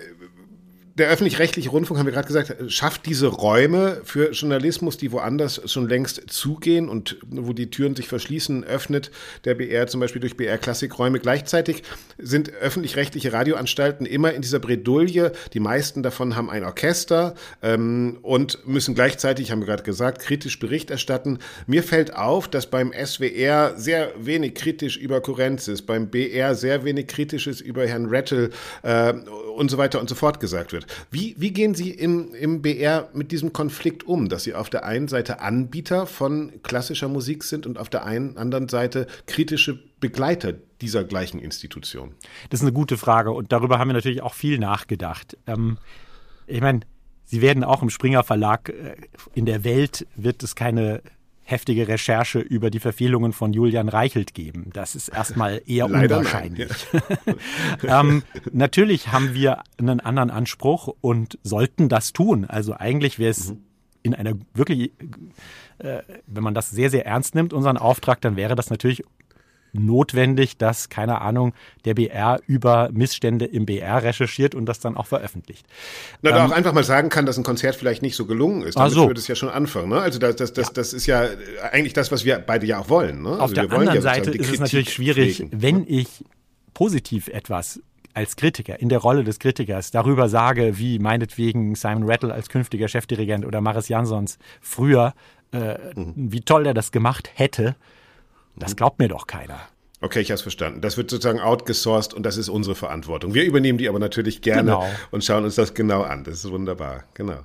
der 0.99 1.09
öffentlich-rechtliche 1.11 1.68
Rundfunk, 1.68 1.99
haben 1.99 2.07
wir 2.07 2.12
gerade 2.12 2.26
gesagt, 2.26 2.55
schafft 2.68 3.05
diese 3.05 3.26
Räume 3.26 4.01
für 4.05 4.30
Journalismus, 4.30 4.97
die 4.97 5.12
woanders 5.12 5.61
schon 5.70 5.88
längst 5.88 6.22
zugehen 6.28 6.88
und 6.88 7.18
wo 7.28 7.53
die 7.53 7.70
Türen 7.70 7.94
sich 7.94 8.09
verschließen, 8.09 8.64
öffnet 8.64 9.11
der 9.44 9.55
BR 9.57 9.86
zum 9.88 10.01
Beispiel 10.01 10.20
durch 10.20 10.38
BR 10.38 10.57
Klassikräume. 10.57 11.20
Gleichzeitig 11.20 11.82
sind 12.16 12.51
öffentlich-rechtliche 12.55 13.32
Radioanstalten 13.32 14.07
immer 14.07 14.32
in 14.32 14.40
dieser 14.40 14.59
Bredouille. 14.59 15.32
Die 15.53 15.61
meisten 15.61 16.03
davon 16.03 16.34
haben 16.34 16.49
ein 16.49 16.64
Orchester 16.64 17.34
ähm, 17.62 18.18
und 18.22 18.66
müssen 18.66 18.94
gleichzeitig, 18.94 19.51
haben 19.51 19.61
wir 19.61 19.66
gerade 19.66 19.82
gesagt, 19.82 20.22
kritisch 20.22 20.59
Bericht 20.59 20.90
erstatten. 20.90 21.40
Mir 21.66 21.82
fällt 21.82 22.14
auf, 22.16 22.49
dass 22.49 22.70
beim 22.70 22.92
SWR 22.92 23.74
sehr 23.76 24.14
wenig 24.18 24.55
kritisch 24.55 24.97
über 24.97 25.20
Kurrenz 25.20 25.68
ist, 25.68 25.82
beim 25.82 26.09
BR 26.09 26.55
sehr 26.55 26.84
wenig 26.84 27.07
kritisches 27.09 27.61
über 27.61 27.86
Herrn 27.86 28.07
Rettel 28.07 28.51
äh, 28.82 29.12
und 29.57 29.70
so 29.70 29.78
weiter 29.78 30.00
und 30.00 30.09
so 30.09 30.14
fort 30.14 30.40
gesagt 30.40 30.72
wird. 30.72 30.86
Wie, 31.11 31.34
wie 31.38 31.52
gehen 31.52 31.74
Sie 31.74 31.90
im, 31.90 32.34
im 32.34 32.62
BR 32.62 33.09
mit 33.12 33.32
diesem 33.32 33.52
Konflikt 33.52 34.04
um, 34.04 34.28
dass 34.28 34.44
Sie 34.44 34.54
auf 34.54 34.70
der 34.70 34.84
einen 34.84 35.09
Seite 35.09 35.40
Anbieter 35.40 36.07
von 36.07 36.52
klassischer 36.62 37.09
Musik 37.09 37.44
sind 37.44 37.66
und 37.66 37.78
auf 37.78 37.88
der 37.88 38.04
einen 38.04 38.36
anderen 38.36 38.68
Seite 38.68 39.07
kritische 39.26 39.78
Begleiter 40.00 40.52
dieser 40.80 41.04
gleichen 41.04 41.40
Institution? 41.40 42.14
Das 42.50 42.61
ist 42.61 42.64
eine 42.64 42.72
gute 42.72 42.96
Frage 42.96 43.32
und 43.32 43.52
darüber 43.52 43.78
haben 43.78 43.88
wir 43.88 43.94
natürlich 43.94 44.22
auch 44.22 44.34
viel 44.34 44.59
nachgedacht. 44.59 45.36
Ähm, 45.46 45.78
ich 46.46 46.61
meine, 46.61 46.80
Sie 47.28 47.42
werden 47.42 47.64
auch 47.64 47.82
im 47.82 47.90
Springer 47.90 48.22
Verlag, 48.22 48.68
äh, 48.68 48.94
in 49.34 49.46
der 49.46 49.64
Welt 49.64 50.07
wird 50.14 50.42
es 50.42 50.54
keine 50.54 51.02
heftige 51.47 51.86
Recherche 51.86 52.40
über 52.40 52.70
die 52.70 52.80
Verfehlungen 52.80 53.32
von 53.32 53.53
Julian 53.53 53.88
Reichelt 53.88 54.34
geben. 54.34 54.70
Das 54.72 54.97
ist 54.97 55.09
erstmal 55.09 55.62
eher 55.64 55.86
unwahrscheinlich. 55.90 56.70
ja. 57.82 58.01
ähm, 58.01 58.24
natürlich 58.53 59.12
haben 59.12 59.32
wir 59.32 59.62
einen 59.78 60.01
anderen 60.01 60.30
Anspruch 60.30 60.88
und 61.01 61.38
sollten 61.44 61.88
das 61.88 62.12
tun. 62.12 62.47
Also 62.47 62.74
eigentlich 62.74 63.20
wäre 63.20 63.30
es 63.30 63.51
mhm. 63.51 63.62
in 64.03 64.14
einer 64.14 64.34
wirklich, 64.55 64.90
äh, 65.78 66.03
wenn 66.26 66.42
man 66.42 66.55
das 66.55 66.70
sehr, 66.70 66.90
sehr 66.90 67.07
ernst 67.07 67.36
nimmt, 67.36 67.53
unseren 67.53 67.76
Auftrag, 67.76 68.20
dann 68.20 68.34
wäre 68.34 68.57
das 68.57 68.68
natürlich 68.68 69.05
notwendig, 69.77 70.57
dass, 70.57 70.89
keine 70.89 71.20
Ahnung, 71.20 71.53
der 71.85 71.95
BR 71.95 72.41
über 72.47 72.91
Missstände 72.93 73.45
im 73.45 73.66
BR 73.66 74.03
recherchiert 74.03 74.55
und 74.55 74.66
das 74.66 74.81
dann 74.81 74.97
auch 74.97 75.07
veröffentlicht. 75.07 75.66
Na, 76.22 76.31
da 76.31 76.45
ähm, 76.45 76.51
auch 76.51 76.55
einfach 76.55 76.72
mal 76.72 76.85
sagen 76.85 77.09
kann, 77.09 77.27
dass 77.27 77.37
ein 77.37 77.45
Konzert 77.45 77.77
vielleicht 77.77 78.03
nicht 78.03 78.16
so 78.16 78.27
gelungen 78.27 78.62
ist. 78.62 78.77
Damit 78.77 78.93
so. 78.93 79.07
würde 79.07 79.20
es 79.20 79.29
ja 79.29 79.35
schon 79.35 79.49
anfangen. 79.49 79.91
Ne? 79.91 80.01
Also 80.01 80.18
das, 80.18 80.37
das, 80.37 80.53
das, 80.53 80.66
ja. 80.66 80.72
das 80.74 80.93
ist 80.93 81.07
ja 81.07 81.29
eigentlich 81.72 81.93
das, 81.93 82.11
was 82.11 82.24
wir 82.24 82.39
beide 82.39 82.66
ja 82.66 82.79
auch 82.79 82.89
wollen. 82.89 83.22
Ne? 83.22 83.31
Also 83.31 83.43
Auf 83.43 83.53
der 83.53 83.64
anderen 83.64 83.95
ja 83.95 84.01
Seite 84.01 84.31
ist 84.31 84.53
es 84.53 84.61
natürlich 84.61 84.93
schwierig, 84.93 85.37
pflegen. 85.37 85.62
wenn 85.62 85.85
ich 85.89 86.24
positiv 86.74 87.29
etwas 87.29 87.81
als 88.16 88.37
Kritiker, 88.37 88.81
in 88.81 88.89
der 88.89 88.99
Rolle 88.99 89.24
des 89.24 89.39
Kritikers, 89.39 89.91
darüber 89.91 90.31
sage, 90.31 90.79
wie 90.79 90.99
meinetwegen 90.99 91.74
Simon 91.74 92.05
Rattle 92.05 92.33
als 92.33 92.49
künftiger 92.49 92.89
Chefdirigent 92.89 93.45
oder 93.45 93.61
Maris 93.61 93.89
Jansons 93.89 94.39
früher, 94.62 95.12
äh, 95.53 95.77
mhm. 95.95 96.14
wie 96.16 96.41
toll 96.41 96.66
er 96.66 96.72
das 96.72 96.93
gemacht 96.93 97.31
hätte, 97.35 97.77
das 98.57 98.76
glaubt 98.76 98.98
mir 98.98 99.09
doch 99.09 99.26
keiner. 99.26 99.61
Okay, 100.00 100.20
ich 100.20 100.30
habe 100.30 100.36
es 100.36 100.42
verstanden. 100.42 100.82
Das 100.82 100.96
wird 100.98 101.11
sozusagen 101.11 101.40
outgesourced 101.40 102.12
und 102.12 102.24
das 102.24 102.36
ist 102.36 102.48
unsere 102.48 102.74
Verantwortung. 102.74 103.32
Wir 103.32 103.44
übernehmen 103.44 103.78
die 103.78 103.88
aber 103.88 103.98
natürlich 103.98 104.42
gerne 104.42 104.72
genau. 104.72 104.86
und 105.11 105.24
schauen 105.24 105.44
uns 105.44 105.54
das 105.54 105.72
genau 105.72 106.02
an. 106.02 106.22
Das 106.24 106.34
ist 106.44 106.50
wunderbar. 106.50 107.04
Genau. 107.14 107.38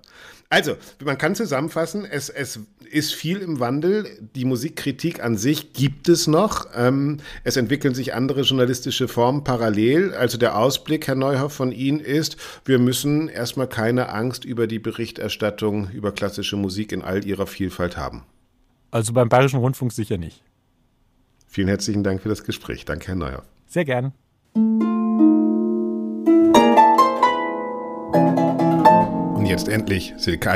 Also, 0.49 0.75
man 1.01 1.17
kann 1.17 1.33
zusammenfassen, 1.33 2.03
es, 2.03 2.27
es 2.27 2.59
ist 2.91 3.13
viel 3.13 3.37
im 3.37 3.61
Wandel. 3.61 4.05
Die 4.35 4.43
Musikkritik 4.43 5.23
an 5.23 5.37
sich 5.37 5.71
gibt 5.71 6.09
es 6.09 6.27
noch. 6.27 6.67
Ähm, 6.75 7.19
es 7.45 7.55
entwickeln 7.55 7.95
sich 7.95 8.13
andere 8.13 8.41
journalistische 8.41 9.07
Formen 9.07 9.45
parallel. 9.45 10.13
Also 10.13 10.37
der 10.37 10.57
Ausblick, 10.57 11.07
Herr 11.07 11.15
Neuhoff, 11.15 11.53
von 11.53 11.71
Ihnen 11.71 12.01
ist, 12.01 12.35
wir 12.65 12.79
müssen 12.79 13.29
erstmal 13.29 13.67
keine 13.67 14.09
Angst 14.09 14.43
über 14.43 14.67
die 14.67 14.79
Berichterstattung 14.79 15.89
über 15.91 16.11
klassische 16.11 16.57
Musik 16.57 16.91
in 16.91 17.01
all 17.01 17.25
ihrer 17.25 17.47
Vielfalt 17.47 17.95
haben. 17.95 18.25
Also 18.91 19.13
beim 19.13 19.29
Bayerischen 19.29 19.59
Rundfunk 19.59 19.93
sicher 19.93 20.17
nicht. 20.17 20.43
Vielen 21.53 21.67
herzlichen 21.67 22.01
Dank 22.01 22.21
für 22.21 22.29
das 22.29 22.45
Gespräch. 22.45 22.85
Danke, 22.85 23.07
Herr 23.07 23.15
Neuer. 23.15 23.43
Sehr 23.67 23.83
gern. 23.83 24.13
Und 29.35 29.45
jetzt 29.45 29.67
endlich 29.67 30.13
Silke 30.15 30.49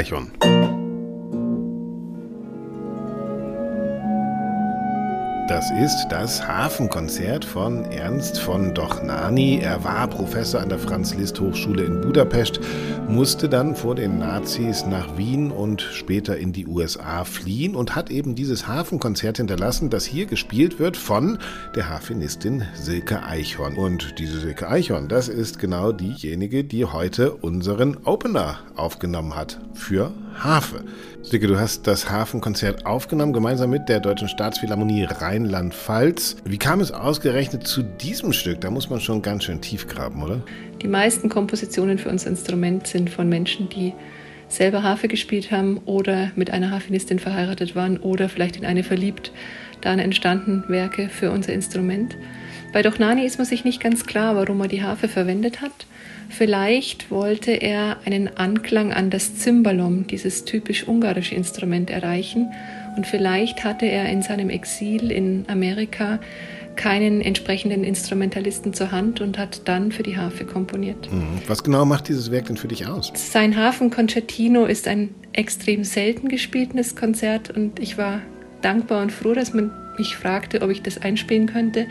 Das 5.48 5.70
ist 5.70 6.08
das 6.10 6.48
Hafenkonzert 6.48 7.46
von 7.46 7.86
Ernst 7.92 8.40
von 8.40 8.74
Dochnani. 8.74 9.60
Er 9.62 9.84
war 9.84 10.08
Professor 10.08 10.60
an 10.60 10.70
der 10.70 10.80
Franz-Liszt-Hochschule 10.80 11.84
in 11.84 12.02
Budapest, 12.02 12.60
musste 13.08 13.48
dann 13.48 13.76
vor 13.76 13.94
den 13.94 14.18
Nazis 14.18 14.88
nach 14.88 15.18
Wien 15.18 15.52
und 15.52 15.84
später 15.84 16.36
in 16.36 16.52
die 16.52 16.66
USA 16.66 17.26
fliehen 17.26 17.76
und 17.76 17.96
hat 17.96 18.10
eben 18.10 18.34
dieses 18.34 18.68
Hafenkonzert 18.68 19.38
hinterlassen, 19.38 19.92
das 19.92 20.04
hier 20.04 20.26
gespielt 20.26 20.80
wird 20.80 20.98
von 20.98 21.38
der 21.76 21.90
Harfenistin 21.90 22.64
Silke 22.74 23.22
Eichhorn. 23.22 23.76
Und 23.76 24.18
diese 24.18 24.40
Silke 24.40 24.68
Eichhorn, 24.68 25.10
das 25.10 25.28
ist 25.28 25.60
genau 25.60 25.92
diejenige, 25.92 26.64
die 26.64 26.86
heute 26.86 27.36
unseren 27.36 27.98
Opener 28.04 28.62
aufgenommen 28.76 29.36
hat 29.36 29.60
für 29.76 30.12
Hafe. 30.44 30.84
Silke, 31.22 31.48
du 31.48 31.60
hast 31.60 31.88
das 31.88 32.10
Hafenkonzert 32.10 32.86
aufgenommen, 32.86 33.34
gemeinsam 33.34 33.72
mit 33.72 33.90
der 33.90 34.00
Deutschen 34.00 34.28
Staatsphilharmonie 34.28 35.06
Rheinland-Pfalz. 35.06 36.38
Wie 36.46 36.58
kam 36.58 36.82
es 36.82 36.92
ausgerechnet 36.92 37.66
zu 37.66 37.82
diesem 37.82 38.32
Stück? 38.32 38.62
Da 38.62 38.70
muss 38.70 38.90
man 38.90 39.00
schon 39.00 39.22
ganz 39.22 39.46
schön 39.46 39.62
tief 39.62 39.88
graben, 39.88 40.22
oder? 40.22 40.42
Die 40.82 40.88
meisten 40.88 41.30
Kompositionen 41.30 41.98
für 41.98 42.10
unser 42.10 42.30
Instrument 42.30 42.86
sind 42.86 43.10
von 43.10 43.28
Menschen, 43.28 43.70
die 43.70 43.94
selber 44.48 44.84
Harfe 44.84 45.08
gespielt 45.08 45.52
haben 45.52 45.80
oder 45.86 46.32
mit 46.36 46.52
einer 46.52 46.72
Harfenistin 46.72 47.20
verheiratet 47.20 47.76
waren 47.76 47.98
oder 47.98 48.30
vielleicht 48.30 48.58
in 48.58 48.66
eine 48.66 48.84
verliebt. 48.84 49.32
Dann 49.82 50.00
entstanden 50.00 50.64
Werke 50.68 51.10
für 51.10 51.32
unser 51.32 51.54
Instrument. 51.54 52.16
Bei 52.76 52.82
Dochnani 52.82 53.26
ist 53.26 53.38
man 53.38 53.48
sich 53.48 53.64
nicht 53.64 53.80
ganz 53.80 54.06
klar, 54.06 54.36
warum 54.36 54.60
er 54.60 54.68
die 54.68 54.84
Harfe 54.84 55.08
verwendet 55.08 55.62
hat. 55.62 55.72
Vielleicht 56.28 57.10
wollte 57.10 57.52
er 57.52 58.00
einen 58.04 58.36
Anklang 58.36 58.92
an 58.92 59.10
das 59.10 59.38
Zimbalom, 59.38 60.08
dieses 60.08 60.44
typisch 60.44 60.86
ungarische 60.86 61.36
Instrument, 61.36 61.90
erreichen. 61.90 62.52
Und 62.98 63.08
vielleicht 63.08 63.64
hatte 63.64 63.86
er 63.86 64.10
in 64.10 64.22
seinem 64.22 64.50
Exil 64.50 65.10
in 65.10 65.46
Amerika 65.48 66.20
keinen 66.76 67.22
entsprechenden 67.22 67.86
Instrumentalisten 67.86 68.74
zur 68.74 68.92
Hand 68.92 69.22
und 69.22 69.38
hat 69.38 69.70
dann 69.70 69.94
für 69.94 70.04
die 70.04 70.18
Harfe 70.18 70.44
komponiert. 70.44 71.10
Mhm. 71.10 71.40
Was 71.48 71.64
genau 71.64 71.86
macht 71.86 72.10
dieses 72.10 72.30
Werk 72.30 72.48
denn 72.48 72.58
für 72.58 72.68
dich 72.68 72.88
aus? 72.88 73.10
Sein 73.16 73.56
Hafenconcertino 73.56 74.66
ist 74.66 74.90
ein 74.90 75.16
extrem 75.32 75.86
selten 75.86 76.28
gespieltes 76.28 76.98
Konzert 76.98 77.52
und 77.52 77.80
ich 77.80 77.98
war 77.98 78.20
dankbar 78.62 79.02
und 79.02 79.14
froh, 79.14 79.34
dass 79.34 79.54
man 79.54 79.72
mich 79.98 80.18
fragte, 80.18 80.62
ob 80.62 80.70
ich 80.72 80.82
das 80.82 81.02
einspielen 81.02 81.48
könnte, 81.48 81.88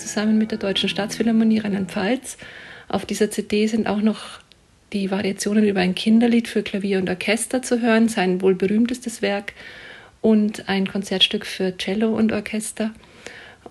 zusammen 0.00 0.38
mit 0.38 0.50
der 0.50 0.58
Deutschen 0.58 0.88
Staatsphilharmonie 0.88 1.58
Rheinland-Pfalz. 1.58 2.38
Auf 2.88 3.06
dieser 3.06 3.30
CD 3.30 3.66
sind 3.66 3.86
auch 3.86 4.00
noch 4.00 4.40
die 4.92 5.10
Variationen 5.10 5.64
über 5.64 5.80
ein 5.80 5.94
Kinderlied 5.94 6.48
für 6.48 6.62
Klavier 6.62 6.98
und 6.98 7.08
Orchester 7.08 7.62
zu 7.62 7.80
hören, 7.80 8.08
sein 8.08 8.42
wohl 8.42 8.54
berühmtestes 8.54 9.22
Werk, 9.22 9.52
und 10.20 10.68
ein 10.68 10.86
Konzertstück 10.86 11.46
für 11.46 11.76
Cello 11.78 12.14
und 12.14 12.32
Orchester. 12.32 12.90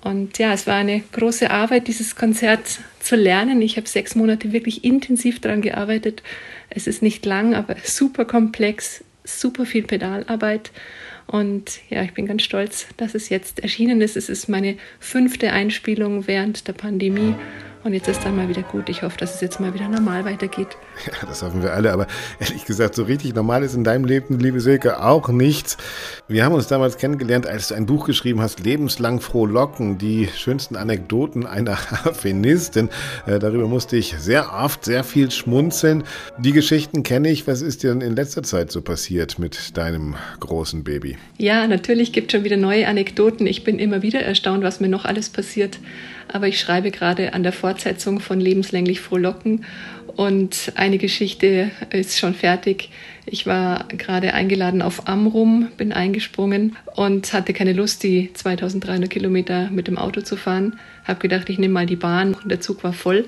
Und 0.01 0.37
ja, 0.37 0.53
es 0.53 0.65
war 0.65 0.75
eine 0.75 1.01
große 1.11 1.51
Arbeit, 1.51 1.87
dieses 1.87 2.15
Konzert 2.15 2.79
zu 2.99 3.15
lernen. 3.15 3.61
Ich 3.61 3.77
habe 3.77 3.87
sechs 3.87 4.15
Monate 4.15 4.51
wirklich 4.51 4.83
intensiv 4.83 5.41
daran 5.41 5.61
gearbeitet. 5.61 6.23
Es 6.69 6.87
ist 6.87 7.01
nicht 7.01 7.25
lang, 7.25 7.53
aber 7.53 7.75
super 7.83 8.25
komplex, 8.25 9.03
super 9.23 9.65
viel 9.65 9.83
Pedalarbeit. 9.83 10.71
Und 11.31 11.81
ja, 11.91 12.01
ich 12.01 12.15
bin 12.15 12.25
ganz 12.25 12.41
stolz, 12.41 12.87
dass 12.97 13.13
es 13.13 13.29
jetzt 13.29 13.59
erschienen 13.59 14.01
ist. 14.01 14.17
Es 14.17 14.29
ist 14.29 14.49
meine 14.49 14.77
fünfte 14.99 15.51
Einspielung 15.51 16.25
während 16.25 16.67
der 16.67 16.73
Pandemie. 16.73 17.35
Und 17.81 17.93
jetzt 17.93 18.09
ist 18.09 18.25
dann 18.25 18.35
mal 18.35 18.49
wieder 18.49 18.61
gut. 18.61 18.89
Ich 18.89 19.03
hoffe, 19.03 19.17
dass 19.17 19.35
es 19.35 19.41
jetzt 19.41 19.61
mal 19.61 19.73
wieder 19.73 19.87
normal 19.87 20.25
weitergeht. 20.25 20.67
Ja, 21.05 21.13
das 21.25 21.41
hoffen 21.41 21.63
wir 21.63 21.71
alle. 21.71 21.93
Aber 21.93 22.07
ehrlich 22.37 22.65
gesagt, 22.65 22.93
so 22.93 23.03
richtig 23.03 23.33
normal 23.33 23.63
ist 23.63 23.73
in 23.73 23.85
deinem 23.85 24.03
Leben, 24.03 24.37
liebe 24.37 24.59
Silke, 24.59 25.01
auch 25.01 25.29
nichts. 25.29 25.77
Wir 26.27 26.43
haben 26.43 26.53
uns 26.53 26.67
damals 26.67 26.97
kennengelernt, 26.97 27.47
als 27.47 27.69
du 27.69 27.75
ein 27.75 27.85
Buch 27.85 28.05
geschrieben 28.05 28.41
hast, 28.41 28.59
Lebenslang 28.59 29.21
frohlocken, 29.21 29.97
die 29.97 30.27
schönsten 30.35 30.75
Anekdoten 30.75 31.45
einer 31.45 31.77
Feministin. 32.13 32.89
Äh, 33.25 33.39
darüber 33.39 33.67
musste 33.67 33.95
ich 33.95 34.13
sehr 34.19 34.53
oft 34.53 34.83
sehr 34.83 35.05
viel 35.05 35.31
schmunzeln. 35.31 36.03
Die 36.37 36.51
Geschichten 36.51 37.03
kenne 37.03 37.29
ich. 37.29 37.47
Was 37.47 37.61
ist 37.61 37.83
dir 37.83 37.91
denn 37.91 38.01
in 38.01 38.13
letzter 38.13 38.43
Zeit 38.43 38.73
so 38.73 38.81
passiert 38.81 39.39
mit 39.39 39.77
deinem 39.77 40.15
großen 40.41 40.83
Baby? 40.83 41.17
Ja, 41.37 41.65
natürlich 41.65 42.11
gibt 42.11 42.27
es 42.27 42.37
schon 42.37 42.43
wieder 42.43 42.57
neue 42.57 42.89
Anekdoten. 42.89 43.47
Ich 43.47 43.63
bin 43.63 43.79
immer 43.79 44.01
wieder 44.01 44.19
erstaunt, 44.19 44.65
was 44.65 44.81
mir 44.81 44.89
noch 44.89 45.05
alles 45.05 45.29
passiert. 45.29 45.79
Aber 46.31 46.47
ich 46.47 46.59
schreibe 46.59 46.91
gerade 46.91 47.33
an 47.33 47.43
der 47.43 47.51
Fortsetzung 47.51 48.19
von 48.19 48.39
Lebenslänglich 48.39 49.01
Frohlocken 49.01 49.65
und 50.15 50.73
eine 50.75 50.97
Geschichte 50.97 51.71
ist 51.91 52.19
schon 52.19 52.33
fertig. 52.33 52.89
Ich 53.25 53.45
war 53.45 53.85
gerade 53.89 54.33
eingeladen 54.33 54.81
auf 54.81 55.07
Amrum, 55.07 55.69
bin 55.77 55.93
eingesprungen 55.93 56.75
und 56.95 57.31
hatte 57.31 57.53
keine 57.53 57.73
Lust, 57.73 58.03
die 58.03 58.33
2300 58.33 59.09
Kilometer 59.09 59.69
mit 59.69 59.87
dem 59.87 59.97
Auto 59.97 60.21
zu 60.21 60.35
fahren. 60.35 60.79
Habe 61.05 61.19
gedacht, 61.19 61.49
ich 61.49 61.59
nehme 61.59 61.73
mal 61.73 61.85
die 61.85 61.95
Bahn 61.95 62.33
und 62.33 62.49
der 62.49 62.59
Zug 62.59 62.83
war 62.83 62.93
voll. 62.93 63.25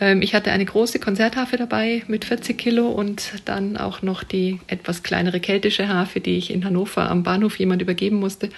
Ähm, 0.00 0.22
ich 0.22 0.34
hatte 0.34 0.50
eine 0.50 0.64
große 0.64 0.98
Konzerthafe 0.98 1.56
dabei 1.56 2.02
mit 2.08 2.24
40 2.24 2.58
Kilo 2.58 2.88
und 2.88 3.32
dann 3.44 3.76
auch 3.76 4.02
noch 4.02 4.24
die 4.24 4.58
etwas 4.66 5.02
kleinere 5.02 5.38
keltische 5.38 5.88
Hafe, 5.88 6.20
die 6.20 6.36
ich 6.38 6.50
in 6.50 6.64
Hannover 6.64 7.08
am 7.08 7.22
Bahnhof 7.22 7.58
jemand 7.58 7.82
übergeben 7.82 8.16
musste. 8.16 8.48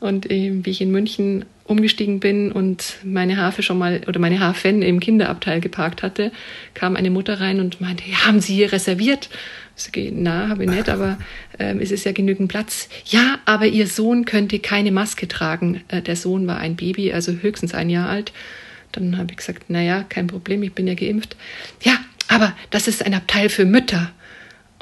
Und 0.00 0.30
äh, 0.30 0.52
wie 0.64 0.70
ich 0.70 0.80
in 0.80 0.90
München 0.90 1.44
umgestiegen 1.64 2.20
bin 2.20 2.52
und 2.52 2.98
meine 3.04 3.38
Hafe 3.38 3.62
schon 3.62 3.78
mal 3.78 4.02
oder 4.06 4.20
meine 4.20 4.40
Hafen 4.40 4.82
im 4.82 5.00
Kinderabteil 5.00 5.60
geparkt 5.60 6.02
hatte, 6.02 6.30
kam 6.74 6.94
eine 6.94 7.10
Mutter 7.10 7.40
rein 7.40 7.58
und 7.60 7.80
meinte, 7.80 8.04
ja, 8.06 8.26
haben 8.26 8.40
Sie 8.40 8.54
hier 8.54 8.72
reserviert? 8.72 9.30
Ich 9.76 10.12
na, 10.12 10.48
habe 10.48 10.64
ich 10.64 10.70
nicht, 10.70 10.88
aber 10.88 11.18
ähm, 11.58 11.80
es 11.80 11.90
ist 11.90 12.04
ja 12.04 12.12
genügend 12.12 12.48
Platz. 12.48 12.88
Ja, 13.06 13.38
aber 13.44 13.66
Ihr 13.66 13.86
Sohn 13.86 14.24
könnte 14.24 14.60
keine 14.60 14.92
Maske 14.92 15.26
tragen. 15.26 15.82
Äh, 15.88 16.02
der 16.02 16.16
Sohn 16.16 16.46
war 16.46 16.58
ein 16.58 16.76
Baby, 16.76 17.12
also 17.12 17.32
höchstens 17.32 17.74
ein 17.74 17.90
Jahr 17.90 18.08
alt. 18.08 18.32
Dann 18.92 19.18
habe 19.18 19.32
ich 19.32 19.38
gesagt, 19.38 19.64
na 19.68 19.82
ja, 19.82 20.04
kein 20.04 20.28
Problem, 20.28 20.62
ich 20.62 20.74
bin 20.74 20.86
ja 20.86 20.94
geimpft. 20.94 21.36
Ja, 21.82 21.94
aber 22.28 22.54
das 22.70 22.86
ist 22.86 23.04
ein 23.04 23.14
Abteil 23.14 23.48
für 23.48 23.64
Mütter. 23.64 24.12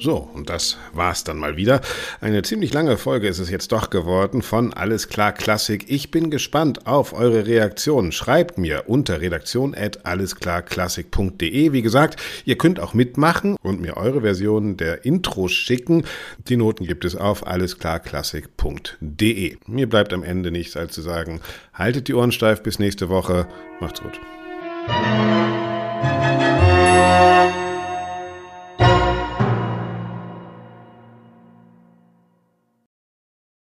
So, 0.04 0.28
und 0.34 0.50
das 0.50 0.76
war's 0.92 1.24
dann 1.24 1.38
mal 1.38 1.56
wieder. 1.56 1.80
Eine 2.20 2.42
ziemlich 2.42 2.74
lange 2.74 2.98
Folge 2.98 3.26
ist 3.26 3.38
es 3.38 3.48
jetzt 3.48 3.72
doch 3.72 3.88
geworden 3.88 4.42
von 4.42 4.74
Alles 4.74 5.08
klar 5.08 5.32
Klassik. 5.32 5.86
Ich 5.88 6.10
bin 6.10 6.30
gespannt 6.30 6.86
auf 6.86 7.14
eure 7.14 7.46
Reaktionen. 7.46 8.12
Schreibt 8.12 8.58
mir 8.58 8.84
unter 8.86 9.22
redaktion@allesklarklassik.de. 9.22 11.72
Wie 11.72 11.80
gesagt, 11.80 12.20
ihr 12.44 12.58
könnt 12.58 12.80
auch 12.80 12.92
mitmachen 12.92 13.56
und 13.62 13.80
mir 13.80 13.96
eure 13.96 14.20
Version 14.20 14.76
der 14.76 15.06
Intro 15.06 15.48
schicken. 15.48 16.04
Die 16.48 16.58
Noten 16.58 16.84
gibt 16.84 17.06
es 17.06 17.16
auf 17.16 17.46
allesklarklassik.de. 17.46 19.56
Mir 19.66 19.88
bleibt 19.88 20.12
am 20.12 20.22
Ende 20.22 20.50
nichts 20.50 20.76
als 20.76 20.92
zu 20.92 21.00
sagen, 21.00 21.40
haltet 21.72 22.08
die 22.08 22.14
Ohren 22.14 22.30
steif 22.30 22.62
bis 22.62 22.78
nächste 22.78 23.08
Woche. 23.08 23.46
Macht's 23.80 24.02
gut. 24.02 24.20